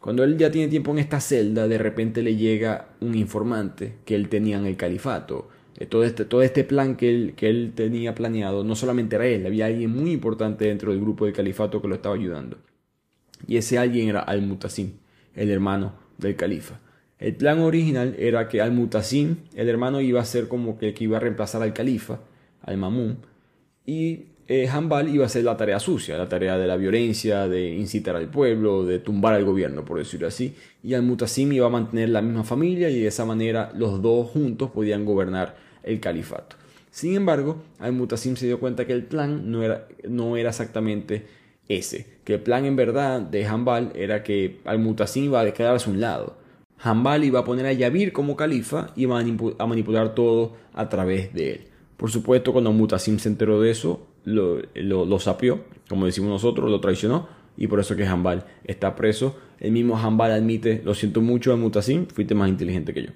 Cuando 0.00 0.24
él 0.24 0.36
ya 0.36 0.50
tiene 0.50 0.66
tiempo 0.66 0.90
en 0.90 0.98
esta 0.98 1.20
celda, 1.20 1.68
de 1.68 1.78
repente 1.78 2.20
le 2.20 2.34
llega 2.34 2.88
un 3.00 3.14
informante 3.14 3.98
que 4.04 4.16
él 4.16 4.28
tenía 4.28 4.58
en 4.58 4.66
el 4.66 4.76
califato. 4.76 5.50
Eh, 5.76 5.86
todo 5.86 6.04
este, 6.04 6.24
todo 6.24 6.42
este 6.42 6.64
plan 6.64 6.96
que 6.96 7.10
él, 7.10 7.34
que 7.36 7.48
él 7.48 7.72
tenía 7.74 8.14
planeado, 8.14 8.64
no 8.64 8.74
solamente 8.74 9.16
era 9.16 9.26
él, 9.26 9.46
había 9.46 9.66
alguien 9.66 9.90
muy 9.90 10.12
importante 10.12 10.66
dentro 10.66 10.92
del 10.92 11.00
grupo 11.00 11.24
del 11.24 11.34
califato 11.34 11.80
que 11.80 11.88
lo 11.88 11.94
estaba 11.94 12.14
ayudando. 12.14 12.58
Y 13.46 13.56
ese 13.56 13.78
alguien 13.78 14.08
era 14.08 14.20
Al-Mutasim, 14.20 14.92
el 15.34 15.50
hermano 15.50 15.94
del 16.18 16.36
califa. 16.36 16.80
El 17.18 17.36
plan 17.36 17.60
original 17.60 18.14
era 18.18 18.48
que 18.48 18.60
Al-Mutasim, 18.60 19.36
el 19.54 19.68
hermano, 19.68 20.00
iba 20.00 20.20
a 20.20 20.24
ser 20.24 20.48
como 20.48 20.78
que, 20.78 20.94
que 20.94 21.04
iba 21.04 21.18
a 21.18 21.20
reemplazar 21.20 21.62
al 21.62 21.72
califa, 21.72 22.20
al 22.62 22.76
Mamun, 22.76 23.18
y 23.86 24.29
eh, 24.52 24.68
iba 25.12 25.22
a 25.22 25.26
hacer 25.26 25.44
la 25.44 25.56
tarea 25.56 25.78
sucia, 25.78 26.18
la 26.18 26.28
tarea 26.28 26.58
de 26.58 26.66
la 26.66 26.76
violencia, 26.76 27.46
de 27.46 27.72
incitar 27.72 28.16
al 28.16 28.28
pueblo, 28.28 28.84
de 28.84 28.98
tumbar 28.98 29.34
al 29.34 29.44
gobierno, 29.44 29.84
por 29.84 29.98
decirlo 29.98 30.26
así. 30.26 30.56
Y 30.82 30.94
Al-Mutasim 30.94 31.52
iba 31.52 31.68
a 31.68 31.70
mantener 31.70 32.08
la 32.08 32.20
misma 32.20 32.42
familia 32.42 32.90
y 32.90 32.98
de 32.98 33.06
esa 33.06 33.24
manera 33.24 33.70
los 33.76 34.02
dos 34.02 34.28
juntos 34.28 34.72
podían 34.72 35.04
gobernar 35.04 35.54
el 35.84 36.00
califato. 36.00 36.56
Sin 36.90 37.14
embargo, 37.14 37.62
Al-Mutasim 37.78 38.34
se 38.34 38.46
dio 38.46 38.58
cuenta 38.58 38.88
que 38.88 38.92
el 38.92 39.04
plan 39.04 39.52
no 39.52 39.62
era, 39.62 39.86
no 40.08 40.36
era 40.36 40.48
exactamente 40.48 41.26
ese, 41.68 42.18
que 42.24 42.34
el 42.34 42.40
plan 42.40 42.64
en 42.64 42.74
verdad 42.74 43.20
de 43.20 43.46
Hanbal 43.46 43.92
era 43.94 44.24
que 44.24 44.58
Al-Mutasim 44.64 45.26
iba 45.26 45.42
a 45.42 45.54
quedarse 45.54 45.88
a 45.88 45.92
un 45.92 46.00
lado. 46.00 46.38
Hanbal 46.78 47.22
iba 47.22 47.38
a 47.38 47.44
poner 47.44 47.66
a 47.66 47.72
Yavir 47.72 48.12
como 48.12 48.34
califa 48.34 48.90
y 48.96 49.02
iba 49.02 49.20
a 49.20 49.66
manipular 49.66 50.16
todo 50.16 50.56
a 50.74 50.88
través 50.88 51.32
de 51.34 51.50
él. 51.52 51.60
Por 51.96 52.10
supuesto, 52.10 52.52
cuando 52.52 52.72
Mutasim 52.72 53.18
se 53.18 53.28
enteró 53.28 53.60
de 53.60 53.70
eso, 53.70 54.09
lo, 54.24 54.60
lo, 54.74 55.18
sapió, 55.18 55.64
como 55.88 56.06
decimos 56.06 56.30
nosotros, 56.30 56.70
lo 56.70 56.80
traicionó 56.80 57.28
y 57.56 57.66
por 57.66 57.80
eso 57.80 57.96
que 57.96 58.06
Jambal 58.06 58.46
está 58.64 58.96
preso. 58.96 59.36
El 59.58 59.72
mismo 59.72 59.96
Jambal 59.96 60.32
admite, 60.32 60.82
lo 60.84 60.94
siento 60.94 61.20
mucho, 61.20 61.56
Mutasim, 61.56 62.06
fuiste 62.06 62.34
más 62.34 62.48
inteligente 62.48 62.94
que 62.94 63.04
yo. 63.04 63.10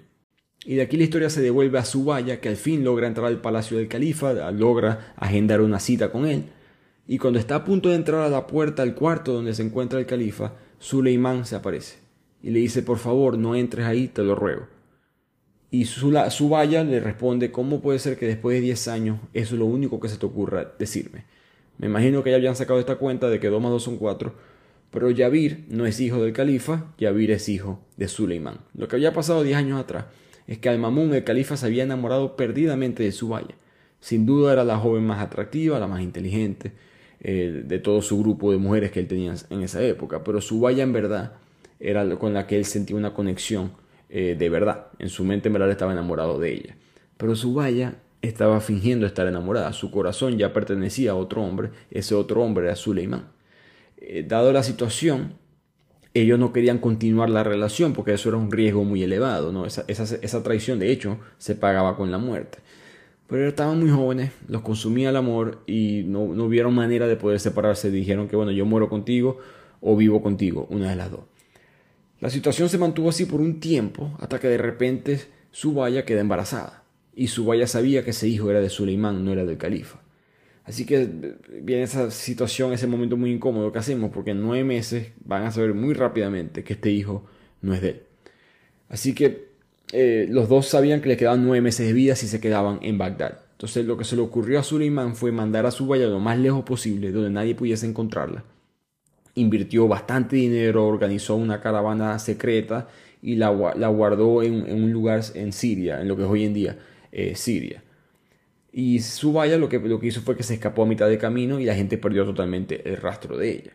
Y 0.67 0.77
de 0.77 0.83
aquí 0.83 0.97
la 0.97 1.05
historia 1.05 1.31
se 1.31 1.43
devuelve 1.43 1.79
a 1.79 1.85
Subaya, 1.85 2.41
que 2.41 2.49
al 2.49 2.57
fin 2.57 2.85
logra 2.85 3.07
entrar 3.07 3.27
al 3.27 3.41
palacio 3.41 3.77
del 3.77 3.89
califa, 3.89 4.51
logra 4.51 5.15
agendar 5.17 5.61
una 5.61 5.79
cita 5.79 6.11
con 6.11 6.27
él. 6.27 6.45
Y 7.07 7.19
cuando 7.19 7.39
está 7.39 7.57
a 7.57 7.65
punto 7.65 7.91
de 7.91 7.97
entrar 7.97 8.21
a 8.23 8.31
la 8.31 8.47
puerta 8.47 8.83
al 8.83 8.95
cuarto 8.95 9.33
donde 9.33 9.55
se 9.55 9.63
encuentra 9.63 9.99
el 9.99 10.07
califa, 10.07 10.55
Suleimán 10.79 11.45
se 11.45 11.57
aparece 11.57 11.99
y 12.43 12.51
le 12.51 12.61
dice, 12.61 12.83
por 12.83 12.99
favor, 12.99 13.39
no 13.39 13.55
entres 13.55 13.87
ahí, 13.87 14.09
te 14.09 14.23
lo 14.23 14.35
ruego. 14.35 14.67
Y 15.75 15.87
Subaya 15.87 16.85
le 16.85 17.01
responde, 17.01 17.51
¿cómo 17.51 17.81
puede 17.81 17.99
ser 17.99 18.17
que 18.17 18.27
después 18.27 18.55
de 18.55 18.61
10 18.61 18.87
años 18.87 19.19
eso 19.33 19.57
es 19.57 19.59
lo 19.59 19.67
único 19.67 19.99
que 19.99 20.09
se 20.09 20.19
te 20.19 20.25
ocurra 20.25 20.73
decirme? 20.79 21.25
Me 21.79 21.89
imagino 21.89 22.23
que 22.23 22.31
ya 22.31 22.37
habían 22.37 22.55
sacado 22.55 22.79
esta 22.79 22.95
cuenta 22.95 23.29
de 23.29 23.41
que 23.41 23.49
2 23.49 23.61
más 23.61 23.73
2 23.73 23.83
son 23.83 23.97
4, 23.97 24.33
pero 24.93 25.11
Yavir 25.11 25.65
no 25.69 25.85
es 25.85 25.99
hijo 25.99 26.23
del 26.23 26.33
califa, 26.33 26.93
Yavir 26.99 27.33
es 27.33 27.49
hijo 27.49 27.81
de 27.97 28.07
Suleimán. 28.07 28.59
Lo 28.75 28.87
que 28.87 28.95
había 28.95 29.13
pasado 29.13 29.43
10 29.43 29.57
años 29.57 29.81
atrás 29.81 30.05
es 30.47 30.59
que 30.59 30.69
Al-Mamun, 30.69 31.13
el 31.13 31.25
califa, 31.25 31.57
se 31.57 31.67
había 31.67 31.83
enamorado 31.83 32.37
perdidamente 32.37 33.03
de 33.03 33.11
Subaya. 33.11 33.57
Sin 33.99 34.27
duda 34.27 34.53
era 34.53 34.63
la 34.63 34.79
joven 34.79 35.05
más 35.05 35.21
atractiva, 35.21 35.81
la 35.81 35.89
más 35.89 36.03
inteligente 36.03 36.71
eh, 37.21 37.65
de 37.67 37.79
todo 37.81 38.01
su 38.01 38.21
grupo 38.21 38.53
de 38.53 38.59
mujeres 38.59 38.93
que 38.93 39.01
él 39.01 39.09
tenía 39.09 39.35
en 39.51 39.63
esa 39.63 39.83
época, 39.83 40.23
pero 40.23 40.41
Subaya 40.41 40.85
en 40.85 40.93
verdad 40.93 41.33
era 41.81 42.09
con 42.17 42.33
la 42.33 42.47
que 42.47 42.59
él 42.59 42.65
sentía 42.65 42.95
una 42.95 43.13
conexión 43.13 43.73
eh, 44.17 44.37
de 44.39 44.49
verdad. 44.49 44.87
En 45.01 45.09
su 45.09 45.25
mente 45.25 45.49
en 45.49 45.55
verdad 45.55 45.73
estaba 45.73 45.91
enamorado 45.91 46.39
de 46.39 46.53
ella. 46.53 46.77
Pero 47.17 47.35
Subaya 47.35 47.97
estaba 48.23 48.61
fingiendo 48.61 49.07
estar 49.07 49.27
enamorada. 49.27 49.73
Su 49.73 49.91
corazón 49.91 50.39
ya 50.39 50.53
pertenecía 50.53 51.11
a 51.11 51.15
otro 51.17 51.43
hombre. 51.43 51.71
Ese 51.91 52.15
otro 52.15 52.41
hombre 52.45 52.67
era 52.67 52.77
Suleiman. 52.77 53.27
Eh, 53.97 54.25
dado 54.27 54.53
la 54.53 54.63
situación, 54.63 55.35
ellos 56.15 56.39
no 56.39 56.53
querían 56.53 56.79
continuar 56.79 57.29
la 57.29 57.43
relación 57.43 57.93
porque 57.93 58.13
eso 58.13 58.29
era 58.29 58.39
un 58.39 58.53
riesgo 58.53 58.85
muy 58.85 59.03
elevado. 59.03 59.51
¿no? 59.51 59.67
Esa, 59.67 59.85
esa, 59.89 60.43
traición, 60.45 60.79
de 60.79 60.93
hecho, 60.93 61.19
se 61.39 61.57
pagaba 61.57 61.97
con 61.97 62.13
la 62.13 62.19
muerte. 62.19 62.59
Pero 63.27 63.49
estaban 63.49 63.81
muy 63.81 63.91
jóvenes, 63.91 64.31
los 64.47 64.63
consumía 64.63 65.11
el 65.11 65.17
amor 65.17 65.63
y 65.67 66.05
no, 66.07 66.29
no 66.35 66.49
vieron 66.49 66.73
manera 66.73 67.09
de 67.09 67.17
poder 67.17 67.41
separarse. 67.41 67.91
Dijeron 67.91 68.29
que, 68.29 68.37
bueno, 68.37 68.53
yo 68.53 68.65
muero 68.65 68.89
contigo 68.89 69.39
o 69.81 69.97
vivo 69.97 70.23
contigo, 70.23 70.69
una 70.71 70.91
de 70.91 70.95
las 70.95 71.11
dos. 71.11 71.34
La 72.21 72.31
situación 72.31 72.69
se 72.69 72.79
mantuvo 72.79 73.11
así 73.11 73.27
por 73.27 73.41
un 73.41 73.61
tiempo 73.61 74.17
hasta 74.19 74.39
que 74.39 74.49
de 74.49 74.59
repente 74.59 75.21
Subaya 75.51 76.05
queda 76.05 76.21
embarazada. 76.21 76.85
Y 77.15 77.29
Subaya 77.29 77.67
sabía 77.67 78.05
que 78.05 78.11
ese 78.11 78.29
hijo 78.29 78.51
era 78.51 78.61
de 78.61 78.71
Suleimán, 78.71 79.25
no 79.25 79.33
era 79.33 79.45
del 79.45 79.59
califa. 79.59 80.01
Así 80.65 80.87
que 80.87 81.37
viene 81.63 81.83
esa 81.83 82.11
situación, 82.11 82.73
ese 82.73 82.87
momento 82.87 83.17
muy 83.17 83.31
incómodo 83.31 83.71
que 83.71 83.79
hacemos, 83.79 84.11
porque 84.13 84.31
en 84.31 84.41
nueve 84.41 84.65
meses 84.65 85.09
van 85.25 85.45
a 85.45 85.51
saber 85.51 85.75
muy 85.75 85.93
rápidamente 85.93 86.65
que 86.65 86.73
este 86.73 86.91
hijo 86.91 87.27
no 87.61 87.75
es 87.75 87.83
de 87.83 87.89
él. 87.91 88.03
Así 88.89 89.15
que 89.15 89.49
eh, 89.93 90.27
los 90.31 90.49
dos 90.49 90.67
sabían 90.67 91.03
que 91.03 91.11
le 91.11 91.17
quedaban 91.17 91.45
nueve 91.45 91.61
meses 91.61 91.87
de 91.87 91.93
vida 91.93 92.17
si 92.17 92.27
se 92.27 92.41
quedaban 92.41 92.79
en 92.83 92.97
Bagdad. 92.97 93.41
Entonces 93.53 93.85
lo 93.85 93.97
que 93.99 94.05
se 94.05 94.17
le 94.17 94.23
ocurrió 94.23 94.59
a 94.59 94.63
Suleimán 94.63 95.15
fue 95.15 95.33
mandar 95.33 95.67
a 95.67 95.71
Subaya 95.71 96.07
lo 96.07 96.19
más 96.21 96.39
lejos 96.39 96.65
posible, 96.65 97.13
donde 97.13 97.31
nadie 97.31 97.55
pudiese 97.55 97.87
encontrarla. 97.87 98.45
Invirtió 99.35 99.89
bastante 99.89 100.37
dinero, 100.37 100.87
organizó 100.87 101.37
una 101.37 101.61
caravana 101.61 102.19
secreta 102.19 102.89
y 103.21 103.37
la, 103.37 103.49
guardó 103.49 104.43
en, 104.43 104.71
un 104.71 104.93
lugar 104.93 105.23
en 105.35 105.53
Siria, 105.53 106.01
en 106.01 106.09
lo 106.09 106.17
que 106.17 106.23
es 106.23 106.29
hoy 106.29 106.45
en 106.45 106.55
día 106.55 106.79
eh, 107.11 107.35
Siria. 107.35 107.83
Y 108.71 109.01
Subaya 109.01 109.57
lo 109.57 109.69
que, 109.69 109.79
lo 109.79 110.01
que 110.01 110.09
hizo 110.09 110.21
fue 110.21 110.37
que 110.37 110.43
se 110.43 110.55
escapó 110.55 110.83
a 110.83 110.87
mitad 110.87 111.09
de 111.09 111.17
camino 111.17 111.61
y 111.61 111.65
la 111.65 111.75
gente 111.75 111.97
perdió 111.97 112.25
totalmente 112.25 112.89
el 112.89 112.97
rastro 112.97 113.37
de 113.37 113.51
ella. 113.51 113.73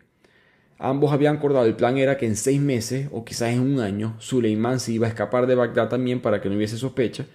Ambos 0.78 1.12
habían 1.12 1.38
acordado, 1.38 1.66
el 1.66 1.76
plan 1.76 1.98
era 1.98 2.18
que 2.18 2.26
en 2.26 2.38
seis 2.38 2.62
meses 2.62 3.10
o 3.12 3.26
quizás 3.26 3.54
en 3.54 3.60
un 3.60 3.80
año, 3.80 4.16
Suleimán 4.20 4.80
se 4.80 4.94
iba 4.94 5.08
a 5.08 5.10
escapar 5.10 5.46
de 5.46 5.56
Bagdad 5.56 5.90
también 5.90 6.22
para 6.22 6.40
que 6.42 6.50
no 6.50 6.56
hubiese 6.56 6.78
sospecha 6.78 7.26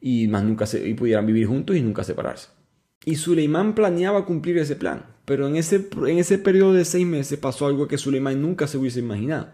y 0.00 0.28
más 0.28 0.44
nunca 0.44 0.66
se, 0.66 0.88
y 0.88 0.94
pudieran 0.94 1.26
vivir 1.26 1.46
juntos 1.46 1.74
y 1.76 1.80
nunca 1.80 2.04
separarse. 2.04 2.48
Y 3.04 3.16
Suleimán 3.16 3.74
planeaba 3.74 4.24
cumplir 4.24 4.58
ese 4.58 4.76
plan, 4.76 5.06
pero 5.24 5.46
en 5.46 5.56
ese, 5.56 5.88
en 6.06 6.18
ese 6.18 6.38
periodo 6.38 6.72
de 6.72 6.84
seis 6.84 7.06
meses 7.06 7.38
pasó 7.38 7.66
algo 7.66 7.88
que 7.88 7.98
Suleimán 7.98 8.42
nunca 8.42 8.66
se 8.66 8.78
hubiese 8.78 8.98
imaginado, 8.98 9.50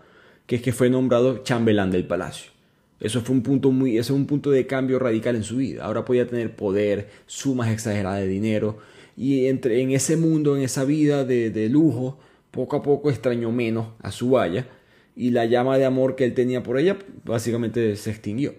que 0.46 0.56
es 0.56 0.62
que 0.62 0.72
fue 0.72 0.88
nombrado 0.90 1.38
chambelán 1.38 1.90
del 1.90 2.06
palacio. 2.06 2.52
Eso 3.00 3.20
fue 3.20 3.36
un 3.36 3.42
punto 3.42 3.70
muy, 3.70 3.96
eso 3.96 4.14
un 4.14 4.26
punto 4.26 4.50
de 4.50 4.66
cambio 4.66 4.98
radical 4.98 5.36
en 5.36 5.44
su 5.44 5.58
vida. 5.58 5.84
Ahora 5.84 6.04
podía 6.04 6.26
tener 6.26 6.56
poder, 6.56 7.08
sumas 7.26 7.70
exageradas 7.70 8.20
de 8.20 8.26
dinero. 8.26 8.78
Y 9.16 9.46
entre, 9.46 9.80
en 9.80 9.92
ese 9.92 10.16
mundo, 10.16 10.56
en 10.56 10.62
esa 10.62 10.84
vida 10.84 11.24
de, 11.24 11.68
lujo, 11.68 12.18
poco 12.50 12.76
a 12.76 12.82
poco 12.82 13.10
extrañó 13.10 13.52
menos 13.52 13.88
a 14.00 14.10
su 14.10 14.30
valla. 14.30 14.66
Y 15.14 15.30
la 15.30 15.46
llama 15.46 15.78
de 15.78 15.84
amor 15.84 16.16
que 16.16 16.24
él 16.24 16.34
tenía 16.34 16.62
por 16.62 16.78
ella, 16.78 16.96
básicamente 17.24 17.94
se 17.96 18.10
extinguió. 18.10 18.54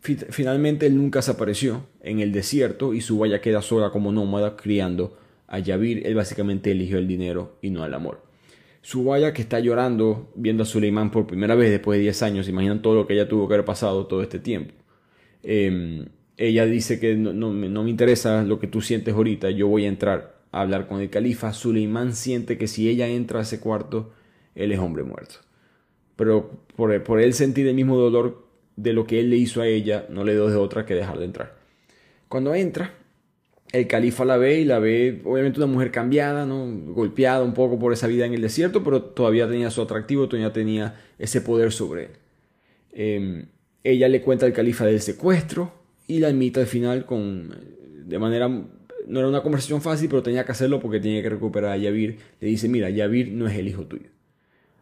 Finalmente 0.00 0.86
él 0.86 0.96
nunca 0.96 1.20
se 1.20 1.30
apareció 1.30 1.86
en 2.02 2.20
el 2.20 2.32
desierto 2.32 2.94
y 2.94 3.02
su 3.02 3.18
valla 3.18 3.42
queda 3.42 3.60
sola 3.60 3.90
como 3.90 4.12
nómada 4.12 4.56
criando 4.56 5.18
a 5.50 5.58
Yavir. 5.58 6.06
Él 6.06 6.14
básicamente 6.14 6.70
eligió 6.70 6.96
el 6.96 7.06
dinero 7.06 7.58
y 7.60 7.68
no 7.68 7.84
el 7.84 7.92
amor. 7.92 8.22
Subaya 8.80 9.34
que 9.34 9.42
está 9.42 9.60
llorando 9.60 10.32
viendo 10.34 10.62
a 10.62 10.66
Suleimán 10.66 11.10
por 11.10 11.26
primera 11.26 11.54
vez 11.54 11.70
después 11.70 11.98
de 11.98 12.04
10 12.04 12.22
años, 12.22 12.48
imaginan 12.48 12.80
todo 12.80 12.94
lo 12.94 13.06
que 13.06 13.12
ella 13.12 13.28
tuvo 13.28 13.46
que 13.46 13.54
haber 13.54 13.66
pasado 13.66 14.06
todo 14.06 14.22
este 14.22 14.38
tiempo. 14.38 14.72
Em, 15.42 16.06
ella 16.38 16.64
dice 16.64 16.98
que 16.98 17.14
no, 17.14 17.50
me 17.50 17.90
interesa 17.90 18.42
lo 18.42 18.58
que 18.58 18.68
tú 18.68 18.80
sientes 18.80 19.14
ahorita, 19.14 19.50
yo 19.50 19.68
voy 19.68 19.84
a 19.84 19.88
entrar 19.88 20.40
a 20.50 20.62
hablar 20.62 20.86
con 20.86 21.00
el 21.02 21.10
califa. 21.10 21.52
Suleimán 21.52 22.14
siente 22.14 22.56
que 22.56 22.66
si 22.66 22.88
ella 22.88 23.08
entra 23.08 23.40
a 23.40 23.42
ese 23.42 23.60
cuarto, 23.60 24.14
él 24.54 24.72
es 24.72 24.78
hombre 24.78 25.02
muerto. 25.02 25.36
Pero 26.16 26.64
por, 26.76 27.02
por 27.02 27.20
él 27.20 27.34
sentir 27.34 27.66
el 27.66 27.74
mismo 27.74 27.98
dolor 27.98 28.46
de 28.76 28.94
lo 28.94 29.06
que 29.06 29.20
él 29.20 29.28
le 29.28 29.36
hizo 29.36 29.60
a 29.60 29.66
ella, 29.66 30.06
no 30.08 30.24
le 30.24 30.32
dio 30.32 30.48
de 30.48 30.56
otra 30.56 30.86
que 30.86 30.94
dejar 30.94 31.18
de 31.18 31.26
entrar. 31.26 31.58
Cuando 32.28 32.54
entra, 32.54 32.94
el 33.72 33.86
califa 33.86 34.24
la 34.24 34.36
ve 34.36 34.60
y 34.60 34.64
la 34.64 34.78
ve, 34.78 35.20
obviamente, 35.24 35.60
una 35.60 35.66
mujer 35.66 35.90
cambiada, 35.90 36.44
¿no? 36.44 36.66
golpeada 36.92 37.42
un 37.42 37.54
poco 37.54 37.78
por 37.78 37.92
esa 37.92 38.06
vida 38.06 38.26
en 38.26 38.34
el 38.34 38.42
desierto, 38.42 38.82
pero 38.82 39.02
todavía 39.02 39.48
tenía 39.48 39.70
su 39.70 39.80
atractivo, 39.80 40.28
todavía 40.28 40.52
tenía 40.52 41.00
ese 41.18 41.40
poder 41.40 41.70
sobre 41.70 42.04
él. 42.04 42.10
Em, 42.92 43.46
ella 43.84 44.08
le 44.08 44.22
cuenta 44.22 44.46
al 44.46 44.52
califa 44.52 44.84
del 44.86 45.00
secuestro 45.00 45.72
y 46.08 46.18
la 46.18 46.30
invita 46.30 46.60
al 46.60 46.66
final 46.66 47.06
con, 47.06 47.54
de 48.06 48.18
manera, 48.18 48.48
no 48.48 49.18
era 49.18 49.28
una 49.28 49.42
conversación 49.42 49.80
fácil, 49.80 50.08
pero 50.08 50.22
tenía 50.22 50.44
que 50.44 50.52
hacerlo 50.52 50.80
porque 50.80 50.98
tenía 50.98 51.22
que 51.22 51.30
recuperar 51.30 51.72
a 51.72 51.76
Yavir. 51.76 52.18
Le 52.40 52.48
dice, 52.48 52.68
mira, 52.68 52.90
Yavir 52.90 53.30
no 53.30 53.46
es 53.46 53.56
el 53.56 53.68
hijo 53.68 53.86
tuyo. 53.86 54.08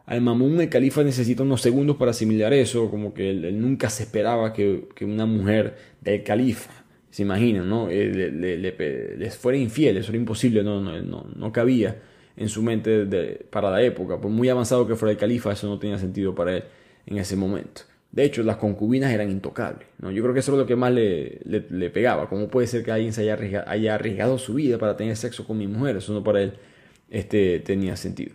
Al 0.07 0.23
Mamun 0.23 0.59
el 0.63 0.71
califa 0.71 1.05
necesita 1.05 1.43
unos 1.43 1.61
segundos 1.61 1.97
para 1.97 2.13
asimilar 2.13 2.55
eso, 2.55 2.91
como 2.91 3.13
que 3.13 3.31
él, 3.31 3.61
nunca 3.61 3.91
se 3.91 4.05
esperaba 4.05 4.55
que, 4.55 4.89
que 4.95 5.05
una 5.05 5.27
mujer 5.27 5.77
del 6.01 6.23
califa 6.23 6.78
se 7.11 7.23
imaginan, 7.23 7.69
¿no? 7.69 7.89
Eh, 7.91 8.31
le, 8.31 9.17
les 9.17 9.37
fuera 9.37 9.59
infiel, 9.59 9.97
eso 9.97 10.11
era 10.11 10.19
imposible, 10.19 10.63
no, 10.63 10.81
no, 10.81 11.27
no, 11.35 11.53
cabía 11.53 11.97
en 12.37 12.49
su 12.49 12.63
mente 12.63 13.07
para 13.51 13.71
la 13.71 13.83
época. 13.83 14.21
Por 14.21 14.31
muy 14.31 14.49
avanzado 14.49 14.87
que 14.87 14.95
fuera 14.95 15.13
el 15.13 15.19
califa, 15.19 15.53
eso 15.53 15.69
no 15.69 15.79
tenía 15.79 15.99
sentido 15.99 16.35
para 16.35 16.57
él 16.57 16.65
en 17.07 17.19
ese 17.19 17.37
momento. 17.37 17.83
De 18.11 18.25
hecho, 18.25 18.43
las 18.43 18.57
concubinas 18.57 19.13
eran 19.13 19.31
intocables. 19.31 19.87
¿no? 19.99 20.11
Yo 20.11 20.23
creo 20.23 20.33
que 20.33 20.41
eso 20.41 20.53
es 20.53 20.59
lo 20.59 20.67
que 20.67 20.77
más 20.77 20.93
le, 20.93 21.41
le, 21.45 21.91
pegaba. 21.91 22.29
¿Cómo 22.29 22.49
puede 22.49 22.67
ser 22.67 22.85
que 22.85 22.91
alguien 22.91 23.13
se 23.13 23.23
haya 23.23 23.35
arriesgado, 23.35 23.69
haya 23.69 23.95
arriesgado, 23.95 24.39
su 24.39 24.55
vida 24.55 24.79
para 24.79 24.97
tener 24.97 25.17
sexo 25.17 25.47
con 25.47 25.59
mi 25.59 25.67
mujer? 25.67 25.97
Eso 25.97 26.13
no 26.13 26.25
para 26.25 26.43
él 26.43 26.55
este, 27.11 27.61
tenía 27.61 27.97
sentido. 27.97 28.33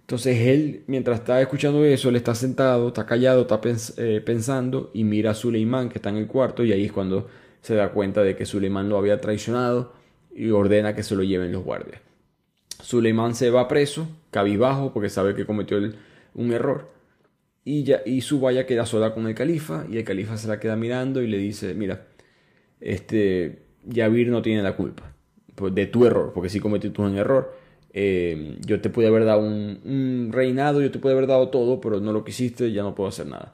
Entonces 0.00 0.38
él, 0.40 0.82
mientras 0.86 1.20
está 1.20 1.40
escuchando 1.40 1.84
eso, 1.84 2.08
él 2.08 2.16
está 2.16 2.34
sentado, 2.34 2.88
está 2.88 3.06
callado, 3.06 3.42
está 3.42 3.60
eh, 3.98 4.20
pensando 4.24 4.90
y 4.92 5.04
mira 5.04 5.30
a 5.30 5.34
Suleimán 5.34 5.88
que 5.88 5.98
está 5.98 6.10
en 6.10 6.16
el 6.16 6.26
cuarto 6.26 6.64
y 6.64 6.72
ahí 6.72 6.84
es 6.84 6.92
cuando 6.92 7.28
se 7.62 7.74
da 7.74 7.92
cuenta 7.92 8.22
de 8.22 8.36
que 8.36 8.44
Suleimán 8.44 8.88
lo 8.88 8.98
había 8.98 9.20
traicionado 9.20 9.92
y 10.34 10.50
ordena 10.50 10.94
que 10.94 11.02
se 11.02 11.14
lo 11.14 11.22
lleven 11.22 11.52
los 11.52 11.64
guardias. 11.64 12.00
Suleimán 12.82 13.34
se 13.34 13.50
va 13.50 13.68
preso, 13.68 14.08
cabizbajo, 14.30 14.92
porque 14.92 15.08
sabe 15.08 15.34
que 15.34 15.46
cometió 15.46 15.78
un 16.34 16.52
error. 16.52 16.90
Y, 17.64 17.84
ya, 17.84 18.02
y 18.04 18.20
vaya 18.40 18.66
queda 18.66 18.86
sola 18.86 19.14
con 19.14 19.28
el 19.28 19.34
califa 19.36 19.86
y 19.88 19.96
el 19.96 20.04
califa 20.04 20.36
se 20.36 20.48
la 20.48 20.58
queda 20.58 20.74
mirando 20.74 21.22
y 21.22 21.28
le 21.28 21.38
dice, 21.38 21.74
mira, 21.74 22.06
este, 22.80 23.60
Yavir 23.84 24.28
no 24.28 24.42
tiene 24.42 24.62
la 24.62 24.74
culpa 24.74 25.14
pues, 25.54 25.72
de 25.74 25.86
tu 25.86 26.04
error, 26.04 26.32
porque 26.34 26.50
si 26.50 26.60
cometiste 26.60 27.00
un 27.00 27.16
error. 27.16 27.62
Eh, 27.94 28.56
yo 28.66 28.80
te 28.80 28.88
pude 28.88 29.06
haber 29.06 29.26
dado 29.26 29.42
un, 29.42 30.30
reinado, 30.32 30.80
yo 30.80 30.90
te 30.90 30.98
pude 30.98 31.12
haber 31.12 31.26
dado 31.26 31.50
todo, 31.50 31.80
pero 31.80 32.00
no 32.00 32.12
lo 32.12 32.24
quisiste, 32.24 32.72
ya 32.72 32.82
no 32.82 32.94
puedo 32.94 33.08
hacer 33.08 33.26
nada. 33.26 33.52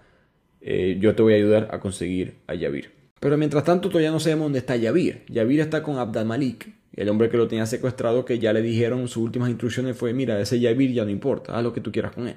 Eh, 0.60 0.96
yo 1.00 1.14
te 1.14 1.22
voy 1.22 1.34
a 1.34 1.36
ayudar 1.36 1.68
a 1.72 1.80
conseguir 1.80 2.36
a 2.46 2.54
Yavir. 2.54 2.97
Pero 3.20 3.36
mientras 3.36 3.64
tanto 3.64 3.88
todavía 3.88 4.10
no 4.10 4.20
sabemos 4.20 4.46
dónde 4.46 4.60
está 4.60 4.76
Yavir. 4.76 5.24
Yavir 5.28 5.60
está 5.60 5.82
con 5.82 5.98
Abdal 5.98 6.26
Malik, 6.26 6.72
el 6.94 7.08
hombre 7.08 7.28
que 7.28 7.36
lo 7.36 7.48
tenía 7.48 7.66
secuestrado, 7.66 8.24
que 8.24 8.38
ya 8.38 8.52
le 8.52 8.62
dijeron 8.62 9.08
sus 9.08 9.22
últimas 9.22 9.48
instrucciones 9.48 9.96
fue, 9.96 10.12
mira, 10.12 10.40
ese 10.40 10.60
Yavir 10.60 10.92
ya 10.92 11.04
no 11.04 11.10
importa, 11.10 11.56
haz 11.56 11.62
lo 11.62 11.72
que 11.72 11.80
tú 11.80 11.92
quieras 11.92 12.12
con 12.12 12.28
él. 12.28 12.36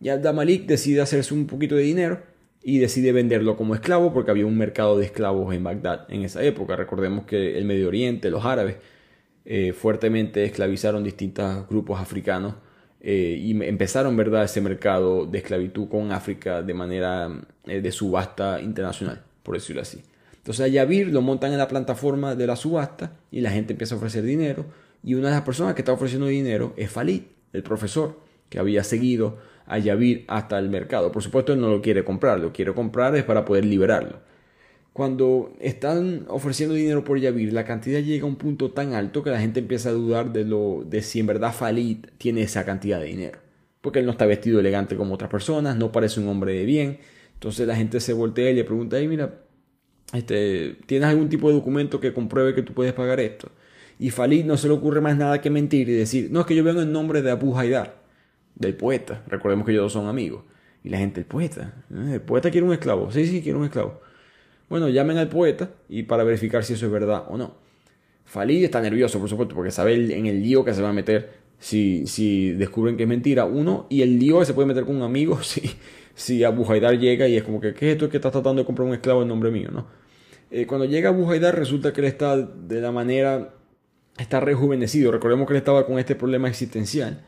Y 0.00 0.08
Abdal 0.08 0.34
Malik 0.34 0.66
decide 0.66 1.00
hacerse 1.00 1.34
un 1.34 1.46
poquito 1.46 1.74
de 1.76 1.82
dinero 1.82 2.20
y 2.62 2.78
decide 2.78 3.12
venderlo 3.12 3.56
como 3.56 3.74
esclavo 3.74 4.12
porque 4.12 4.30
había 4.30 4.46
un 4.46 4.58
mercado 4.58 4.98
de 4.98 5.04
esclavos 5.06 5.54
en 5.54 5.64
Bagdad 5.64 6.06
en 6.08 6.22
esa 6.22 6.42
época. 6.42 6.76
Recordemos 6.76 7.24
que 7.24 7.56
el 7.58 7.64
Medio 7.64 7.88
Oriente, 7.88 8.30
los 8.30 8.44
árabes, 8.44 8.76
eh, 9.44 9.72
fuertemente 9.72 10.44
esclavizaron 10.44 11.04
distintos 11.04 11.68
grupos 11.68 12.00
africanos 12.00 12.54
eh, 13.00 13.38
y 13.40 13.52
empezaron 13.62 14.16
verdad 14.16 14.44
ese 14.44 14.60
mercado 14.60 15.26
de 15.26 15.38
esclavitud 15.38 15.88
con 15.88 16.10
África 16.10 16.62
de 16.62 16.74
manera 16.74 17.30
eh, 17.66 17.80
de 17.80 17.92
subasta 17.92 18.60
internacional 18.60 19.22
por 19.46 19.54
decirlo 19.54 19.82
así. 19.82 20.02
Entonces 20.38 20.66
a 20.66 20.68
Yavir 20.68 21.12
lo 21.12 21.22
montan 21.22 21.52
en 21.52 21.58
la 21.58 21.68
plataforma 21.68 22.34
de 22.34 22.48
la 22.48 22.56
subasta 22.56 23.12
y 23.30 23.40
la 23.40 23.50
gente 23.50 23.74
empieza 23.74 23.94
a 23.94 23.98
ofrecer 23.98 24.24
dinero. 24.24 24.66
Y 25.04 25.14
una 25.14 25.28
de 25.28 25.34
las 25.34 25.42
personas 25.42 25.74
que 25.74 25.82
está 25.82 25.92
ofreciendo 25.92 26.26
dinero 26.26 26.74
es 26.76 26.90
Falid, 26.90 27.22
el 27.52 27.62
profesor, 27.62 28.18
que 28.48 28.58
había 28.58 28.82
seguido 28.82 29.38
a 29.66 29.78
Yavir 29.78 30.24
hasta 30.26 30.58
el 30.58 30.68
mercado. 30.68 31.12
Por 31.12 31.22
supuesto, 31.22 31.52
él 31.52 31.60
no 31.60 31.68
lo 31.68 31.80
quiere 31.80 32.04
comprar, 32.04 32.40
lo 32.40 32.52
quiere 32.52 32.74
comprar 32.74 33.14
es 33.14 33.22
para 33.22 33.44
poder 33.44 33.64
liberarlo. 33.64 34.18
Cuando 34.92 35.52
están 35.60 36.24
ofreciendo 36.28 36.74
dinero 36.74 37.04
por 37.04 37.20
Yavir, 37.20 37.52
la 37.52 37.64
cantidad 37.64 38.00
llega 38.00 38.24
a 38.24 38.28
un 38.28 38.36
punto 38.36 38.72
tan 38.72 38.94
alto 38.94 39.22
que 39.22 39.30
la 39.30 39.38
gente 39.38 39.60
empieza 39.60 39.90
a 39.90 39.92
dudar 39.92 40.32
de, 40.32 40.44
lo, 40.44 40.82
de 40.84 41.02
si 41.02 41.20
en 41.20 41.26
verdad 41.26 41.52
Falid 41.52 41.98
tiene 42.18 42.42
esa 42.42 42.64
cantidad 42.64 42.98
de 42.98 43.06
dinero. 43.06 43.38
Porque 43.80 44.00
él 44.00 44.06
no 44.06 44.12
está 44.12 44.26
vestido 44.26 44.58
elegante 44.58 44.96
como 44.96 45.14
otras 45.14 45.30
personas, 45.30 45.76
no 45.76 45.92
parece 45.92 46.18
un 46.18 46.26
hombre 46.28 46.52
de 46.52 46.64
bien, 46.64 46.98
entonces 47.36 47.66
la 47.66 47.76
gente 47.76 48.00
se 48.00 48.14
voltea 48.14 48.50
y 48.50 48.54
le 48.54 48.64
pregunta, 48.64 48.96
mira, 49.00 49.42
este, 50.12 50.78
¿tienes 50.86 51.08
algún 51.08 51.28
tipo 51.28 51.48
de 51.48 51.54
documento 51.54 52.00
que 52.00 52.14
compruebe 52.14 52.54
que 52.54 52.62
tú 52.62 52.72
puedes 52.72 52.94
pagar 52.94 53.20
esto? 53.20 53.50
Y 53.98 54.10
Falid 54.10 54.46
no 54.46 54.56
se 54.56 54.68
le 54.68 54.74
ocurre 54.74 55.00
más 55.02 55.16
nada 55.18 55.40
que 55.40 55.50
mentir 55.50 55.88
y 55.88 55.92
decir, 55.92 56.28
no, 56.30 56.40
es 56.40 56.46
que 56.46 56.54
yo 56.54 56.64
vengo 56.64 56.80
en 56.80 56.92
nombre 56.92 57.20
de 57.20 57.30
Abu 57.30 57.56
Haidar, 57.56 58.02
del 58.54 58.74
poeta, 58.74 59.22
recordemos 59.28 59.66
que 59.66 59.72
ellos 59.72 59.84
dos 59.84 59.92
son 59.92 60.06
amigos. 60.06 60.44
Y 60.82 60.88
la 60.88 60.98
gente, 60.98 61.20
el 61.20 61.26
poeta, 61.26 61.84
¿eh? 61.92 62.14
el 62.14 62.20
poeta 62.22 62.50
quiere 62.50 62.66
un 62.66 62.72
esclavo. 62.72 63.10
Sí, 63.10 63.26
sí, 63.26 63.42
quiere 63.42 63.58
un 63.58 63.64
esclavo. 63.64 64.00
Bueno, 64.68 64.88
llamen 64.88 65.18
al 65.18 65.28
poeta 65.28 65.70
y 65.88 66.04
para 66.04 66.24
verificar 66.24 66.64
si 66.64 66.72
eso 66.72 66.86
es 66.86 66.92
verdad 66.92 67.24
o 67.28 67.36
no. 67.36 67.54
Falid 68.24 68.64
está 68.64 68.80
nervioso, 68.80 69.18
por 69.20 69.28
supuesto, 69.28 69.54
porque 69.54 69.70
sabe 69.70 69.94
en 69.94 70.26
el 70.26 70.42
lío 70.42 70.64
que 70.64 70.74
se 70.74 70.82
va 70.82 70.90
a 70.90 70.92
meter 70.92 71.30
si, 71.58 72.06
si 72.06 72.52
descubren 72.52 72.96
que 72.96 73.04
es 73.04 73.08
mentira. 73.08 73.44
Uno, 73.44 73.86
y 73.88 74.02
el 74.02 74.18
lío 74.18 74.40
que 74.40 74.46
se 74.46 74.54
puede 74.54 74.68
meter 74.68 74.84
con 74.84 74.96
un 74.96 75.02
amigo 75.02 75.42
si, 75.42 75.70
si 76.16 76.42
Abu 76.44 76.64
Haidar 76.68 76.98
llega 76.98 77.28
y 77.28 77.36
es 77.36 77.44
como 77.44 77.60
que, 77.60 77.74
¿qué 77.74 77.90
es 77.90 77.92
esto 77.92 78.08
que 78.08 78.16
estás 78.16 78.32
tratando 78.32 78.62
de 78.62 78.66
comprar 78.66 78.88
un 78.88 78.94
esclavo 78.94 79.22
en 79.22 79.28
nombre 79.28 79.50
mío? 79.50 79.68
¿no? 79.70 79.86
Eh, 80.50 80.66
cuando 80.66 80.86
llega 80.86 81.10
Abu 81.10 81.30
Haidar 81.30 81.56
resulta 81.56 81.92
que 81.92 82.00
él 82.00 82.06
está 82.06 82.38
de 82.38 82.80
la 82.80 82.90
manera, 82.90 83.54
está 84.16 84.40
rejuvenecido. 84.40 85.12
Recordemos 85.12 85.46
que 85.46 85.52
él 85.52 85.58
estaba 85.58 85.86
con 85.86 85.98
este 85.98 86.16
problema 86.16 86.48
existencial. 86.48 87.22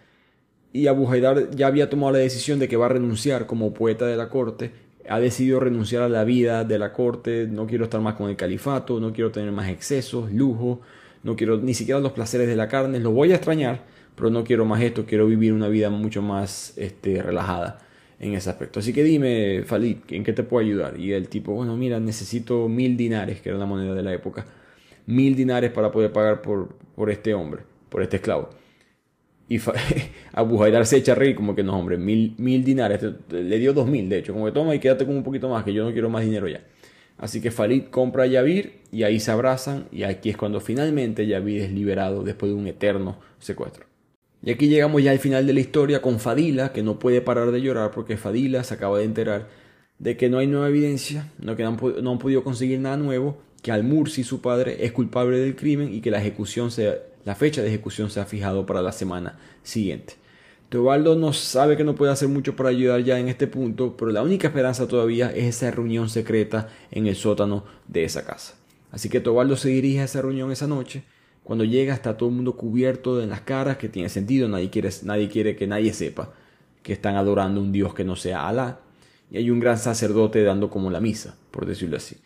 Y 0.73 0.87
Abu 0.87 1.09
Haidar 1.11 1.51
ya 1.51 1.67
había 1.67 1.91
tomado 1.91 2.15
la 2.15 2.19
decisión 2.19 2.59
de 2.59 2.67
que 2.67 2.79
va 2.79 2.87
a 2.87 2.89
renunciar 2.89 3.47
como 3.47 3.75
poeta 3.75 4.07
de 4.07 4.17
la 4.17 4.31
corte 4.31 4.73
ha 5.11 5.21
decidido 5.21 5.59
renunciar 5.59 6.03
a 6.03 6.09
la 6.11 6.23
vida 6.25 6.65
de 6.65 6.79
la 6.79 6.93
corte, 6.93 7.47
no 7.51 7.67
quiero 7.67 7.85
estar 7.85 7.99
más 7.99 8.15
con 8.15 8.29
el 8.29 8.37
califato, 8.37 9.01
no 9.01 9.11
quiero 9.11 9.31
tener 9.31 9.51
más 9.53 9.71
excesos, 9.71 10.31
lujo, 10.31 10.83
no 11.23 11.35
quiero 11.35 11.57
ni 11.57 11.73
siquiera 11.73 11.99
los 11.99 12.13
placeres 12.13 12.47
de 12.47 12.57
la 12.57 12.69
carne, 12.69 13.01
lo 13.01 13.11
voy 13.11 13.33
a 13.33 13.37
extrañar, 13.37 13.85
pero 14.15 14.29
no 14.29 14.45
quiero 14.45 14.67
más 14.67 14.83
esto, 14.83 15.07
quiero 15.07 15.27
vivir 15.27 15.55
una 15.55 15.69
vida 15.69 15.89
mucho 15.89 16.21
más 16.21 16.75
este, 16.77 17.23
relajada 17.23 17.88
en 18.21 18.35
ese 18.35 18.51
aspecto. 18.51 18.81
Así 18.81 18.93
que 18.93 19.03
dime, 19.03 19.63
Falid, 19.65 19.99
¿en 20.09 20.25
qué 20.25 20.33
te 20.33 20.43
puedo 20.43 20.65
ayudar? 20.65 20.99
Y 20.99 21.13
el 21.13 21.29
tipo, 21.29 21.53
bueno, 21.53 21.77
mira, 21.77 22.01
necesito 22.01 22.69
mil 22.69 22.97
dinares, 22.97 23.41
que 23.41 23.51
era 23.51 23.59
la 23.59 23.67
moneda 23.67 23.95
de 23.95 24.03
la 24.03 24.13
época, 24.13 24.47
mil 25.07 25.37
dinares 25.37 25.71
para 25.71 25.93
poder 25.93 26.13
pagar 26.13 26.43
por, 26.43 26.77
por 26.95 27.11
este 27.11 27.35
hombre, 27.35 27.63
por 27.89 28.03
este 28.03 28.17
esclavo. 28.17 28.51
Y 29.49 29.59
Abu 30.33 30.63
Haidar 30.63 30.85
se 30.87 30.99
echa 30.99 31.13
a 31.13 31.15
reír 31.15 31.35
como 31.35 31.55
que 31.55 31.63
no, 31.63 31.79
hombre, 31.79 31.97
mil, 31.97 32.35
mil 32.39 32.65
dinares. 32.65 33.01
Le 33.31 33.59
dio 33.59 33.73
dos 33.73 33.87
mil, 33.87 34.09
de 34.09 34.19
hecho. 34.19 34.33
Como 34.33 34.45
que 34.45 34.53
toma 34.53 34.75
y 34.75 34.79
quédate 34.79 35.07
con 35.07 35.17
un 35.17 35.23
poquito 35.23 35.49
más, 35.49 35.65
que 35.65 35.73
yo 35.73 35.85
no 35.85 35.93
quiero 35.93 36.11
más 36.11 36.23
dinero 36.25 36.49
ya. 36.49 36.63
Así 37.17 37.41
que 37.41 37.51
Farid 37.51 37.85
compra 37.91 38.25
a 38.25 38.27
Yavir 38.27 38.81
y 38.93 39.03
ahí 39.03 39.19
se 39.19 39.33
abrazan 39.33 39.89
y 39.91 40.05
aquí 40.05 40.31
es 40.31 40.37
cuando 40.37 40.61
finalmente 40.61 41.27
Yavir 41.27 41.63
es 41.63 41.73
liberado 41.73 42.23
después 42.23 42.53
de 42.53 42.57
un 42.57 42.67
eterno 42.69 43.19
secuestro. 43.41 43.88
Y 44.43 44.51
aquí 44.51 44.69
llegamos 44.69 45.03
ya 45.03 45.11
al 45.11 45.19
final 45.19 45.47
de 45.47 45.53
la 45.53 45.61
historia 45.61 46.01
con 46.01 46.21
Fadila, 46.21 46.73
que 46.73 46.83
no 46.83 46.99
puede 46.99 47.21
parar 47.21 47.51
de 47.51 47.61
llorar 47.61 47.91
porque 47.91 48.17
Fadila 48.17 48.63
se 48.65 48.75
acaba 48.75 48.99
de 48.99 49.05
enterar 49.05 49.49
de 49.99 50.17
que 50.17 50.29
no 50.29 50.39
hay 50.39 50.47
nueva 50.47 50.69
evidencia, 50.69 51.33
no, 51.39 51.57
que 51.57 51.65
no, 51.65 51.71
han, 51.71 52.19
podido 52.19 52.45
conseguir 52.45 52.79
nada 52.79 52.97
nuevo, 52.97 53.39
que 53.63 53.73
Al-Mursi, 53.73 54.23
su 54.23 54.41
padre, 54.41 54.85
es 54.85 54.93
culpable 54.93 55.39
del 55.39 55.57
crimen 55.57 55.93
y 55.93 56.01
que 56.01 56.11
la 56.11 56.19
ejecución 56.19 56.71
la 57.25 57.35
fecha 57.35 57.63
de 57.63 57.69
ejecución 57.69 58.11
se 58.11 58.21
ha 58.21 58.25
fijado 58.25 58.65
para 58.65 58.81
la 58.81 58.93
semana 58.93 59.39
siguiente. 59.63 60.15
Teobaldo 60.69 61.17
no 61.17 61.33
sabe 61.33 61.77
que 61.77 61.85
no 61.85 61.95
puede 61.95 62.13
hacer 62.13 62.29
mucho 62.29 62.55
para 62.55 62.69
ayudar 62.69 63.03
ya 63.03 63.19
en 63.19 63.29
este 63.29 63.47
punto, 63.47 63.97
pero 63.97 64.13
la 64.13 64.23
única 64.23 64.49
esperanza 64.49 64.87
todavía 64.87 65.31
es 65.31 65.57
esa 65.57 65.71
reunión 65.71 66.11
secreta 66.11 66.69
en 66.91 67.07
el 67.07 67.17
sótano 67.17 67.65
de 67.87 68.05
esa 68.05 68.25
casa. 68.25 68.55
Así 68.91 69.09
que 69.09 69.21
Teobaldo 69.21 69.57
se 69.57 69.71
dirige 69.71 70.01
a 70.01 70.05
esa 70.05 70.23
reunión 70.23 70.53
esa 70.53 70.67
noche. 70.67 71.05
Cuando 71.49 71.65
llega 71.65 71.95
está 71.95 72.17
todo 72.19 72.29
el 72.29 72.35
mundo 72.35 72.57
cubierto 72.57 73.17
de 73.17 73.27
las 73.27 73.41
caras, 73.41 73.79
que 73.79 73.89
tiene 73.89 74.11
sentido, 74.11 74.49
nadie 74.49 74.69
quiere, 74.69 74.91
nadie 75.05 75.29
quiere 75.29 75.57
que 75.57 75.67
nadie 75.67 75.95
sepa 75.95 76.35
que 76.83 76.93
están 76.93 77.17
adorando 77.17 77.61
un 77.61 77.73
Dios 77.73 77.95
que 77.95 78.05
no 78.05 78.17
sea 78.17 78.47
Alá. 78.47 78.81
Y 79.31 79.39
hay 79.39 79.51
un 79.51 79.59
gran 79.59 79.79
sacerdote 79.79 80.43
dando 80.43 80.71
como 80.71 80.91
la 80.91 81.01
misa, 81.01 81.37
por 81.51 81.67
decirlo 81.67 81.97
así. 81.97 82.19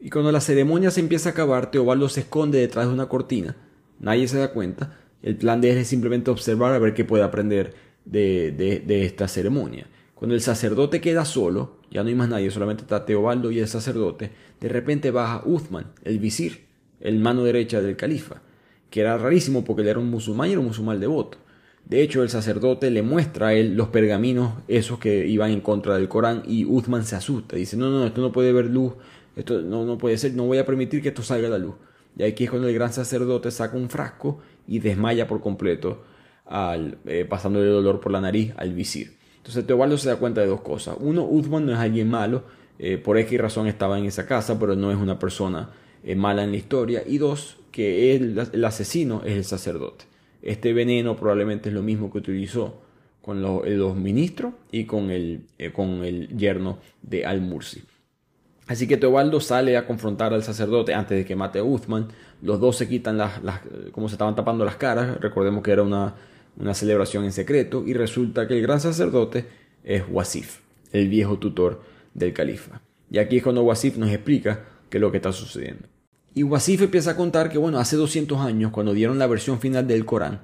Y 0.00 0.10
cuando 0.10 0.32
la 0.32 0.40
ceremonia 0.40 0.90
se 0.90 1.00
empieza 1.00 1.28
a 1.28 1.32
acabar, 1.32 1.70
Teobaldo 1.70 2.08
se 2.08 2.20
esconde 2.20 2.58
detrás 2.58 2.86
de 2.88 2.94
una 2.94 3.10
cortina 3.10 3.56
nadie 4.00 4.28
se 4.28 4.38
da 4.38 4.52
cuenta. 4.52 4.98
El 5.22 5.36
plan 5.36 5.60
de 5.60 5.72
él 5.72 5.78
es 5.78 5.88
simplemente 5.88 6.30
observar 6.30 6.72
a 6.72 6.78
ver 6.78 6.94
qué 6.94 7.04
puede 7.04 7.24
aprender 7.24 7.74
de, 8.04 8.84
esta 9.04 9.28
ceremonia. 9.28 9.86
Cuando 10.14 10.34
el 10.34 10.40
sacerdote 10.40 11.00
queda 11.00 11.24
solo, 11.24 11.78
ya 11.90 12.02
no 12.02 12.08
hay 12.08 12.14
más 12.14 12.28
nadie, 12.28 12.50
solamente 12.50 12.82
está 12.82 13.04
Teobaldo 13.04 13.50
y 13.50 13.58
el 13.58 13.68
sacerdote, 13.68 14.30
de 14.60 14.68
repente 14.68 15.10
baja 15.10 15.42
Uthman, 15.44 15.92
el 16.04 16.18
visir, 16.18 16.66
el 17.00 17.18
mano 17.18 17.44
derecha 17.44 17.80
del 17.80 17.96
califa, 17.96 18.42
que 18.90 19.00
era 19.00 19.18
rarísimo 19.18 19.64
porque 19.64 19.82
él 19.82 19.88
era 19.88 19.98
un 19.98 20.10
musulmán 20.10 20.48
y 20.48 20.52
era 20.52 20.60
un 20.60 20.66
musulmán 20.66 21.00
devoto. 21.00 21.38
De 21.84 22.00
hecho, 22.00 22.22
el 22.22 22.30
sacerdote 22.30 22.90
le 22.90 23.02
muestra 23.02 23.48
a 23.48 23.54
él 23.54 23.76
los 23.76 23.88
pergaminos, 23.88 24.54
esos 24.68 24.98
que 24.98 25.26
iban 25.26 25.50
en 25.50 25.60
contra 25.60 25.96
del 25.96 26.08
Corán, 26.08 26.42
y 26.46 26.64
Uthman 26.64 27.04
se 27.04 27.14
asusta. 27.16 27.56
Dice, 27.56 27.76
no, 27.76 27.90
no, 27.90 28.06
esto 28.06 28.22
no 28.22 28.32
puede 28.32 28.52
ver 28.52 28.66
luz, 28.66 28.94
esto 29.36 29.60
no, 29.60 29.84
no 29.84 29.98
puede 29.98 30.16
ser, 30.16 30.32
no 30.32 30.44
voy 30.44 30.58
a 30.58 30.64
permitir 30.64 31.02
que 31.02 31.08
esto 31.08 31.22
salga 31.22 31.48
a 31.48 31.50
la 31.50 31.58
luz. 31.58 31.74
Y 32.16 32.22
aquí 32.22 32.44
es 32.44 32.50
cuando 32.50 32.68
el 32.68 32.74
gran 32.74 32.92
sacerdote 32.92 33.50
saca 33.50 33.76
un 33.76 33.90
frasco 33.90 34.40
y 34.66 34.78
desmaya 34.78 35.26
por 35.26 35.40
completo, 35.40 36.04
al, 36.46 36.98
eh, 37.06 37.24
pasándole 37.24 37.66
dolor 37.66 38.00
por 38.00 38.12
la 38.12 38.20
nariz 38.20 38.52
al 38.56 38.72
visir. 38.72 39.16
Entonces 39.38 39.66
Teobaldo 39.66 39.98
se 39.98 40.08
da 40.08 40.16
cuenta 40.16 40.40
de 40.40 40.46
dos 40.46 40.62
cosas. 40.62 40.96
Uno, 41.00 41.24
Uthman 41.24 41.66
no 41.66 41.72
es 41.72 41.78
alguien 41.78 42.08
malo, 42.08 42.44
eh, 42.78 42.96
por 42.96 43.18
X 43.18 43.38
razón 43.38 43.66
estaba 43.66 43.98
en 43.98 44.06
esa 44.06 44.26
casa, 44.26 44.58
pero 44.58 44.74
no 44.74 44.90
es 44.90 44.96
una 44.96 45.18
persona 45.18 45.70
eh, 46.04 46.14
mala 46.14 46.44
en 46.44 46.50
la 46.50 46.56
historia. 46.58 47.02
Y 47.06 47.18
dos, 47.18 47.58
que 47.72 48.14
el, 48.14 48.38
asesino 48.64 49.22
es 49.24 49.32
el 49.32 49.44
sacerdote. 49.44 50.04
Este 50.42 50.72
veneno 50.72 51.16
probablemente 51.16 51.70
es 51.70 51.74
lo 51.74 51.82
mismo 51.82 52.12
que 52.12 52.18
utilizó 52.18 52.82
con 53.22 53.40
los, 53.40 53.96
ministros 53.96 54.52
y 54.70 54.84
con 54.84 55.10
el, 55.10 55.46
con 55.72 56.04
el 56.04 56.28
yerno 56.36 56.78
de 57.02 57.24
Al-Mursi. 57.24 57.82
Así 58.66 58.86
que 58.86 58.96
Teobaldo 58.96 59.40
sale 59.40 59.76
a 59.76 59.86
confrontar 59.86 60.32
al 60.34 60.42
sacerdote 60.42 60.94
antes 60.94 61.18
de 61.18 61.24
que 61.24 61.34
mate 61.34 61.58
a 61.58 61.64
Uthman. 61.64 62.08
Los 62.42 62.60
dos 62.60 62.76
se 62.76 62.86
quitan 62.86 63.16
las, 63.16 63.40
como 63.92 64.08
se 64.08 64.14
estaban 64.14 64.36
tapando 64.36 64.64
las 64.64 64.76
caras. 64.76 65.18
Recordemos 65.20 65.62
que 65.62 65.72
era 65.72 65.82
una, 65.82 66.14
una 66.58 66.74
celebración 66.74 67.24
en 67.24 67.32
secreto. 67.32 67.82
Y 67.86 67.94
resulta 67.94 68.46
que 68.46 68.54
el 68.54 68.62
gran 68.62 68.80
sacerdote 68.80 69.46
es 69.82 70.04
Wasif, 70.08 70.60
el 70.92 71.08
viejo 71.08 71.38
tutor 71.38 71.82
del 72.12 72.32
califa. 72.32 72.82
Y 73.10 73.18
aquí 73.18 73.38
es 73.38 73.42
cuando 73.42 73.62
Wasif 73.62 73.96
nos 73.96 74.10
explica 74.10 74.64
qué 74.88 74.98
es 74.98 75.00
lo 75.00 75.10
que 75.10 75.18
está 75.18 75.32
sucediendo. 75.32 75.88
Y 76.34 76.42
Wasif 76.42 76.82
empieza 76.82 77.12
a 77.12 77.16
contar 77.16 77.48
que, 77.48 77.58
bueno, 77.58 77.78
hace 77.78 77.96
200 77.96 78.40
años, 78.40 78.72
cuando 78.72 78.92
dieron 78.92 79.20
la 79.20 79.28
versión 79.28 79.60
final 79.60 79.86
del 79.86 80.04
Corán, 80.04 80.40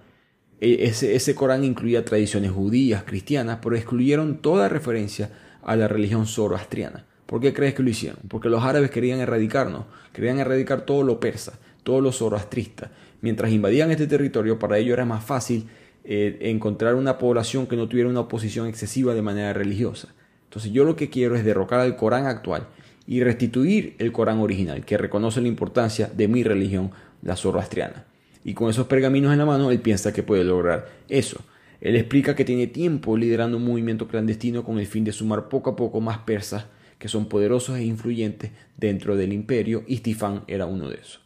e, 0.60 0.84
ese, 0.84 1.16
ese 1.16 1.34
Corán 1.34 1.64
incluía 1.64 2.04
tradiciones 2.04 2.52
judías, 2.52 3.02
cristianas, 3.02 3.58
pero 3.60 3.74
excluyeron 3.74 4.38
toda 4.38 4.68
referencia 4.68 5.30
a 5.62 5.74
la 5.74 5.88
religión 5.88 6.26
zoroastriana. 6.26 7.06
¿Por 7.26 7.40
qué 7.40 7.52
crees 7.52 7.74
que 7.74 7.82
lo 7.82 7.90
hicieron? 7.90 8.20
Porque 8.28 8.48
los 8.48 8.62
árabes 8.62 8.90
querían 8.90 9.20
erradicarnos, 9.20 9.86
querían 10.12 10.38
erradicar 10.38 10.82
todo 10.82 11.02
lo 11.02 11.18
persa, 11.18 11.58
todo 11.82 12.00
lo 12.00 12.12
zoroastrista. 12.12 12.92
Mientras 13.20 13.50
invadían 13.50 13.90
este 13.90 14.06
territorio, 14.06 14.58
para 14.58 14.78
ellos 14.78 14.94
era 14.94 15.04
más 15.04 15.24
fácil 15.24 15.68
eh, 16.04 16.38
encontrar 16.42 16.94
una 16.94 17.18
población 17.18 17.66
que 17.66 17.76
no 17.76 17.88
tuviera 17.88 18.08
una 18.08 18.20
oposición 18.20 18.68
excesiva 18.68 19.12
de 19.14 19.22
manera 19.22 19.52
religiosa. 19.52 20.08
Entonces 20.44 20.72
yo 20.72 20.84
lo 20.84 20.96
que 20.96 21.10
quiero 21.10 21.36
es 21.36 21.44
derrocar 21.44 21.80
al 21.80 21.96
Corán 21.96 22.26
actual 22.26 22.68
y 23.10 23.24
restituir 23.24 23.96
el 23.98 24.12
Corán 24.12 24.38
original, 24.38 24.84
que 24.84 24.96
reconoce 24.96 25.40
la 25.40 25.48
importancia 25.48 26.08
de 26.14 26.28
mi 26.28 26.44
religión, 26.44 26.92
la 27.22 27.34
zoroastriana. 27.34 28.04
Y 28.44 28.54
con 28.54 28.70
esos 28.70 28.86
pergaminos 28.86 29.32
en 29.32 29.38
la 29.38 29.46
mano, 29.46 29.72
él 29.72 29.80
piensa 29.80 30.12
que 30.12 30.22
puede 30.22 30.44
lograr 30.44 30.88
eso. 31.08 31.40
Él 31.80 31.96
explica 31.96 32.36
que 32.36 32.44
tiene 32.44 32.68
tiempo 32.68 33.16
liderando 33.16 33.56
un 33.56 33.64
movimiento 33.64 34.06
clandestino 34.06 34.62
con 34.62 34.78
el 34.78 34.86
fin 34.86 35.02
de 35.02 35.10
sumar 35.10 35.48
poco 35.48 35.70
a 35.70 35.76
poco 35.76 36.00
más 36.00 36.18
persas 36.18 36.66
que 37.00 37.08
son 37.08 37.26
poderosos 37.26 37.78
e 37.78 37.84
influyentes 37.84 38.52
dentro 38.76 39.16
del 39.16 39.32
imperio, 39.32 39.82
y 39.88 39.98
Tifán 39.98 40.44
era 40.46 40.66
uno 40.66 40.88
de 40.88 41.00
esos. 41.00 41.20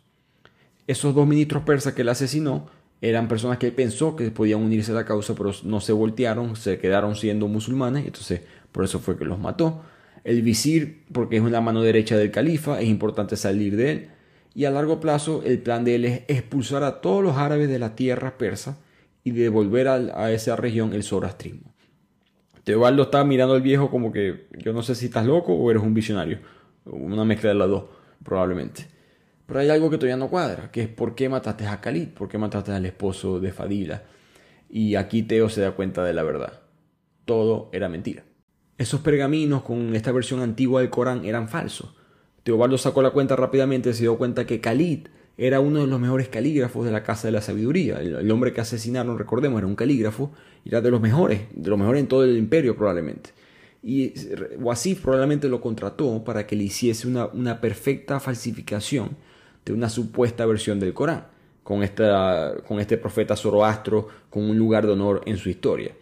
Esos 0.87 1.14
dos 1.14 1.26
ministros 1.26 1.64
persas 1.64 1.93
que 1.93 2.01
él 2.01 2.09
asesinó 2.09 2.66
eran 3.03 3.28
personas 3.28 3.59
que 3.59 3.66
él 3.66 3.74
pensó 3.74 4.16
que 4.16 4.30
podían 4.30 4.62
unirse 4.62 4.93
a 4.93 4.95
la 4.95 5.05
causa, 5.05 5.35
pero 5.35 5.53
no 5.64 5.82
se 5.82 5.93
voltearon, 5.93 6.57
se 6.57 6.78
quedaron 6.78 7.14
siendo 7.14 7.47
musulmanes, 7.47 8.07
entonces 8.07 8.41
por 8.72 8.87
eso 8.87 9.01
fue 9.01 9.18
que 9.18 9.26
los 9.26 9.39
mató. 9.39 9.82
El 10.24 10.40
visir, 10.42 11.04
porque 11.12 11.36
es 11.36 11.42
una 11.42 11.60
mano 11.60 11.82
derecha 11.82 12.16
del 12.16 12.30
califa, 12.30 12.80
es 12.80 12.88
importante 12.88 13.36
salir 13.36 13.76
de 13.76 13.92
él. 13.92 14.08
Y 14.54 14.64
a 14.64 14.70
largo 14.70 15.00
plazo, 15.00 15.42
el 15.44 15.58
plan 15.58 15.84
de 15.84 15.96
él 15.96 16.04
es 16.06 16.22
expulsar 16.28 16.82
a 16.82 17.00
todos 17.00 17.22
los 17.22 17.36
árabes 17.36 17.68
de 17.68 17.78
la 17.78 17.94
tierra 17.94 18.38
persa 18.38 18.78
y 19.22 19.32
devolver 19.32 19.88
a, 19.88 20.32
esa 20.32 20.56
región 20.56 20.92
el 20.94 21.02
zoroastrismo. 21.02 21.74
Teobaldo 22.62 23.02
estaba 23.02 23.24
mirando 23.24 23.54
al 23.54 23.62
viejo 23.62 23.90
como 23.90 24.12
que 24.12 24.46
yo 24.58 24.72
no 24.72 24.82
sé 24.82 24.94
si 24.94 25.06
estás 25.06 25.26
loco 25.26 25.54
o 25.54 25.70
eres 25.70 25.82
un 25.82 25.92
visionario. 25.92 26.38
Una 26.84 27.24
mezcla 27.24 27.50
de 27.50 27.56
las 27.56 27.68
dos, 27.68 27.84
probablemente. 28.22 28.86
Pero 29.46 29.60
hay 29.60 29.68
algo 29.68 29.90
que 29.90 29.98
todavía 29.98 30.16
no 30.16 30.30
cuadra, 30.30 30.70
que 30.70 30.82
es 30.82 30.88
por 30.88 31.14
qué 31.14 31.28
mataste 31.28 31.66
a 31.66 31.80
Khalid, 31.80 32.08
por 32.08 32.28
qué 32.28 32.38
mataste 32.38 32.72
al 32.72 32.86
esposo 32.86 33.40
de 33.40 33.52
Fadila. 33.52 34.04
Y 34.70 34.94
aquí 34.94 35.22
Teo 35.22 35.48
se 35.48 35.60
da 35.60 35.72
cuenta 35.72 36.02
de 36.04 36.14
la 36.14 36.22
verdad. 36.22 36.60
Todo 37.24 37.68
era 37.72 37.88
mentira. 37.88 38.24
Esos 38.76 39.00
pergaminos 39.00 39.62
con 39.62 39.94
esta 39.94 40.10
versión 40.10 40.40
antigua 40.40 40.80
del 40.80 40.90
Corán 40.90 41.24
eran 41.24 41.48
falsos. 41.48 41.94
Teobaldo 42.42 42.76
sacó 42.76 43.02
la 43.02 43.10
cuenta 43.10 43.36
rápidamente 43.36 43.90
y 43.90 43.94
se 43.94 44.02
dio 44.02 44.18
cuenta 44.18 44.46
que 44.46 44.60
Khalid 44.60 45.06
era 45.36 45.60
uno 45.60 45.80
de 45.80 45.86
los 45.86 46.00
mejores 46.00 46.28
calígrafos 46.28 46.84
de 46.84 46.92
la 46.92 47.02
Casa 47.02 47.28
de 47.28 47.32
la 47.32 47.40
Sabiduría. 47.40 48.00
El, 48.00 48.30
hombre 48.30 48.52
que 48.52 48.60
asesinaron, 48.60 49.18
recordemos, 49.18 49.58
era 49.58 49.66
un 49.66 49.76
calígrafo 49.76 50.32
y 50.64 50.68
era 50.70 50.80
de 50.80 50.90
los 50.90 51.00
mejores, 51.00 51.42
de 51.54 51.70
los 51.70 51.78
mejores 51.78 52.00
en 52.00 52.08
todo 52.08 52.24
el 52.24 52.36
imperio 52.36 52.76
probablemente. 52.76 53.30
Y 53.82 54.14
Wasif 54.58 55.02
probablemente 55.02 55.48
lo 55.48 55.60
contrató 55.60 56.24
para 56.24 56.46
que 56.46 56.56
le 56.56 56.64
hiciese 56.64 57.06
una, 57.06 57.60
perfecta 57.60 58.18
falsificación 58.18 59.16
de 59.64 59.72
una 59.72 59.88
supuesta 59.88 60.46
versión 60.46 60.80
del 60.80 60.94
Corán, 60.94 61.26
con, 61.62 61.82
con 62.66 62.80
este 62.80 62.98
profeta 62.98 63.36
Zoroastro 63.36 64.08
con 64.30 64.44
un 64.50 64.58
lugar 64.58 64.86
de 64.86 64.92
honor 64.92 65.22
en 65.26 65.36
su 65.36 65.48
historia. 65.48 65.92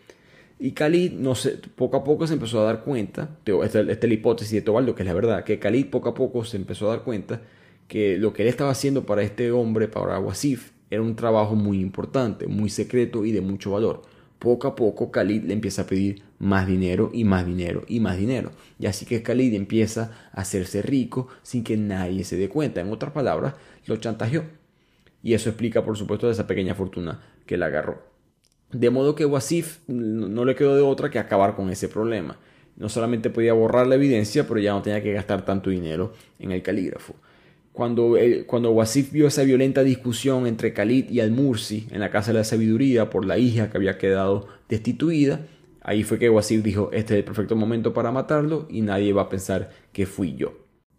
Y 0.62 0.74
Khalid, 0.74 1.14
no 1.14 1.34
sé, 1.34 1.58
poco 1.74 1.96
a 1.96 2.04
poco 2.04 2.24
se 2.24 2.34
empezó 2.34 2.60
a 2.60 2.64
dar 2.64 2.84
cuenta, 2.84 3.36
esta, 3.64 3.80
es 3.80 4.04
la 4.04 4.14
hipótesis 4.14 4.52
de 4.52 4.62
Tobaldo, 4.62 4.94
que 4.94 5.02
es 5.02 5.08
la 5.08 5.12
verdad, 5.12 5.42
que 5.42 5.58
Khalid 5.58 5.86
poco 5.86 6.10
a 6.10 6.14
poco 6.14 6.44
se 6.44 6.56
empezó 6.56 6.86
a 6.86 6.94
dar 6.94 7.02
cuenta 7.02 7.42
que 7.88 8.16
lo 8.16 8.32
que 8.32 8.42
él 8.42 8.48
estaba 8.48 8.70
haciendo 8.70 9.04
para 9.04 9.22
este 9.22 9.50
hombre, 9.50 9.88
para 9.88 10.20
Wasif, 10.20 10.70
era 10.88 11.02
un 11.02 11.16
trabajo 11.16 11.56
muy 11.56 11.80
importante, 11.80 12.46
muy 12.46 12.70
secreto 12.70 13.24
y 13.24 13.32
de 13.32 13.40
mucho 13.40 13.72
valor. 13.72 14.02
Poco 14.38 14.68
a 14.68 14.76
poco 14.76 15.10
Khalid 15.10 15.42
le 15.46 15.52
empieza 15.52 15.82
a 15.82 15.86
pedir 15.86 16.22
más 16.38 16.68
dinero 16.68 17.10
y 17.12 17.24
más 17.24 17.44
dinero 17.44 17.82
y 17.88 17.98
más 17.98 18.16
dinero. 18.16 18.52
Y 18.78 18.86
así 18.86 19.04
que 19.04 19.20
Khalid 19.20 19.54
empieza 19.54 20.12
a 20.32 20.42
hacerse 20.42 20.80
rico 20.80 21.26
sin 21.42 21.64
que 21.64 21.76
nadie 21.76 22.22
se 22.22 22.36
dé 22.36 22.48
cuenta. 22.48 22.80
En 22.80 22.92
otras 22.92 23.10
palabras, 23.10 23.54
lo 23.86 23.96
chantajeó. 23.96 24.44
Y 25.24 25.34
eso 25.34 25.48
explica, 25.48 25.84
por 25.84 25.96
supuesto, 25.96 26.30
esa 26.30 26.46
pequeña 26.46 26.76
fortuna 26.76 27.20
que 27.46 27.58
le 27.58 27.64
agarró. 27.64 28.11
De 28.72 28.90
modo 28.90 29.14
que 29.14 29.26
Wasif 29.26 29.78
no 29.86 30.44
le 30.44 30.54
quedó 30.54 30.74
de 30.74 30.82
otra 30.82 31.10
que 31.10 31.18
acabar 31.18 31.54
con 31.54 31.70
ese 31.70 31.88
problema. 31.88 32.38
No 32.76 32.88
solamente 32.88 33.30
podía 33.30 33.52
borrar 33.52 33.86
la 33.86 33.96
evidencia, 33.96 34.48
pero 34.48 34.58
ya 34.60 34.72
no 34.72 34.82
tenía 34.82 35.02
que 35.02 35.12
gastar 35.12 35.44
tanto 35.44 35.70
dinero 35.70 36.14
en 36.38 36.52
el 36.52 36.62
calígrafo. 36.62 37.14
Cuando, 37.72 38.16
cuando 38.46 38.70
Wasif 38.70 39.12
vio 39.12 39.26
esa 39.26 39.44
violenta 39.44 39.82
discusión 39.82 40.46
entre 40.46 40.72
Khalid 40.72 41.10
y 41.10 41.20
Al-Mursi 41.20 41.86
en 41.90 42.00
la 42.00 42.10
Casa 42.10 42.32
de 42.32 42.38
la 42.38 42.44
Sabiduría 42.44 43.08
por 43.08 43.24
la 43.24 43.38
hija 43.38 43.70
que 43.70 43.76
había 43.76 43.98
quedado 43.98 44.48
destituida, 44.68 45.46
ahí 45.82 46.02
fue 46.02 46.18
que 46.18 46.30
Wasif 46.30 46.62
dijo, 46.62 46.90
este 46.92 47.14
es 47.14 47.18
el 47.18 47.24
perfecto 47.24 47.56
momento 47.56 47.92
para 47.92 48.10
matarlo 48.10 48.66
y 48.70 48.82
nadie 48.82 49.12
va 49.12 49.22
a 49.22 49.28
pensar 49.28 49.70
que 49.92 50.06
fui 50.06 50.34
yo. 50.34 50.54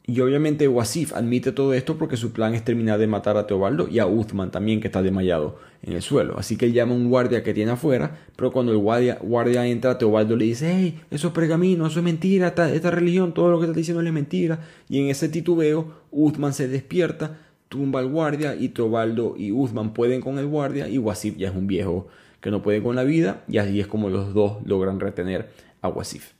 Y 0.06 0.20
obviamente 0.20 0.68
Wasif 0.68 1.14
admite 1.14 1.54
todo 1.54 1.74
esto 1.74 1.97
porque 1.97 2.18
su 2.18 2.34
plan 2.34 2.54
es 2.54 2.66
terminar 2.66 2.99
de 2.99 3.08
matar 3.08 3.38
a 3.38 3.47
Teobaldo 3.47 3.88
y 3.88 3.99
a 3.99 4.06
Uthman 4.06 4.51
también 4.51 4.82
que 4.82 4.88
está 4.88 5.01
desmayado 5.01 5.60
en 5.82 5.93
el 5.93 6.01
suelo. 6.01 6.38
Así 6.38 6.58
que 6.58 6.66
él 6.66 6.74
llama 6.74 6.91
a 6.91 6.97
un 6.97 7.10
guardia 7.10 7.41
que 7.41 7.54
tiene 7.54 7.72
afuera, 7.72 8.20
pero 8.36 8.51
cuando 8.51 8.74
el 8.74 8.80
guardia, 8.80 9.18
guardia 9.22 9.66
entra, 9.66 9.97
Teobaldo 9.97 10.36
le 10.36 10.43
dice, 10.43 10.74
hey, 10.76 11.01
eso 11.10 11.28
es 11.28 11.34
pergamino, 11.34 11.88
eso 11.88 11.99
es 11.99 12.04
mentira, 12.04 12.47
esta, 12.47 12.91
religión, 12.91 13.34
todo 13.34 13.49
lo 13.49 13.60
que 13.60 13.68
está 13.68 13.78
diciendo 13.78 14.04
es 14.04 14.12
mentira. 14.12 14.60
Y 14.89 14.99
en 14.99 15.08
ese 15.08 15.30
titubeo, 15.30 15.93
Uthman 16.12 16.54
se 16.54 16.68
despierta, 16.68 17.39
tumba 17.70 18.01
al 18.01 18.10
guardia 18.10 18.56
y 18.56 18.70
Teobaldo 18.70 19.36
y 19.38 19.54
Uthman 19.54 19.93
pueden 19.93 20.20
con 20.20 20.38
el 20.38 20.47
guardia 20.47 20.89
y 20.89 20.97
Wasif 20.97 21.38
ya 21.38 21.47
es 21.47 21.56
un 21.56 21.66
viejo 21.66 22.08
que 22.41 22.51
no 22.51 22.62
puede 22.62 22.84
con 22.84 22.97
la 22.97 23.06
vida 23.06 23.45
y 23.47 23.58
así 23.58 23.80
es 23.80 23.88
como 23.88 24.10
los 24.10 24.34
dos 24.34 24.58
logran 24.66 24.99
retener 24.99 25.49
a 25.82 25.88
Wasif. 25.88 26.34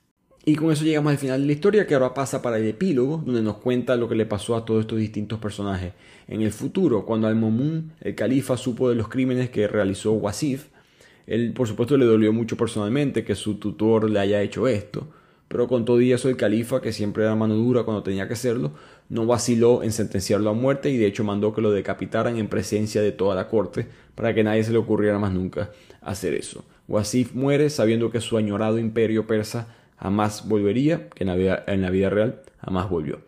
Y 0.46 0.56
con 0.56 0.72
eso 0.72 0.84
llegamos 0.84 1.12
al 1.12 1.18
final 1.18 1.40
de 1.40 1.48
la 1.48 1.54
historia 1.54 1.88
que 1.88 1.94
ahora 1.94 2.14
pasa 2.14 2.42
para 2.42 2.58
el 2.58 2.68
epílogo, 2.68 3.24
donde 3.26 3.42
nos 3.42 3.58
cuenta 3.58 3.96
lo 3.96 4.10
que 4.10 4.16
le 4.16 4.26
pasó 4.26 4.58
a 4.58 4.66
todos 4.66 4.82
estos 4.82 5.00
distintos 5.00 5.40
personajes. 5.40 5.94
En 6.28 6.42
el 6.42 6.52
futuro, 6.52 7.06
cuando 7.06 7.28
Al-Momun, 7.28 7.94
el 8.02 8.14
califa, 8.14 8.58
supo 8.58 8.90
de 8.90 8.96
los 8.96 9.08
crímenes 9.08 9.50
que 9.50 9.70
realizó 9.70 10.12
Wasif, 10.12 10.68
él 11.28 11.54
por 11.54 11.68
supuesto 11.70 11.96
le 11.96 12.06
dolió 12.06 12.34
mucho 12.34 12.58
personalmente 12.58 13.24
que 13.24 13.36
su 13.36 13.56
tutor 13.56 14.10
le 14.10 14.20
haya 14.20 14.42
hecho 14.42 14.68
esto, 14.68 15.08
pero 15.48 15.70
con 15.70 15.86
todo 15.86 16.02
eso 16.02 16.28
el 16.28 16.36
califa, 16.36 16.82
que 16.82 16.92
siempre 16.92 17.24
era 17.24 17.36
mano 17.36 17.56
dura 17.56 17.84
cuando 17.84 18.04
tenía 18.04 18.28
que 18.28 18.34
hacerlo, 18.34 18.74
no 19.08 19.26
vaciló 19.26 19.82
en 19.82 19.94
sentenciarlo 19.94 20.50
a 20.50 20.54
muerte 20.54 20.90
y 20.90 20.98
de 20.98 21.06
hecho 21.06 21.24
mandó 21.24 21.54
que 21.54 21.62
lo 21.62 21.72
decapitaran 21.72 22.38
en 22.38 22.50
presencia 22.50 23.02
de 23.02 23.14
toda 23.14 23.34
la 23.34 23.48
corte 23.48 23.88
para 24.16 24.34
que 24.34 24.44
nadie 24.44 24.66
se 24.66 24.74
le 24.74 24.78
ocurriera 24.78 25.20
más 25.20 25.32
nunca 25.32 25.72
hacer 26.02 26.34
eso. 26.34 26.66
Wasif 26.90 27.34
muere 27.34 27.70
sabiendo 27.70 28.12
que 28.12 28.20
su 28.20 28.36
añorado 28.36 28.78
imperio 28.78 29.26
persa 29.26 29.68
jamás 30.04 30.48
volvería, 30.48 31.08
que 31.10 31.24
en 31.24 31.30
la 31.30 31.36
vida, 31.36 31.64
en 31.66 31.82
la 31.82 31.90
vida 31.90 32.10
real 32.10 32.42
jamás 32.60 32.90
volvió. 32.90 33.22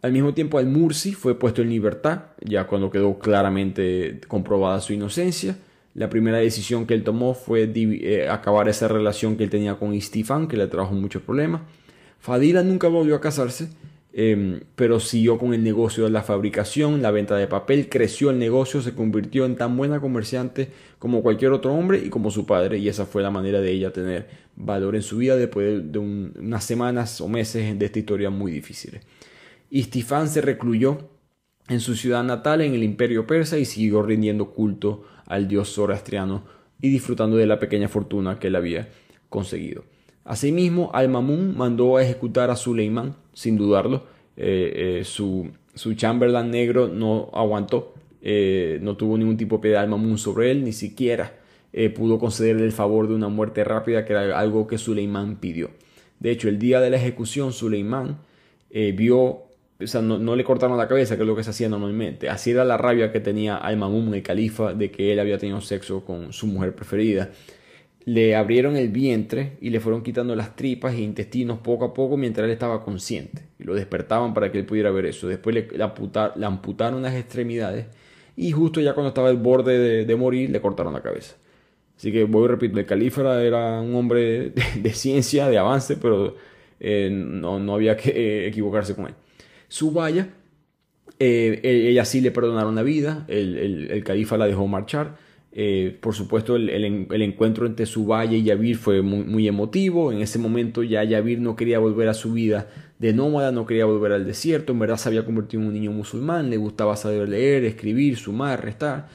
Al 0.00 0.12
mismo 0.12 0.32
tiempo, 0.32 0.58
Al-Mursi 0.58 1.12
fue 1.12 1.38
puesto 1.38 1.60
en 1.60 1.68
libertad, 1.68 2.22
ya 2.40 2.66
cuando 2.66 2.90
quedó 2.90 3.18
claramente 3.18 4.20
comprobada 4.26 4.80
su 4.80 4.94
inocencia. 4.94 5.56
La 5.94 6.08
primera 6.08 6.38
decisión 6.38 6.86
que 6.86 6.94
él 6.94 7.04
tomó 7.04 7.34
fue 7.34 7.70
eh, 7.74 8.28
acabar 8.28 8.68
esa 8.68 8.88
relación 8.88 9.36
que 9.36 9.44
él 9.44 9.50
tenía 9.50 9.76
con 9.76 9.94
Istifan, 9.94 10.48
que 10.48 10.56
le 10.56 10.66
trajo 10.66 10.94
muchos 10.94 11.22
problemas. 11.22 11.60
Fadila 12.18 12.62
nunca 12.62 12.88
volvió 12.88 13.14
a 13.14 13.20
casarse 13.20 13.68
Em, 14.16 14.60
pero 14.76 15.00
siguió 15.00 15.38
con 15.38 15.54
el 15.54 15.64
negocio 15.64 16.04
de 16.04 16.10
la 16.10 16.22
fabricación, 16.22 17.02
la 17.02 17.10
venta 17.10 17.34
de 17.34 17.48
papel, 17.48 17.88
creció 17.88 18.30
el 18.30 18.38
negocio, 18.38 18.80
se 18.80 18.94
convirtió 18.94 19.44
en 19.44 19.56
tan 19.56 19.76
buena 19.76 20.00
comerciante 20.00 20.68
como 21.00 21.20
cualquier 21.20 21.50
otro 21.50 21.74
hombre 21.74 21.98
y 21.98 22.10
como 22.10 22.30
su 22.30 22.46
padre, 22.46 22.78
y 22.78 22.88
esa 22.88 23.06
fue 23.06 23.24
la 23.24 23.32
manera 23.32 23.60
de 23.60 23.72
ella 23.72 23.92
tener 23.92 24.28
valor 24.56 24.94
en 24.94 25.02
su 25.02 25.18
vida 25.18 25.36
después 25.36 25.90
de, 25.90 25.98
unas 25.98 26.64
semanas 26.64 27.20
o 27.20 27.28
meses 27.28 27.78
de 27.78 27.84
esta 27.84 27.98
historia 27.98 28.30
muy 28.30 28.52
difíciles. 28.52 29.02
Istifán 29.70 30.28
se 30.28 30.40
recluyó 30.40 31.08
en 31.68 31.80
su 31.80 31.94
ciudad 31.96 32.22
natal, 32.22 32.60
en 32.60 32.74
el 32.74 32.82
imperio 32.82 33.26
persa, 33.26 33.58
y 33.58 33.64
siguió 33.64 34.02
rindiendo 34.02 34.50
culto 34.50 35.04
al 35.26 35.48
dios 35.48 35.72
zoroastriano 35.72 36.44
y 36.80 36.90
disfrutando 36.90 37.36
de 37.36 37.46
la 37.46 37.58
pequeña 37.58 37.88
fortuna 37.88 38.38
que 38.38 38.48
él 38.48 38.56
había 38.56 38.88
conseguido. 39.28 39.84
Asimismo, 40.24 40.90
Al-Mamun 40.92 41.56
mandó 41.56 41.96
a 41.96 42.02
ejecutar 42.02 42.50
a 42.50 42.56
Suleimán, 42.56 43.16
sin 43.32 43.56
dudarlo. 43.56 44.04
Eh, 44.36 44.98
eh, 45.00 45.04
su, 45.04 45.50
su, 45.74 45.94
Chamberlain 45.94 46.50
negro 46.50 46.88
no 46.88 47.30
aguantó, 47.32 47.94
eh, 48.20 48.78
no 48.82 48.96
tuvo 48.96 49.16
ningún 49.16 49.36
tipo 49.36 49.56
de 49.56 49.62
piedad 49.62 49.82
Al-Mamun 49.82 50.18
sobre 50.18 50.50
él, 50.50 50.64
ni 50.64 50.72
siquiera 50.72 51.43
pudo 51.94 52.18
concederle 52.18 52.64
el 52.64 52.72
favor 52.72 53.08
de 53.08 53.14
una 53.14 53.28
muerte 53.28 53.64
rápida, 53.64 54.04
que 54.04 54.12
era 54.12 54.38
algo 54.38 54.66
que 54.66 54.78
Suleimán 54.78 55.36
pidió. 55.36 55.70
De 56.20 56.30
hecho, 56.30 56.48
el 56.48 56.58
día 56.58 56.80
de 56.80 56.90
la 56.90 56.96
ejecución, 56.96 57.52
Suleimán 57.52 58.18
vio, 58.70 59.20
o 59.20 59.86
sea, 59.86 60.00
no, 60.00 60.36
le 60.36 60.44
cortaron 60.44 60.78
la 60.78 60.88
cabeza, 60.88 61.16
que 61.16 61.22
es 61.22 61.26
lo 61.26 61.36
que 61.36 61.44
se 61.44 61.50
hacía 61.50 61.68
normalmente. 61.68 62.28
Así 62.28 62.52
era 62.52 62.64
la 62.64 62.76
rabia 62.76 63.10
que 63.12 63.20
tenía 63.20 63.56
Al-Mamun, 63.56 64.14
el 64.14 64.22
califa, 64.22 64.72
de 64.72 64.90
que 64.90 65.12
él 65.12 65.20
había 65.20 65.38
tenido 65.38 65.60
sexo 65.60 66.04
con 66.04 66.32
su 66.32 66.46
mujer 66.46 66.74
preferida 66.74 67.30
le 68.04 68.36
abrieron 68.36 68.76
el 68.76 68.88
vientre 68.88 69.56
y 69.60 69.70
le 69.70 69.80
fueron 69.80 70.02
quitando 70.02 70.36
las 70.36 70.56
tripas 70.56 70.94
e 70.94 71.00
intestinos 71.00 71.58
poco 71.58 71.86
a 71.86 71.94
poco 71.94 72.16
mientras 72.16 72.44
él 72.44 72.50
estaba 72.50 72.84
consciente. 72.84 73.42
Y 73.58 73.64
lo 73.64 73.74
despertaban 73.74 74.34
para 74.34 74.52
que 74.52 74.58
él 74.58 74.66
pudiera 74.66 74.90
ver 74.90 75.06
eso. 75.06 75.26
Después 75.26 75.54
le, 75.54 75.68
amputaron 76.44 77.02
las 77.02 77.14
extremidades 77.14 77.86
y 78.36 78.52
justo 78.52 78.80
ya 78.80 78.94
cuando 78.94 79.08
estaba 79.08 79.28
al 79.28 79.36
borde 79.36 80.04
de, 80.04 80.16
morir 80.16 80.50
le 80.50 80.60
cortaron 80.60 80.92
la 80.92 81.02
cabeza. 81.02 81.36
Así 81.96 82.12
que 82.12 82.24
voy 82.24 82.46
a 82.46 82.48
repetir, 82.48 82.78
el 82.78 82.86
califa 82.86 83.42
era 83.42 83.80
un 83.80 83.94
hombre 83.94 84.50
de, 84.76 84.92
ciencia, 84.92 85.48
de 85.48 85.58
avance, 85.58 85.96
pero 85.96 86.36
eh, 86.80 87.08
no, 87.10 87.74
había 87.74 87.96
que 87.96 88.10
eh, 88.10 88.48
equivocarse 88.48 88.94
con 88.94 89.06
él. 89.06 89.14
Su 89.68 89.92
valla, 89.92 90.28
eh, 91.18 91.60
ella 91.62 92.04
sí 92.04 92.20
le 92.20 92.30
perdonaron 92.30 92.74
la 92.74 92.82
vida, 92.82 93.24
el, 93.28 93.90
el 93.90 94.04
califa 94.04 94.36
la 94.36 94.46
dejó 94.46 94.66
marchar 94.66 95.16
eh, 95.56 95.96
por 96.00 96.14
supuesto, 96.14 96.56
el, 96.56 96.84
encuentro 97.22 97.66
entre 97.66 97.86
Subaya 97.86 98.36
y 98.36 98.42
Yavir 98.42 98.76
fue 98.76 99.02
muy, 99.02 99.46
emotivo. 99.46 100.10
En 100.10 100.20
ese 100.20 100.38
momento 100.40 100.82
ya 100.82 101.04
Yavir 101.04 101.40
no 101.40 101.54
quería 101.54 101.78
volver 101.78 102.08
a 102.08 102.14
su 102.14 102.32
vida 102.32 102.68
de 102.98 103.12
nómada, 103.12 103.52
no 103.52 103.64
quería 103.64 103.84
volver 103.84 104.12
al 104.12 104.26
desierto. 104.26 104.72
En 104.72 104.80
verdad 104.80 104.96
se 104.96 105.08
había 105.08 105.24
convertido 105.24 105.62
en 105.62 105.68
un 105.68 105.74
niño 105.74 105.92
musulmán, 105.92 106.50
le 106.50 106.56
gustaba 106.56 106.96
saber 106.96 107.28
leer, 107.28 107.64
escribir, 107.64 108.16
sumar, 108.16 108.64
restar. 108.64 109.08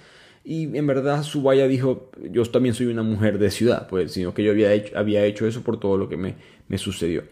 Y 0.50 0.76
en 0.76 0.88
verdad 0.88 1.22
Subaya 1.22 1.68
dijo, 1.68 2.10
yo 2.32 2.44
también 2.46 2.74
soy 2.74 2.88
una 2.88 3.04
mujer 3.04 3.38
de 3.38 3.52
ciudad, 3.52 3.88
pues, 3.88 4.14
sino 4.14 4.34
que 4.34 4.44
yo 4.44 4.50
había 4.50 4.74
hecho, 4.74 4.98
había 4.98 5.24
hecho 5.24 5.46
eso 5.46 5.62
por 5.62 5.80
todo 5.80 5.96
lo 5.96 6.10
que 6.10 6.18
me, 6.18 6.34
me 6.68 6.80
sucedió. 6.80 7.24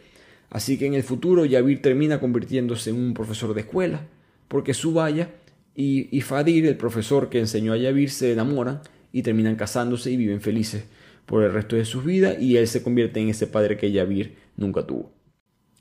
Así 0.52 0.78
que 0.78 0.86
en 0.86 0.94
el 0.94 1.02
futuro 1.02 1.44
Yavir 1.44 1.82
termina 1.82 2.20
convirtiéndose 2.20 2.92
en 2.92 2.98
un 2.98 3.16
profesor 3.16 3.56
de 3.56 3.62
escuela, 3.62 4.06
porque 4.48 4.76
Subaya 4.76 5.32
y, 5.76 6.16
y 6.16 6.22
Fadir, 6.22 6.68
el 6.68 6.78
profesor 6.78 7.28
que 7.30 7.40
enseñó 7.40 7.74
a 7.74 7.78
Yavir, 7.78 8.12
se 8.12 8.34
enamoran 8.34 8.82
y 9.12 9.24
terminan 9.24 9.56
casándose 9.56 10.12
y 10.12 10.18
viven 10.18 10.40
felices 10.40 10.84
por 11.26 11.42
el 11.42 11.52
resto 11.52 11.76
de 11.76 11.86
sus 11.86 12.06
vidas 12.06 12.40
y 12.40 12.58
él 12.58 12.68
se 12.68 12.84
convierte 12.84 13.20
en 13.20 13.30
ese 13.30 13.48
padre 13.48 13.78
que 13.78 13.92
Yavir 13.92 14.36
nunca 14.58 14.86
tuvo. 14.86 15.17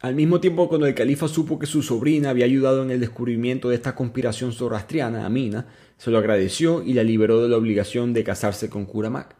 Al 0.01 0.15
mismo 0.15 0.41
tiempo, 0.41 0.69
cuando 0.69 0.87
el 0.87 0.95
califa 0.95 1.27
supo 1.27 1.59
que 1.59 1.65
su 1.65 1.83
sobrina 1.83 2.29
había 2.29 2.45
ayudado 2.45 2.83
en 2.83 2.91
el 2.91 3.01
descubrimiento 3.01 3.71
de 3.71 3.77
esta 3.77 3.95
conspiración 3.95 4.53
zoroastriana, 4.53 5.25
Amina, 5.25 5.67
se 5.97 6.11
lo 6.11 6.19
agradeció 6.19 6.83
y 6.83 6.93
la 6.93 7.03
liberó 7.03 7.43
de 7.43 7.49
la 7.49 7.57
obligación 7.57 8.13
de 8.13 8.23
casarse 8.23 8.69
con 8.69 8.85
Kuramak, 8.85 9.35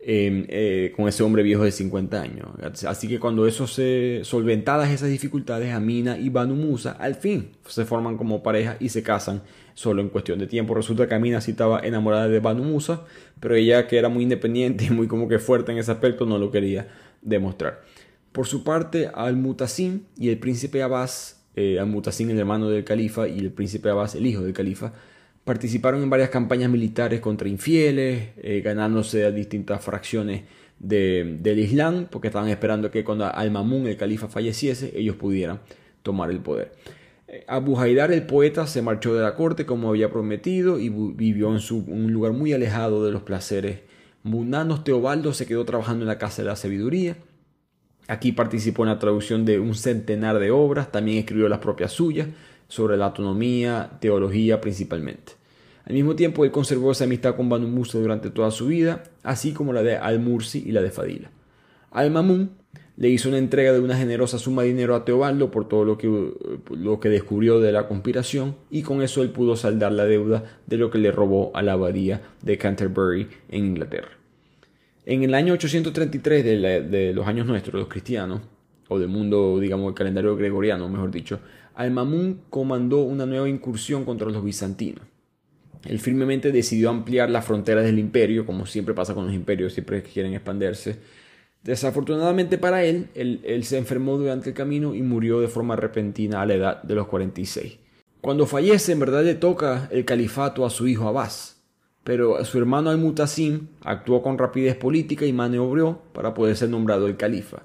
em, 0.00 0.46
eh, 0.48 0.94
con 0.96 1.08
ese 1.08 1.22
hombre 1.22 1.42
viejo 1.42 1.62
de 1.62 1.72
50 1.72 2.22
años. 2.22 2.48
Así 2.86 3.06
que 3.06 3.20
cuando 3.20 3.46
eso 3.46 3.66
se 3.66 4.20
solventadas 4.22 4.90
esas 4.90 5.10
dificultades, 5.10 5.74
Amina 5.74 6.16
y 6.16 6.30
Banu 6.30 6.54
Musa 6.54 6.92
al 6.92 7.14
fin 7.14 7.50
se 7.66 7.84
forman 7.84 8.16
como 8.16 8.42
pareja 8.42 8.78
y 8.80 8.88
se 8.88 9.02
casan 9.02 9.42
solo 9.74 10.00
en 10.00 10.08
cuestión 10.08 10.38
de 10.38 10.46
tiempo. 10.46 10.74
Resulta 10.74 11.06
que 11.06 11.14
Amina 11.16 11.42
sí 11.42 11.50
estaba 11.50 11.80
enamorada 11.80 12.28
de 12.28 12.40
Banu 12.40 12.64
Musa, 12.64 13.04
pero 13.40 13.56
ella 13.56 13.86
que 13.86 13.98
era 13.98 14.08
muy 14.08 14.22
independiente 14.22 14.86
y 14.86 14.90
muy 14.90 15.06
como 15.06 15.28
que 15.28 15.38
fuerte 15.38 15.72
en 15.72 15.78
ese 15.78 15.92
aspecto 15.92 16.24
no 16.24 16.38
lo 16.38 16.50
quería 16.50 16.88
demostrar. 17.20 17.82
Por 18.32 18.46
su 18.46 18.64
parte, 18.64 19.10
Al-Mutasim 19.12 20.02
y 20.16 20.28
el 20.28 20.38
príncipe 20.38 20.82
Abbas, 20.82 21.42
eh, 21.56 21.78
Al-Mutasim 21.78 22.30
el 22.30 22.38
hermano 22.38 22.68
del 22.68 22.84
califa 22.84 23.28
y 23.28 23.38
el 23.38 23.50
príncipe 23.50 23.90
Abbas 23.90 24.14
el 24.14 24.26
hijo 24.26 24.42
del 24.42 24.52
califa, 24.52 24.92
participaron 25.44 26.02
en 26.02 26.10
varias 26.10 26.28
campañas 26.30 26.70
militares 26.70 27.20
contra 27.20 27.48
infieles, 27.48 28.30
eh, 28.36 28.60
ganándose 28.62 29.24
a 29.24 29.30
distintas 29.30 29.82
fracciones 29.82 30.42
del 30.78 31.58
Islam, 31.58 32.06
porque 32.08 32.28
estaban 32.28 32.48
esperando 32.48 32.90
que 32.90 33.02
cuando 33.02 33.24
Al-Mamun, 33.26 33.88
el 33.88 33.96
califa, 33.96 34.28
falleciese, 34.28 34.92
ellos 34.94 35.16
pudieran 35.16 35.60
tomar 36.02 36.30
el 36.30 36.40
poder. 36.40 36.72
Abu 37.46 37.78
Haidar 37.78 38.12
el 38.12 38.22
poeta 38.22 38.66
se 38.66 38.80
marchó 38.80 39.14
de 39.14 39.22
la 39.22 39.34
corte 39.34 39.66
como 39.66 39.88
había 39.88 40.10
prometido 40.10 40.78
y 40.78 40.88
vivió 40.88 41.48
en 41.54 41.60
un 41.88 42.12
lugar 42.12 42.32
muy 42.32 42.52
alejado 42.52 43.04
de 43.04 43.12
los 43.12 43.22
placeres 43.22 43.80
mundanos, 44.22 44.84
Teobaldo 44.84 45.32
se 45.32 45.46
quedó 45.46 45.64
trabajando 45.64 46.04
en 46.04 46.08
la 46.08 46.18
Casa 46.18 46.42
de 46.42 46.48
la 46.48 46.56
Sabiduría. 46.56 47.16
Aquí 48.08 48.32
participó 48.32 48.84
en 48.84 48.88
la 48.88 48.98
traducción 48.98 49.44
de 49.44 49.60
un 49.60 49.74
centenar 49.74 50.38
de 50.38 50.50
obras, 50.50 50.90
también 50.90 51.18
escribió 51.18 51.48
las 51.48 51.58
propias 51.58 51.92
suyas 51.92 52.28
sobre 52.66 52.96
la 52.96 53.06
autonomía, 53.06 53.90
teología 54.00 54.60
principalmente. 54.60 55.32
Al 55.84 55.94
mismo 55.94 56.16
tiempo, 56.16 56.44
él 56.44 56.50
conservó 56.50 56.90
esa 56.92 57.04
amistad 57.04 57.36
con 57.36 57.48
Banu 57.48 57.68
Musa 57.68 57.98
durante 57.98 58.30
toda 58.30 58.50
su 58.50 58.66
vida, 58.66 59.04
así 59.22 59.52
como 59.52 59.72
la 59.72 59.82
de 59.82 59.96
Al-Mursi 59.96 60.64
y 60.66 60.72
la 60.72 60.82
de 60.82 60.90
Fadila. 60.90 61.30
Al-Mamun 61.90 62.50
le 62.96 63.08
hizo 63.10 63.28
una 63.28 63.38
entrega 63.38 63.72
de 63.72 63.80
una 63.80 63.96
generosa 63.96 64.38
suma 64.38 64.62
de 64.62 64.68
dinero 64.68 64.94
a 64.94 65.04
Teobaldo 65.04 65.50
por 65.50 65.68
todo 65.68 65.84
lo 65.84 65.96
que, 65.96 66.32
lo 66.70 67.00
que 67.00 67.08
descubrió 67.08 67.60
de 67.60 67.72
la 67.72 67.88
conspiración 67.88 68.56
y 68.70 68.82
con 68.82 69.02
eso 69.02 69.22
él 69.22 69.30
pudo 69.30 69.54
saldar 69.54 69.92
la 69.92 70.04
deuda 70.04 70.44
de 70.66 70.78
lo 70.78 70.90
que 70.90 70.98
le 70.98 71.12
robó 71.12 71.52
a 71.54 71.62
la 71.62 71.74
abadía 71.74 72.22
de 72.42 72.58
Canterbury 72.58 73.28
en 73.50 73.66
Inglaterra. 73.66 74.17
En 75.10 75.22
el 75.22 75.32
año 75.32 75.54
833 75.54 76.44
de, 76.44 77.12
los 77.14 77.26
años 77.26 77.46
nuestros, 77.46 77.80
los 77.80 77.88
cristianos, 77.88 78.42
o 78.88 78.98
del 78.98 79.08
mundo, 79.08 79.58
digamos, 79.58 79.88
el 79.88 79.94
calendario 79.94 80.36
gregoriano, 80.36 80.86
mejor 80.86 81.10
dicho, 81.10 81.40
Al-Mamun 81.76 82.42
comandó 82.50 83.00
una 83.00 83.24
nueva 83.24 83.48
incursión 83.48 84.04
contra 84.04 84.28
los 84.28 84.44
bizantinos. 84.44 85.00
Él 85.86 85.98
firmemente 85.98 86.52
decidió 86.52 86.90
ampliar 86.90 87.30
las 87.30 87.46
fronteras 87.46 87.86
del 87.86 87.98
imperio, 87.98 88.44
como 88.44 88.66
siempre 88.66 88.92
pasa 88.92 89.14
con 89.14 89.24
los 89.24 89.34
imperios, 89.34 89.72
siempre 89.72 90.02
quieren 90.02 90.34
expandirse. 90.34 90.98
Desafortunadamente 91.62 92.58
para 92.58 92.84
él, 92.84 93.08
él, 93.14 93.64
se 93.64 93.78
enfermó 93.78 94.18
durante 94.18 94.50
el 94.50 94.54
camino 94.54 94.94
y 94.94 95.00
murió 95.00 95.40
de 95.40 95.48
forma 95.48 95.74
repentina 95.74 96.42
a 96.42 96.46
la 96.46 96.52
edad 96.52 96.82
de 96.82 96.94
los 96.94 97.08
46. 97.08 97.78
Cuando 98.20 98.44
fallece, 98.44 98.92
en 98.92 99.00
verdad 99.00 99.24
le 99.24 99.36
toca 99.36 99.88
el 99.90 100.04
califato 100.04 100.66
a 100.66 100.70
su 100.70 100.86
hijo 100.86 101.08
Abbas, 101.08 101.57
pero 102.08 102.42
su 102.42 102.56
hermano 102.56 102.88
Al-Mutasim 102.88 103.66
actuó 103.84 104.22
con 104.22 104.38
rapidez 104.38 104.74
política 104.76 105.26
y 105.26 105.32
maniobró 105.34 106.00
para 106.14 106.32
poder 106.32 106.56
ser 106.56 106.70
nombrado 106.70 107.06
el 107.06 107.18
califa. 107.18 107.64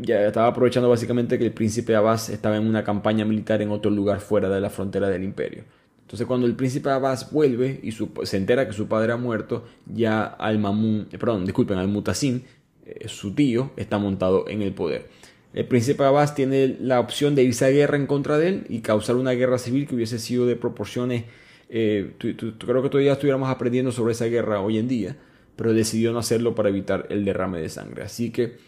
ya 0.00 0.26
estaba 0.26 0.48
aprovechando 0.48 0.88
básicamente 0.88 1.38
que 1.38 1.44
el 1.44 1.52
príncipe 1.52 1.94
Abbas 1.94 2.28
estaba 2.28 2.56
en 2.56 2.66
una 2.66 2.82
campaña 2.82 3.24
militar 3.24 3.62
en 3.62 3.70
otro 3.70 3.88
lugar 3.92 4.18
fuera 4.18 4.48
de 4.48 4.60
la 4.60 4.68
frontera 4.68 5.08
del 5.08 5.22
imperio. 5.22 5.62
Entonces 6.00 6.26
cuando 6.26 6.48
el 6.48 6.56
príncipe 6.56 6.90
Abbas 6.90 7.30
vuelve 7.30 7.78
y 7.84 7.92
se 7.92 8.36
entera 8.36 8.66
que 8.66 8.72
su 8.72 8.88
padre 8.88 9.12
ha 9.12 9.16
muerto, 9.16 9.64
ya 9.86 10.24
al 10.24 10.58
Mamun, 10.58 11.06
eh, 11.12 11.18
perdón, 11.18 11.44
disculpen, 11.44 11.78
al 11.78 11.86
Mutasim, 11.86 12.40
eh, 12.84 13.06
su 13.06 13.32
tío, 13.32 13.70
está 13.76 13.96
montado 13.96 14.48
en 14.48 14.62
el 14.62 14.72
poder. 14.72 15.08
El 15.54 15.66
príncipe 15.66 16.02
Abbas 16.02 16.34
tiene 16.34 16.78
la 16.80 16.98
opción 16.98 17.36
de 17.36 17.44
irse 17.44 17.64
a 17.64 17.68
guerra 17.68 17.96
en 17.96 18.08
contra 18.08 18.38
de 18.38 18.48
él 18.48 18.66
y 18.68 18.80
causar 18.80 19.14
una 19.14 19.30
guerra 19.30 19.58
civil 19.58 19.86
que 19.86 19.94
hubiese 19.94 20.18
sido 20.18 20.46
de 20.46 20.56
proporciones, 20.56 21.26
eh, 21.72 22.12
creo 22.18 22.82
que 22.82 22.88
todavía 22.88 23.14
estuviéramos 23.14 23.50
aprendiendo 23.50 23.90
sobre 23.90 24.12
esa 24.12 24.26
guerra 24.26 24.60
hoy 24.60 24.78
en 24.78 24.86
día, 24.86 25.16
pero 25.56 25.72
decidió 25.72 26.12
no 26.12 26.20
hacerlo 26.20 26.54
para 26.54 26.68
evitar 26.68 27.06
el 27.10 27.24
derrame 27.24 27.60
de 27.60 27.68
sangre. 27.68 28.04
Así 28.04 28.30
que 28.30 28.58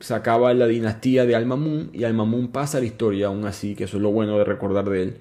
se 0.00 0.14
acaba 0.14 0.52
la 0.54 0.66
dinastía 0.66 1.26
de 1.26 1.36
Al-Mamun 1.36 1.90
y 1.92 2.04
Al-Mamun 2.04 2.48
pasa 2.48 2.78
a 2.78 2.80
la 2.80 2.86
historia 2.86 3.28
aún 3.28 3.44
así, 3.44 3.76
que 3.76 3.84
eso 3.84 3.98
es 3.98 4.02
lo 4.02 4.10
bueno 4.10 4.38
de 4.38 4.44
recordar 4.44 4.88
de 4.88 5.02
él 5.02 5.16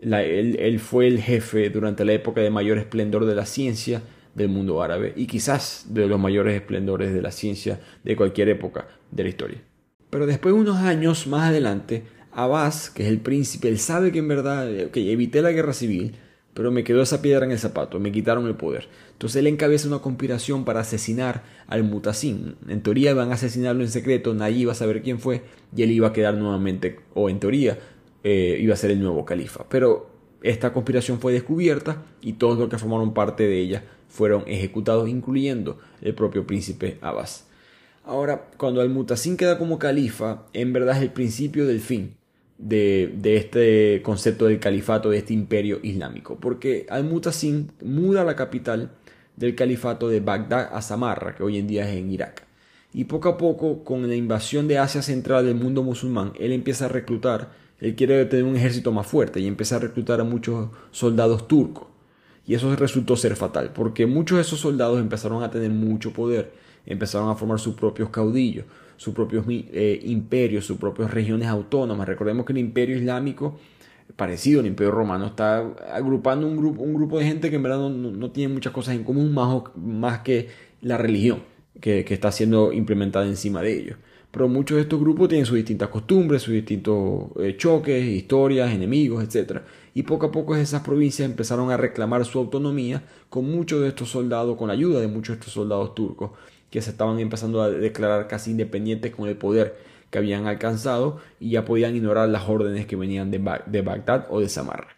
él, 0.00 0.80
fue 0.80 1.06
el 1.06 1.20
jefe 1.20 1.70
durante 1.70 2.04
la 2.04 2.12
época 2.12 2.40
de 2.40 2.50
mayor 2.50 2.78
esplendor 2.78 3.26
de 3.26 3.34
la 3.34 3.46
ciencia 3.46 4.02
del 4.34 4.48
mundo 4.48 4.82
árabe 4.82 5.14
y 5.16 5.26
quizás 5.26 5.86
de 5.88 6.06
los 6.06 6.20
mayores 6.20 6.54
esplendores 6.54 7.12
de 7.14 7.22
la 7.22 7.32
ciencia 7.32 7.80
de 8.04 8.16
cualquier 8.16 8.50
época 8.50 8.86
de 9.10 9.22
la 9.22 9.28
historia. 9.28 9.62
Pero 10.10 10.26
después 10.26 10.54
de 10.54 10.60
unos 10.60 10.76
años 10.76 11.26
más 11.26 11.48
adelante, 11.48 12.04
Abbas, 12.32 12.90
que 12.90 13.04
es 13.04 13.08
el 13.08 13.20
príncipe, 13.20 13.68
él 13.68 13.78
sabe 13.78 14.12
que 14.12 14.18
en 14.18 14.28
verdad, 14.28 14.68
que 14.90 15.10
evité 15.10 15.40
la 15.40 15.52
guerra 15.52 15.72
civil, 15.72 16.16
pero 16.56 16.70
me 16.70 16.84
quedó 16.84 17.02
esa 17.02 17.20
piedra 17.20 17.44
en 17.44 17.52
el 17.52 17.58
zapato, 17.58 18.00
me 18.00 18.10
quitaron 18.10 18.46
el 18.46 18.54
poder. 18.54 18.88
Entonces 19.12 19.40
él 19.40 19.46
encabeza 19.46 19.88
una 19.88 19.98
conspiración 19.98 20.64
para 20.64 20.80
asesinar 20.80 21.42
al 21.66 21.84
Mutasim. 21.84 22.54
En 22.66 22.80
teoría 22.82 23.10
iban 23.10 23.30
a 23.30 23.34
asesinarlo 23.34 23.84
en 23.84 23.90
secreto, 23.90 24.32
nadie 24.32 24.60
iba 24.60 24.72
a 24.72 24.74
saber 24.74 25.02
quién 25.02 25.20
fue 25.20 25.42
y 25.76 25.82
él 25.82 25.90
iba 25.90 26.08
a 26.08 26.12
quedar 26.14 26.32
nuevamente, 26.34 27.00
o 27.12 27.28
en 27.28 27.40
teoría, 27.40 27.78
eh, 28.24 28.56
iba 28.58 28.72
a 28.72 28.78
ser 28.78 28.90
el 28.90 29.00
nuevo 29.00 29.26
califa. 29.26 29.66
Pero 29.68 30.08
esta 30.42 30.72
conspiración 30.72 31.20
fue 31.20 31.34
descubierta 31.34 32.04
y 32.22 32.32
todos 32.32 32.58
los 32.58 32.70
que 32.70 32.78
formaron 32.78 33.12
parte 33.12 33.46
de 33.46 33.60
ella 33.60 33.84
fueron 34.08 34.44
ejecutados, 34.46 35.10
incluyendo 35.10 35.78
el 36.00 36.14
propio 36.14 36.46
príncipe 36.46 36.96
Abbas. 37.02 37.48
Ahora, 38.02 38.48
cuando 38.56 38.80
Al-Mutasim 38.80 39.36
queda 39.36 39.58
como 39.58 39.78
califa, 39.78 40.44
en 40.54 40.72
verdad 40.72 40.96
es 40.96 41.02
el 41.02 41.12
principio 41.12 41.66
del 41.66 41.80
fin 41.80 42.15
de, 42.58 43.14
este 43.22 44.00
concepto 44.02 44.46
del 44.46 44.60
califato, 44.60 45.10
de 45.10 45.18
este 45.18 45.34
imperio 45.34 45.80
islámico, 45.82 46.36
porque 46.40 46.86
Al-Mutasim 46.88 47.68
muda 47.82 48.24
la 48.24 48.36
capital 48.36 48.92
del 49.36 49.54
califato 49.54 50.08
de 50.08 50.20
Bagdad 50.20 50.70
a 50.72 50.80
Samarra, 50.82 51.34
que 51.34 51.42
hoy 51.42 51.58
en 51.58 51.66
día 51.66 51.88
es 51.88 51.96
en 51.96 52.10
Irak. 52.10 52.44
Y 52.92 53.04
poco 53.04 53.28
a 53.28 53.36
poco, 53.36 53.84
con 53.84 54.08
la 54.08 54.14
invasión 54.14 54.68
de 54.68 54.78
Asia 54.78 55.02
Central 55.02 55.44
del 55.44 55.54
mundo 55.54 55.82
musulmán, 55.82 56.32
él 56.38 56.52
empieza 56.52 56.86
a 56.86 56.88
reclutar 56.88 57.50
él 57.80 57.94
quiere 57.94 58.24
tener 58.24 58.44
un 58.44 58.56
ejército 58.56 58.90
más 58.92 59.06
fuerte 59.06 59.40
y 59.40 59.46
empieza 59.46 59.76
a 59.76 59.80
reclutar 59.80 60.20
a 60.20 60.24
muchos 60.24 60.70
soldados 60.90 61.46
turcos. 61.46 61.88
Y 62.46 62.54
eso 62.54 62.74
resultó 62.76 63.16
ser 63.16 63.34
fatal, 63.36 63.72
porque 63.74 64.06
muchos 64.06 64.36
de 64.36 64.42
esos 64.42 64.60
soldados 64.60 65.00
empezaron 65.00 65.42
a 65.42 65.50
tener 65.50 65.70
mucho 65.70 66.12
poder, 66.12 66.52
empezaron 66.86 67.28
a 67.28 67.34
formar 67.34 67.58
sus 67.58 67.74
propios 67.74 68.08
caudillos, 68.10 68.64
sus 68.96 69.14
propios 69.14 69.44
eh, 69.48 70.00
imperios, 70.04 70.64
sus 70.64 70.78
propias 70.78 71.10
regiones 71.10 71.48
autónomas. 71.48 72.08
Recordemos 72.08 72.46
que 72.46 72.52
el 72.52 72.58
imperio 72.58 72.96
islámico, 72.96 73.58
parecido 74.16 74.60
al 74.60 74.66
imperio 74.66 74.92
romano, 74.92 75.26
está 75.26 75.58
agrupando 75.92 76.46
un 76.46 76.56
grupo, 76.56 76.82
un 76.82 76.94
grupo 76.94 77.18
de 77.18 77.26
gente 77.26 77.50
que 77.50 77.56
en 77.56 77.62
verdad 77.62 77.88
no, 77.88 78.30
tiene 78.30 78.52
muchas 78.52 78.72
cosas 78.72 78.94
en 78.94 79.04
común 79.04 79.32
más, 79.34 79.62
más 79.76 80.20
que 80.20 80.48
la 80.80 80.96
religión 80.98 81.42
que, 81.80 82.04
está 82.08 82.32
siendo 82.32 82.72
implementada 82.72 83.26
encima 83.26 83.62
de 83.62 83.78
ellos 83.78 83.96
pero 84.36 84.48
muchos 84.48 84.76
de 84.76 84.82
estos 84.82 85.00
grupos 85.00 85.30
tienen 85.30 85.46
sus 85.46 85.56
distintas 85.56 85.88
costumbres, 85.88 86.42
sus 86.42 86.52
distintos 86.52 87.30
eh, 87.40 87.56
choques, 87.56 88.04
historias, 88.04 88.70
enemigos, 88.70 89.24
etc. 89.24 89.62
Y 89.94 90.02
poco 90.02 90.26
a 90.26 90.30
poco 90.30 90.54
esas 90.54 90.82
provincias 90.82 91.26
empezaron 91.26 91.70
a 91.70 91.78
reclamar 91.78 92.22
su 92.26 92.38
autonomía 92.38 93.02
con 93.30 93.50
muchos 93.50 93.80
de 93.80 93.88
estos 93.88 94.10
soldados, 94.10 94.58
con 94.58 94.68
la 94.68 94.74
ayuda 94.74 95.00
de 95.00 95.08
muchos 95.08 95.36
de 95.36 95.40
estos 95.40 95.54
soldados 95.54 95.94
turcos, 95.94 96.32
que 96.70 96.82
se 96.82 96.90
estaban 96.90 97.18
empezando 97.18 97.62
a 97.62 97.70
declarar 97.70 98.28
casi 98.28 98.50
independientes 98.50 99.14
con 99.14 99.28
el 99.28 99.36
poder 99.36 99.76
que 100.10 100.18
habían 100.18 100.46
alcanzado 100.46 101.20
y 101.40 101.50
ya 101.50 101.64
podían 101.64 101.96
ignorar 101.96 102.28
las 102.28 102.48
órdenes 102.48 102.86
que 102.86 102.96
venían 102.96 103.30
de, 103.30 103.38
Bagdad 103.38 104.26
o 104.30 104.40
de 104.40 104.48
Samarra. 104.48 104.88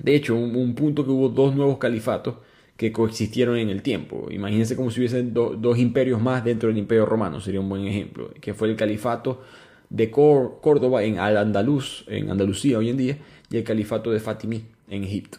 De 0.00 0.14
hecho, 0.14 0.34
un 0.34 0.74
punto 0.74 1.04
que 1.04 1.10
hubo 1.10 1.28
dos 1.28 1.54
nuevos 1.54 1.78
califatos 1.78 2.36
que 2.76 2.92
coexistieron 2.92 3.56
en 3.56 3.70
el 3.70 3.82
tiempo. 3.82 4.28
Imagínense 4.30 4.76
como 4.76 4.90
si 4.90 5.00
hubiesen 5.00 5.32
dos 5.32 5.78
imperios 5.78 6.20
más 6.20 6.44
dentro 6.44 6.68
del 6.68 6.78
imperio 6.78 7.06
romano, 7.06 7.40
sería 7.40 7.60
un 7.60 7.68
buen 7.68 7.86
ejemplo, 7.86 8.30
que 8.40 8.54
fue 8.54 8.68
el 8.68 8.76
califato 8.76 9.40
de 9.88 10.10
Córdoba 10.10 11.02
en 11.04 11.18
Al-Andalus, 11.18 12.04
en 12.08 12.30
Andalucía 12.30 12.78
hoy 12.78 12.90
en 12.90 12.96
día, 12.96 13.18
y 13.50 13.56
el 13.56 13.64
califato 13.64 14.10
de 14.10 14.20
Fatimí 14.20 14.64
en 14.88 15.04
Egipto. 15.04 15.38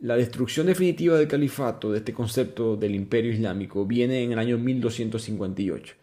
La 0.00 0.16
destrucción 0.16 0.66
definitiva 0.66 1.16
del 1.16 1.28
califato, 1.28 1.92
de 1.92 1.98
este 1.98 2.12
concepto 2.12 2.76
del 2.76 2.94
imperio 2.94 3.32
islámico, 3.32 3.86
viene 3.86 4.22
en 4.22 4.32
el 4.32 4.38
año 4.38 4.58
1258. 4.58 5.94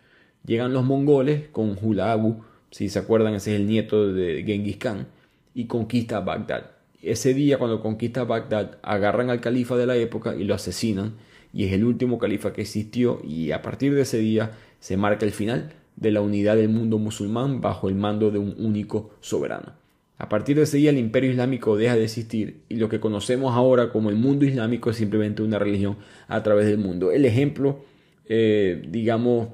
Llegan 0.45 0.73
los 0.73 0.83
mongoles 0.83 1.47
con 1.49 1.77
Hulagu, 1.81 2.43
si 2.71 2.89
se 2.89 2.99
acuerdan, 2.99 3.35
ese 3.35 3.53
es 3.53 3.61
el 3.61 3.67
nieto 3.67 4.11
de 4.11 4.43
Genghis 4.43 4.77
Khan, 4.77 5.07
y 5.53 5.65
conquista 5.65 6.19
Bagdad 6.19 6.73
ese 7.03 7.33
día 7.33 7.59
cuando 7.59 7.81
conquista 7.81 8.23
Bagdad 8.23 8.77
agarran 8.81 9.29
al 9.29 9.41
califa 9.41 9.75
de 9.75 9.85
la 9.85 9.97
época 9.97 10.35
y 10.35 10.45
lo 10.45 10.55
asesinan 10.55 11.15
y 11.53 11.65
es 11.65 11.73
el 11.73 11.83
último 11.83 12.17
califa 12.17 12.53
que 12.53 12.61
existió 12.61 13.19
y 13.23 13.51
a 13.51 13.61
partir 13.61 13.93
de 13.93 14.01
ese 14.01 14.17
día 14.17 14.51
se 14.79 14.95
marca 14.95 15.25
el 15.25 15.33
final 15.33 15.73
de 15.97 16.11
la 16.11 16.21
unidad 16.21 16.55
del 16.55 16.69
mundo 16.69 16.97
musulmán 16.97 17.59
bajo 17.59 17.89
el 17.89 17.95
mando 17.95 18.31
de 18.31 18.39
un 18.39 18.55
único 18.57 19.11
soberano. 19.19 19.73
A 20.18 20.30
partir 20.30 20.55
de 20.55 20.64
ese 20.64 20.78
día 20.78 20.91
el 20.91 20.97
imperio 20.97 21.32
islámico 21.32 21.76
deja 21.76 21.95
de 21.95 22.03
existir 22.03 22.61
y 22.70 22.76
lo 22.76 22.88
que 22.88 22.99
conocemos 22.99 23.55
ahora 23.55 23.89
como 23.89 24.09
el 24.09 24.16
mundo 24.16 24.45
islámico 24.45 24.89
es 24.89 24.97
simplemente 24.97 25.41
una 25.41 25.59
religión 25.59 25.97
a 26.28 26.43
través 26.43 26.68
del 26.68 26.78
mundo. 26.78 27.11
El 27.11 27.26
ejemplo, 27.26 27.80
eh, 28.28 28.82
digamos, 28.88 29.49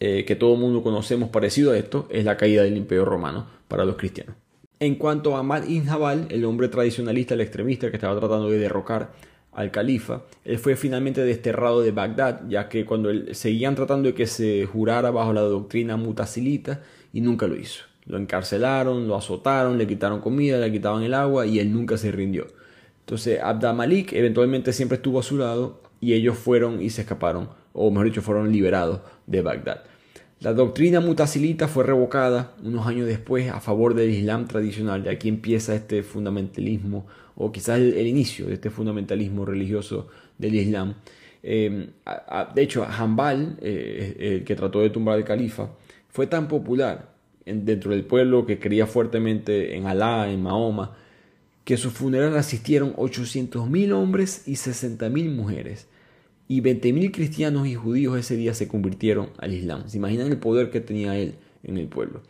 eh, 0.00 0.24
que 0.24 0.36
todo 0.36 0.54
el 0.54 0.60
mundo 0.60 0.82
conocemos 0.82 1.28
parecido 1.28 1.72
a 1.72 1.78
esto 1.78 2.06
es 2.10 2.24
la 2.24 2.36
caída 2.36 2.62
del 2.62 2.76
imperio 2.76 3.04
romano 3.04 3.46
para 3.68 3.84
los 3.84 3.96
cristianos. 3.96 4.36
En 4.80 4.96
cuanto 4.96 5.36
a 5.36 5.40
Ahmad 5.40 5.66
ibn 5.66 5.86
Jabal, 5.86 6.26
el 6.30 6.44
hombre 6.44 6.68
tradicionalista, 6.68 7.34
el 7.34 7.40
extremista 7.40 7.90
que 7.90 7.96
estaba 7.96 8.18
tratando 8.18 8.50
de 8.50 8.58
derrocar 8.58 9.12
al 9.52 9.70
califa, 9.70 10.22
él 10.44 10.58
fue 10.58 10.76
finalmente 10.76 11.24
desterrado 11.24 11.80
de 11.80 11.92
Bagdad, 11.92 12.42
ya 12.48 12.68
que 12.68 12.84
cuando 12.84 13.08
él, 13.10 13.34
seguían 13.34 13.76
tratando 13.76 14.08
de 14.08 14.14
que 14.14 14.26
se 14.26 14.66
jurara 14.66 15.10
bajo 15.10 15.32
la 15.32 15.42
doctrina 15.42 15.96
mutasilita 15.96 16.82
y 17.12 17.20
nunca 17.20 17.46
lo 17.46 17.56
hizo. 17.56 17.84
Lo 18.06 18.18
encarcelaron, 18.18 19.08
lo 19.08 19.16
azotaron, 19.16 19.78
le 19.78 19.86
quitaron 19.86 20.20
comida, 20.20 20.58
le 20.58 20.70
quitaban 20.70 21.02
el 21.02 21.14
agua 21.14 21.46
y 21.46 21.58
él 21.58 21.72
nunca 21.72 21.96
se 21.96 22.12
rindió. 22.12 22.46
Entonces 23.00 23.40
Abd 23.40 23.72
Malik 23.74 24.12
eventualmente 24.12 24.72
siempre 24.72 24.96
estuvo 24.96 25.20
a 25.20 25.22
su 25.22 25.38
lado 25.38 25.80
y 26.00 26.12
ellos 26.12 26.36
fueron 26.36 26.82
y 26.82 26.90
se 26.90 27.02
escaparon, 27.02 27.48
o 27.72 27.90
mejor 27.90 28.06
dicho, 28.06 28.22
fueron 28.22 28.52
liberados 28.52 29.00
de 29.26 29.40
Bagdad. 29.40 29.84
La 30.40 30.52
doctrina 30.52 31.00
mutasilita 31.00 31.68
fue 31.68 31.84
revocada 31.84 32.54
unos 32.62 32.86
años 32.86 33.06
después 33.06 33.50
a 33.50 33.60
favor 33.60 33.94
del 33.94 34.10
Islam 34.10 34.46
tradicional. 34.46 35.02
De 35.02 35.10
aquí 35.10 35.30
empieza 35.30 35.74
este 35.74 36.02
fundamentalismo, 36.02 37.06
o 37.36 37.50
quizás 37.50 37.78
el, 37.78 38.06
inicio 38.06 38.46
de 38.46 38.54
este 38.54 38.68
fundamentalismo 38.68 39.46
religioso 39.46 40.08
del 40.36 40.54
Islam. 40.56 40.96
de 41.42 41.92
hecho, 42.56 42.84
Hanbal, 42.84 43.56
el 43.62 44.44
que 44.44 44.54
trató 44.54 44.82
de 44.82 44.90
tumbar 44.90 45.16
al 45.16 45.24
califa, 45.24 45.70
fue 46.10 46.26
tan 46.26 46.48
popular 46.48 47.13
dentro 47.46 47.90
del 47.92 48.04
pueblo 48.04 48.46
que 48.46 48.58
creía 48.58 48.86
fuertemente 48.86 49.76
en 49.76 49.86
Alá, 49.86 50.30
en 50.30 50.42
Mahoma, 50.42 50.96
que 51.64 51.74
a 51.74 51.78
su 51.78 51.90
funeral 51.90 52.36
asistieron 52.36 52.94
800.000 52.94 53.92
hombres 53.92 54.42
y 54.46 54.52
60.000 54.52 55.34
mujeres. 55.34 55.86
Y 56.46 56.60
20.000 56.60 57.10
cristianos 57.10 57.66
y 57.66 57.74
judíos 57.74 58.18
ese 58.18 58.36
día 58.36 58.52
se 58.52 58.68
convirtieron 58.68 59.30
al 59.38 59.54
Islam. 59.54 59.88
¿Se 59.88 59.96
imaginan 59.96 60.28
el 60.28 60.38
poder 60.38 60.70
que 60.70 60.80
tenía 60.80 61.16
él 61.16 61.36
en 61.62 61.78
el 61.78 61.88
pueblo? 61.88 62.20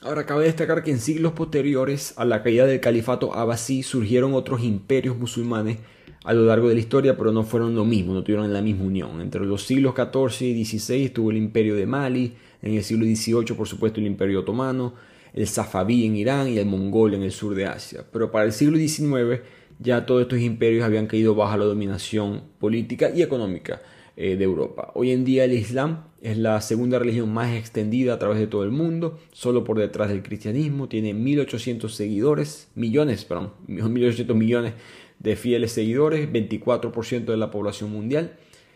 Ahora 0.00 0.26
cabe 0.26 0.46
destacar 0.46 0.82
que 0.82 0.90
en 0.90 0.98
siglos 0.98 1.32
posteriores 1.32 2.14
a 2.16 2.24
la 2.24 2.42
caída 2.42 2.66
del 2.66 2.80
califato 2.80 3.34
abbasí 3.34 3.84
surgieron 3.84 4.34
otros 4.34 4.64
imperios 4.64 5.16
musulmanes 5.16 5.78
a 6.24 6.32
lo 6.32 6.44
largo 6.44 6.68
de 6.68 6.74
la 6.74 6.80
historia, 6.80 7.16
pero 7.16 7.32
no 7.32 7.42
fueron 7.42 7.74
lo 7.74 7.84
mismo, 7.84 8.14
no 8.14 8.22
tuvieron 8.22 8.52
la 8.52 8.62
misma 8.62 8.84
unión. 8.84 9.20
Entre 9.20 9.44
los 9.44 9.64
siglos 9.64 9.94
XIV 9.94 10.46
y 10.46 10.64
XVI 10.64 11.04
estuvo 11.04 11.30
el 11.30 11.36
imperio 11.36 11.74
de 11.74 11.86
Mali, 11.86 12.34
en 12.62 12.74
el 12.74 12.84
siglo 12.84 13.04
XVIII 13.04 13.56
por 13.56 13.66
supuesto 13.66 14.00
el 14.00 14.06
imperio 14.06 14.40
otomano, 14.40 14.94
el 15.34 15.46
Safaví 15.46 16.06
en 16.06 16.16
Irán 16.16 16.48
y 16.48 16.58
el 16.58 16.66
Mongol 16.66 17.14
en 17.14 17.22
el 17.22 17.32
sur 17.32 17.54
de 17.54 17.66
Asia. 17.66 18.04
Pero 18.12 18.30
para 18.30 18.44
el 18.44 18.52
siglo 18.52 18.78
XIX 18.78 19.40
ya 19.78 20.06
todos 20.06 20.22
estos 20.22 20.38
imperios 20.38 20.84
habían 20.84 21.06
caído 21.06 21.34
bajo 21.34 21.56
la 21.56 21.64
dominación 21.64 22.42
política 22.60 23.10
y 23.14 23.22
económica 23.22 23.82
eh, 24.16 24.36
de 24.36 24.44
Europa. 24.44 24.92
Hoy 24.94 25.10
en 25.10 25.24
día 25.24 25.44
el 25.44 25.54
Islam 25.54 26.04
es 26.20 26.36
la 26.38 26.60
segunda 26.60 26.98
religión 26.98 27.32
más 27.32 27.52
extendida 27.56 28.14
a 28.14 28.18
través 28.18 28.38
de 28.38 28.46
todo 28.46 28.62
el 28.62 28.70
mundo, 28.70 29.18
solo 29.32 29.64
por 29.64 29.78
detrás 29.78 30.10
del 30.10 30.22
cristianismo, 30.22 30.88
tiene 30.88 31.14
1800 31.14 31.92
seguidores, 31.92 32.68
millones, 32.76 33.24
perdón, 33.24 33.54
1800 33.66 34.36
millones 34.36 34.74
de 35.22 35.36
fieles 35.36 35.72
seguidores, 35.72 36.30
24% 36.30 37.24
de 37.24 37.36
la 37.36 37.50
población 37.50 37.92
mundial. 37.92 38.32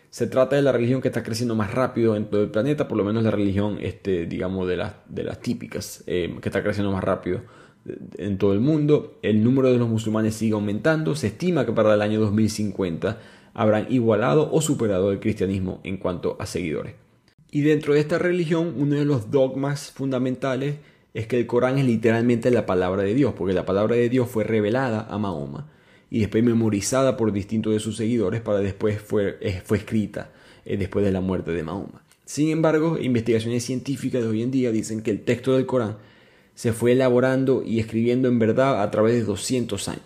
Se 0.09 0.27
trata 0.27 0.55
de 0.55 0.61
la 0.61 0.71
religión 0.71 1.01
que 1.01 1.09
está 1.09 1.21
creciendo 1.21 1.55
más 1.55 1.73
rápido 1.73 2.15
en 2.15 2.25
todo 2.25 2.41
el 2.41 2.49
planeta, 2.49 2.87
por 2.87 2.97
lo 2.97 3.03
menos 3.03 3.23
la 3.23 3.31
religión, 3.31 3.77
este, 3.81 4.25
digamos, 4.25 4.67
de 4.67 4.77
las, 4.77 4.93
de 5.09 5.23
las 5.23 5.41
típicas, 5.41 6.03
eh, 6.07 6.33
que 6.41 6.49
está 6.49 6.63
creciendo 6.63 6.91
más 6.91 7.03
rápido 7.03 7.41
en 8.17 8.37
todo 8.37 8.53
el 8.53 8.61
mundo. 8.61 9.19
El 9.21 9.43
número 9.43 9.71
de 9.71 9.77
los 9.77 9.89
musulmanes 9.89 10.35
sigue 10.35 10.53
aumentando. 10.53 11.15
Se 11.15 11.27
estima 11.27 11.65
que 11.65 11.73
para 11.73 11.93
el 11.93 12.01
año 12.01 12.21
2050 12.21 13.19
habrán 13.53 13.87
igualado 13.89 14.49
o 14.51 14.61
superado 14.61 15.11
el 15.11 15.19
cristianismo 15.19 15.81
en 15.83 15.97
cuanto 15.97 16.37
a 16.39 16.45
seguidores. 16.45 16.93
Y 17.51 17.61
dentro 17.61 17.93
de 17.93 17.99
esta 17.99 18.17
religión, 18.17 18.75
uno 18.77 18.95
de 18.95 19.05
los 19.05 19.31
dogmas 19.31 19.91
fundamentales 19.91 20.75
es 21.13 21.27
que 21.27 21.37
el 21.37 21.47
Corán 21.47 21.77
es 21.77 21.85
literalmente 21.85 22.51
la 22.51 22.65
palabra 22.65 23.03
de 23.03 23.13
Dios, 23.13 23.33
porque 23.37 23.53
la 23.53 23.65
palabra 23.65 23.95
de 23.95 24.09
Dios 24.09 24.29
fue 24.29 24.43
revelada 24.43 25.07
a 25.09 25.17
Mahoma 25.17 25.67
y 26.09 26.19
después 26.19 26.43
memorizada 26.43 27.17
por 27.17 27.31
distintos 27.31 27.73
de 27.73 27.79
sus 27.79 27.97
seguidores 27.97 28.41
para 28.41 28.59
después 28.59 29.01
fue, 29.01 29.37
eh, 29.41 29.61
fue 29.63 29.79
escrita 29.79 30.31
eh, 30.65 30.77
después 30.77 31.03
de 31.05 31.11
la 31.11 31.21
muerte 31.21 31.51
de 31.51 31.63
Mahoma. 31.63 32.03
Sin 32.25 32.49
embargo, 32.49 32.97
investigaciones 32.99 33.63
científicas 33.63 34.21
de 34.21 34.27
hoy 34.27 34.41
en 34.41 34.51
día 34.51 34.71
dicen 34.71 35.01
que 35.01 35.11
el 35.11 35.21
texto 35.21 35.55
del 35.55 35.65
Corán 35.65 35.97
se 36.55 36.73
fue 36.73 36.93
elaborando 36.93 37.63
y 37.63 37.79
escribiendo 37.79 38.27
en 38.27 38.39
verdad 38.39 38.81
a 38.81 38.91
través 38.91 39.13
de 39.13 39.23
200 39.23 39.87
años. 39.89 40.03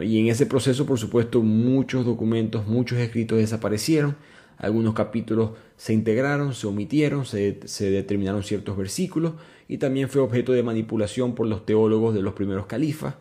Y 0.00 0.20
en 0.20 0.28
ese 0.28 0.46
proceso, 0.46 0.86
por 0.86 0.98
supuesto, 0.98 1.42
muchos 1.42 2.04
documentos, 2.04 2.68
muchos 2.68 2.98
escritos 2.98 3.38
desaparecieron, 3.38 4.16
algunos 4.58 4.94
capítulos 4.94 5.52
se 5.76 5.92
integraron, 5.92 6.54
se 6.54 6.66
omitieron, 6.66 7.24
se, 7.24 7.60
se 7.64 7.90
determinaron 7.90 8.44
ciertos 8.44 8.76
versículos 8.76 9.32
y 9.66 9.78
también 9.78 10.08
fue 10.08 10.20
objeto 10.20 10.52
de 10.52 10.62
manipulación 10.62 11.34
por 11.34 11.46
los 11.46 11.64
teólogos 11.64 12.14
de 12.14 12.22
los 12.22 12.34
primeros 12.34 12.66
califas 12.66 13.14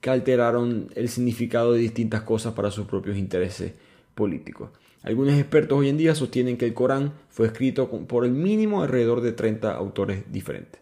que 0.00 0.10
alteraron 0.10 0.90
el 0.94 1.08
significado 1.08 1.72
de 1.72 1.80
distintas 1.80 2.22
cosas 2.22 2.54
para 2.54 2.70
sus 2.70 2.86
propios 2.86 3.16
intereses 3.16 3.72
políticos. 4.14 4.70
Algunos 5.02 5.34
expertos 5.34 5.78
hoy 5.78 5.88
en 5.88 5.96
día 5.96 6.14
sostienen 6.14 6.56
que 6.56 6.64
el 6.64 6.74
Corán 6.74 7.12
fue 7.28 7.46
escrito 7.46 7.88
por 7.88 8.24
el 8.24 8.32
mínimo 8.32 8.82
alrededor 8.82 9.20
de 9.20 9.32
30 9.32 9.72
autores 9.72 10.24
diferentes. 10.32 10.80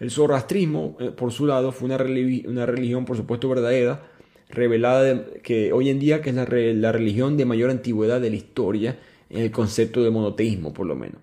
El 0.00 0.10
zoroastrismo, 0.10 0.96
eh, 0.98 1.10
por 1.10 1.30
su 1.30 1.46
lado, 1.46 1.70
fue 1.70 1.86
una, 1.86 1.96
religión, 1.96 3.04
por 3.04 3.16
supuesto, 3.16 3.48
verdadera, 3.48 4.10
revelada 4.48 5.26
que 5.44 5.72
hoy 5.72 5.90
en 5.90 6.00
día 6.00 6.20
que 6.20 6.30
es 6.30 6.36
la, 6.36 6.44
la 6.44 6.90
religión 6.90 7.36
de 7.36 7.44
mayor 7.44 7.70
antigüedad 7.70 8.20
de 8.20 8.30
la 8.30 8.36
historia 8.36 8.98
en 9.30 9.42
el 9.42 9.52
concepto 9.52 10.02
de 10.02 10.10
monoteísmo, 10.10 10.74
por 10.74 10.86
lo 10.86 10.96
menos. 10.96 11.20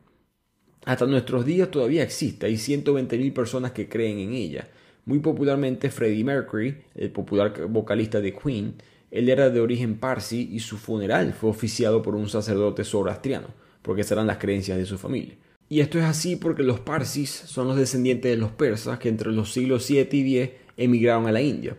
Hasta 0.86 1.06
nuestros 1.06 1.46
días 1.46 1.70
todavía 1.70 2.04
existe, 2.04 2.46
hay 2.46 2.56
120.000 2.56 3.34
personas 3.34 3.72
que 3.74 3.90
creen 3.90 4.20
en 4.20 4.34
ella. 4.34 4.70
Muy 5.10 5.18
popularmente 5.18 5.90
Freddie 5.90 6.24
Mercury, 6.24 6.84
el 6.94 7.10
popular 7.10 7.66
vocalista 7.68 8.22
de 8.22 8.32
Queen, 8.32 8.76
él 9.10 9.28
era 9.28 9.50
de 9.50 9.60
origen 9.60 9.98
parsi 9.98 10.48
y 10.52 10.60
su 10.60 10.78
funeral 10.78 11.34
fue 11.34 11.50
oficiado 11.50 12.04
por 12.04 12.14
un 12.14 12.30
sacerdote 12.30 12.84
zoroastriano, 12.84 13.48
porque 13.82 14.02
esas 14.02 14.12
eran 14.12 14.28
las 14.28 14.38
creencias 14.38 14.78
de 14.78 14.86
su 14.86 15.00
familia. 15.00 15.34
Y 15.68 15.80
esto 15.80 15.98
es 15.98 16.06
así 16.06 16.36
porque 16.36 16.62
los 16.62 16.80
parsis 16.80 17.32
son 17.32 17.68
los 17.68 17.78
descendientes 17.78 18.30
de 18.30 18.38
los 18.38 18.52
persas 18.52 19.00
que 19.00 19.10
entre 19.10 19.32
los 19.32 19.52
siglos 19.52 19.84
7 19.86 20.16
y 20.16 20.22
10 20.22 20.52
emigraron 20.78 21.26
a 21.26 21.32
la 21.32 21.42
India, 21.42 21.76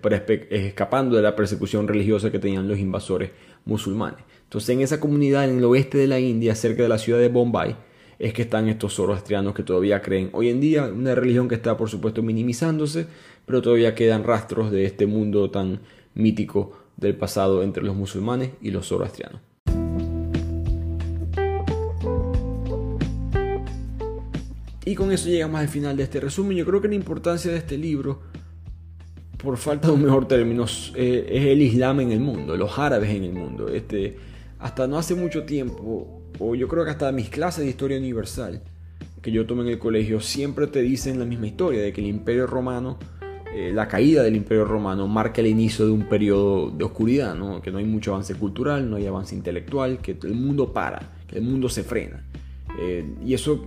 escapando 0.51 1.15
de 1.15 1.23
la 1.23 1.37
persecución 1.37 1.87
religiosa 1.87 2.33
que 2.33 2.41
tenían 2.41 2.67
los 2.67 2.81
invasores 2.81 3.31
musulmanes. 3.65 4.25
Entonces 4.43 4.71
en 4.71 4.81
esa 4.81 4.99
comunidad 4.99 5.49
en 5.49 5.59
el 5.59 5.65
oeste 5.67 5.99
de 5.99 6.09
la 6.09 6.19
India, 6.19 6.57
cerca 6.57 6.83
de 6.83 6.89
la 6.89 6.99
ciudad 6.99 7.21
de 7.21 7.29
Bombay, 7.29 7.77
es 8.21 8.35
que 8.35 8.43
están 8.43 8.69
estos 8.69 8.95
zoroastrianos 8.95 9.55
que 9.55 9.63
todavía 9.63 10.03
creen. 10.03 10.29
Hoy 10.33 10.51
en 10.51 10.61
día, 10.61 10.85
una 10.85 11.15
religión 11.15 11.49
que 11.49 11.55
está 11.55 11.79
por 11.79 11.89
supuesto 11.89 12.23
minimizándose, 12.23 13.07
pero 13.47 13.63
todavía 13.63 13.95
quedan 13.95 14.25
rastros 14.25 14.71
de 14.71 14.85
este 14.85 15.07
mundo 15.07 15.51
tan 15.51 15.81
mítico 16.15 16.73
del 16.99 17.17
pasado 17.17 17.63
entre 17.63 17.83
los 17.83 17.97
musulmanes 17.97 18.51
y 18.61 18.73
los 18.73 18.89
zoroastrianos. 18.89 19.41
Y 24.85 24.95
con 24.95 25.13
eso 25.13 25.31
llegamos 25.31 25.59
al 25.59 25.69
final 25.69 25.97
de 25.97 26.03
este 26.03 26.21
resumen. 26.21 26.59
Yo 26.59 26.67
creo 26.67 26.83
que 26.83 26.89
la 26.89 26.97
importancia 26.97 27.51
de 27.51 27.57
este 27.57 27.79
libro, 27.79 28.21
por 29.43 29.57
falta 29.57 29.89
de 29.89 29.95
un 29.95 30.03
mejor 30.03 30.29
término, 30.29 30.65
es 30.65 30.93
el 30.95 31.63
Islam 31.63 32.01
en 32.01 32.13
el 32.13 32.21
mundo, 32.21 32.55
los 32.55 32.79
árabes 32.79 33.09
en 33.09 33.25
el 33.25 33.33
mundo. 33.33 33.69
Este, 33.69 34.19
hasta 34.59 34.87
no 34.87 34.99
hace 34.99 35.15
mucho 35.15 35.45
tiempo, 35.45 36.20
o 36.41 36.55
yo 36.57 36.67
creo 36.67 36.85
que 36.85 36.91
hasta 36.91 37.13
mis 37.13 37.29
clases 37.29 37.65
de 37.65 37.71
historia 37.71 37.99
universal 37.99 38.61
que 39.23 39.31
yo 39.31 39.47
tomé 39.47 39.63
en 39.63 39.69
el 39.69 39.79
colegio, 39.79 40.21
siempre 40.21 40.67
te 40.67 40.81
dicen 40.81 41.19
la 41.19 41.25
misma 41.25 41.47
historia, 41.47 41.83
de 41.83 41.93
que 41.93 42.01
el 42.01 42.07
imperio 42.07 42.47
romano, 42.47 42.99
eh, 43.55 43.71
la 43.73 43.87
caída 43.87 44.23
del 44.23 44.37
imperio 44.37 44.65
romano 44.65 45.07
marca 45.09 45.41
el 45.41 45.47
inicio 45.49 45.85
de 45.85 45.93
un 45.93 46.09
periodo 46.09 46.71
de 46.71 46.85
oscuridad, 46.85 47.35
¿no? 47.35 47.61
que 47.61 47.71
no 47.71 47.79
hay 47.79 47.85
mucho 47.85 48.13
avance 48.13 48.35
cultural, 48.35 48.89
no 48.89 48.97
hay 48.97 49.07
avance 49.07 49.35
intelectual, 49.35 49.99
que 49.99 50.17
el 50.23 50.35
mundo 50.35 50.73
para, 50.73 51.13
que 51.29 51.37
el 51.37 51.43
mundo 51.43 51.69
se 51.69 51.83
frena. 51.83 52.25
Eh, 52.81 53.05
y 53.25 53.35
eso, 53.35 53.65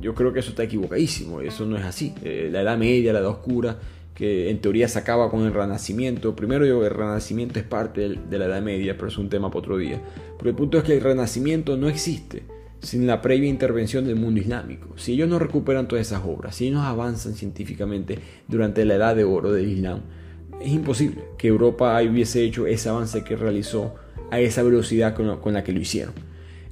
yo 0.00 0.14
creo 0.14 0.32
que 0.32 0.40
eso 0.40 0.50
está 0.50 0.62
equivocadísimo, 0.62 1.40
eso 1.40 1.66
no 1.66 1.76
es 1.76 1.84
así. 1.84 2.14
Eh, 2.22 2.48
la 2.52 2.62
Edad 2.62 2.78
Media, 2.78 3.12
la 3.12 3.18
Edad 3.18 3.30
Oscura, 3.30 3.78
que 4.14 4.50
en 4.50 4.60
teoría 4.60 4.88
se 4.88 4.98
acaba 4.98 5.30
con 5.30 5.42
el 5.44 5.54
Renacimiento. 5.54 6.36
Primero 6.36 6.66
yo, 6.66 6.84
el 6.84 6.90
Renacimiento 6.90 7.58
es 7.58 7.64
parte 7.64 8.08
de 8.08 8.38
la 8.38 8.46
Edad 8.46 8.62
Media, 8.62 8.96
pero 8.96 9.08
es 9.08 9.18
un 9.18 9.28
tema 9.28 9.48
para 9.48 9.60
otro 9.60 9.76
día. 9.78 10.00
Pero 10.38 10.50
el 10.50 10.56
punto 10.56 10.78
es 10.78 10.84
que 10.84 10.94
el 10.94 11.00
Renacimiento 11.00 11.76
no 11.76 11.88
existe 11.88 12.42
sin 12.80 13.06
la 13.06 13.22
previa 13.22 13.48
intervención 13.48 14.04
del 14.04 14.16
mundo 14.16 14.40
islámico. 14.40 14.88
Si 14.96 15.12
ellos 15.12 15.28
no 15.28 15.38
recuperan 15.38 15.86
todas 15.86 16.06
esas 16.06 16.22
obras, 16.24 16.56
si 16.56 16.66
ellos 16.66 16.80
no 16.80 16.86
avanzan 16.86 17.34
científicamente 17.34 18.18
durante 18.48 18.84
la 18.84 18.94
Edad 18.94 19.16
de 19.16 19.24
Oro 19.24 19.52
del 19.52 19.68
Islam, 19.68 20.00
es 20.60 20.72
imposible 20.72 21.22
que 21.38 21.48
Europa 21.48 22.00
hubiese 22.02 22.42
hecho 22.42 22.66
ese 22.66 22.88
avance 22.88 23.22
que 23.24 23.36
realizó 23.36 23.94
a 24.30 24.40
esa 24.40 24.62
velocidad 24.62 25.14
con, 25.14 25.52
la 25.52 25.64
que 25.64 25.72
lo 25.72 25.80
hicieron. 25.80 26.14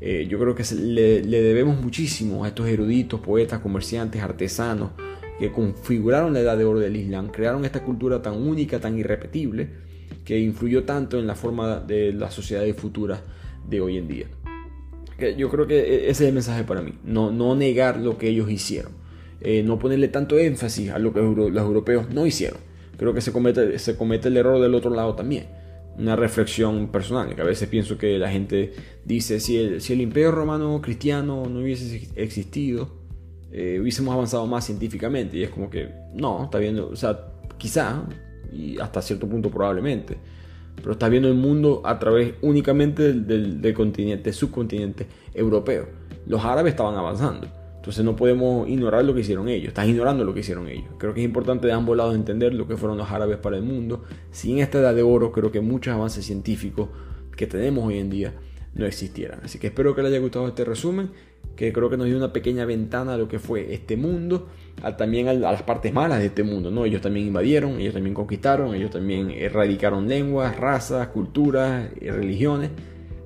Eh, 0.01 0.27
yo 0.29 0.39
creo 0.39 0.55
que 0.55 0.65
le, 0.75 1.23
le 1.23 1.43
debemos 1.43 1.81
muchísimo 1.81 2.45
a 2.45 2.49
estos 2.49 2.67
eruditos, 2.67 3.21
poetas, 3.21 3.61
comerciantes, 3.61 4.23
artesanos, 4.23 4.91
que 5.41 5.51
configuraron 5.51 6.35
la 6.35 6.41
edad 6.41 6.59
de 6.59 6.67
oro 6.67 6.81
del 6.81 6.95
Islam, 6.95 7.31
crearon 7.31 7.65
esta 7.65 7.83
cultura 7.83 8.21
tan 8.21 8.35
única, 8.35 8.79
tan 8.79 8.99
irrepetible, 8.99 9.71
que 10.23 10.39
influyó 10.39 10.85
tanto 10.85 11.19
en 11.19 11.27
la 11.27 11.35
forma 11.35 11.81
de 11.81 12.13
la 12.13 12.31
sociedad 12.31 12.63
futura 12.77 13.23
de 13.67 13.81
hoy 13.81 13.97
en 13.97 14.07
día. 14.07 14.27
Yo 15.39 15.49
creo 15.49 15.67
que 15.67 15.79
e-, 15.79 16.11
ese 16.11 16.25
es 16.25 16.29
el 16.29 16.35
mensaje 16.35 16.65
para 16.65 16.83
mí, 16.83 16.93
no, 17.05 17.31
no 17.31 17.57
negar 17.57 17.99
lo 17.99 18.19
que 18.19 18.29
ellos 18.29 18.51
hicieron, 18.51 18.93
eh, 19.41 19.63
no 19.63 19.79
ponerle 19.79 20.09
tanto 20.09 20.39
énfasis 20.39 20.91
a 20.91 20.99
lo 20.99 21.15
que 21.15 21.21
los 21.21 21.63
europeos 21.65 22.11
no 22.11 22.27
hicieron. 22.27 22.61
Creo 22.99 23.15
que 23.15 23.23
se 23.23 23.33
comete, 23.33 23.79
se 23.79 23.97
comete 23.97 24.29
el 24.29 24.37
error 24.37 24.61
del 24.61 24.75
otro 24.75 24.91
lado 24.91 25.15
también. 25.15 25.47
Una 25.97 26.17
reflexión 26.17 26.89
personal, 26.89 27.35
que 27.35 27.41
a 27.41 27.45
veces 27.45 27.67
pienso 27.67 27.97
que 27.97 28.19
la 28.19 28.31
gente 28.31 28.75
dice, 29.07 29.41
si 29.41 29.57
el, 29.57 29.81
si 29.81 29.95
el 29.95 30.03
imperio 30.03 30.33
romano 30.33 30.83
cristiano 30.83 31.47
no 31.47 31.61
hubiese 31.61 32.11
existido, 32.15 33.00
eh, 33.53 33.79
hubiésemos 33.81 34.15
avanzado 34.15 34.47
más 34.47 34.65
científicamente. 34.65 35.37
Y 35.37 35.43
es 35.43 35.51
como 35.51 35.71
que, 35.71 35.89
no, 36.15 36.45
está 36.45 36.59
viendo, 36.59 36.89
o 36.89 36.97
sea, 36.97 37.27
quizá, 37.59 38.05
y 38.53 38.79
hasta 38.79 39.03
cierto 39.03 39.29
punto 39.29 39.51
probablemente, 39.51 40.17
pero 40.77 40.93
está 40.93 41.09
viendo 41.09 41.29
el 41.29 41.35
mundo 41.35 41.83
a 41.85 41.99
través 41.99 42.35
únicamente 42.43 43.13
del, 43.13 43.61
del, 43.61 43.75
continente, 43.75 44.33
subcontinente 44.33 45.07
europeo. 45.35 45.89
Los 46.27 46.45
árabes 46.45 46.73
estaban 46.73 46.97
avanzando. 46.97 47.49
Entonces 47.77 48.05
no 48.05 48.15
podemos 48.15 48.69
ignorar 48.69 49.05
lo 49.05 49.15
que 49.15 49.21
hicieron 49.21 49.49
ellos. 49.49 49.69
Estás 49.69 49.89
ignorando 49.89 50.23
lo 50.25 50.35
que 50.35 50.41
hicieron 50.41 50.69
ellos. 50.69 50.91
Creo 50.99 51.15
que 51.15 51.21
es 51.21 51.25
importante 51.25 51.67
de 51.67 51.73
ambos 51.73 51.97
lados 51.97 52.15
entender 52.15 52.53
lo 52.53 52.69
que 52.69 52.77
fueron 52.77 52.99
los 52.99 53.11
árabes 53.11 53.39
para 53.39 53.57
el 53.57 53.63
mundo. 53.63 54.05
Sin 54.31 54.59
esta 54.59 54.79
edad 54.79 54.95
de 54.95 55.03
oro, 55.03 55.33
creo 55.33 55.51
que 55.51 55.63
muchos 55.63 55.95
avances 55.95 56.27
científicos 56.27 56.91
que 57.37 57.47
tenemos 57.47 57.87
hoy 57.87 57.99
en 57.99 58.11
día 58.11 58.35
no 58.75 58.85
existieran. 58.85 59.41
Así 59.43 59.59
que 59.59 59.69
espero 59.69 59.95
que 59.95 60.03
les 60.03 60.11
haya 60.11 60.21
gustado 60.21 60.47
este 60.47 60.65
resumen, 60.65 61.11
que 61.61 61.75
creo 61.75 61.91
que 61.91 61.99
nos 61.99 62.07
dio 62.07 62.17
una 62.17 62.33
pequeña 62.33 62.65
ventana 62.65 63.13
a 63.13 63.17
lo 63.19 63.29
que 63.29 63.39
fue 63.39 63.75
este 63.75 63.95
mundo, 63.95 64.49
también 64.97 65.29
a, 65.29 65.35
las 65.35 65.63
partes 65.63 65.93
malas 65.93 66.21
de 66.21 66.27
este 66.27 66.43
mundo. 66.43 66.71
¿no? 66.71 66.87
Ellos 66.87 67.03
también 67.03 67.27
invadieron, 67.27 67.79
ellos 67.79 67.93
también 67.93 68.15
conquistaron, 68.15 68.75
ellos 68.75 68.91
también 68.91 69.31
erradicaron 69.31 70.09
lenguas, 70.09 70.59
razas, 70.59 71.09
culturas 71.09 71.91
y 72.01 72.09
religiones. 72.09 72.71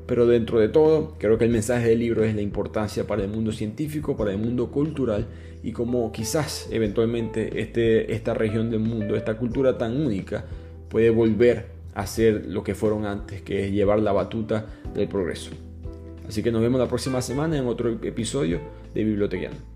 Pero 0.09 0.27
dentro 0.27 0.59
de 0.59 0.69
todo, 0.69 1.15
creo 1.17 1.39
que 1.39 1.45
el 1.45 1.53
mensaje 1.53 1.91
del 1.91 2.01
libro 2.01 2.25
es 2.25 2.35
la 2.35 2.43
importancia 2.43 3.07
para 3.07 3.23
el 3.23 3.29
mundo 3.29 3.53
científico, 3.53 4.17
para 4.17 4.33
el 4.33 4.39
mundo 4.39 4.69
cultural 4.73 5.29
y 5.63 5.71
como 5.71 6.11
quizás 6.11 6.69
eventualmente 6.73 7.61
este, 7.61 8.15
esta 8.15 8.35
región 8.35 8.69
del 8.69 8.81
mundo, 8.81 9.15
esta 9.15 9.37
cultura 9.37 9.79
tan 9.79 9.97
única, 9.97 10.45
puede 10.89 11.11
volver 11.11 11.67
a 11.95 12.05
ser 12.09 12.47
lo 12.47 12.65
que 12.65 12.75
fueron 12.75 13.07
antes, 13.07 13.43
que 13.43 13.67
es 13.67 13.71
llevar 13.71 14.01
la 14.01 14.11
batuta 14.11 14.67
del 14.93 15.07
progreso. 15.07 15.53
Así 16.29 16.43
que 16.43 16.51
nos 16.51 16.63
vemos 16.63 16.81
la 16.81 16.89
próxima 16.89 17.21
semana 17.21 17.59
en 17.59 17.67
otro 17.67 17.91
episodio 18.03 18.61
de 18.95 19.05
Bibliotequiano. 19.05 19.74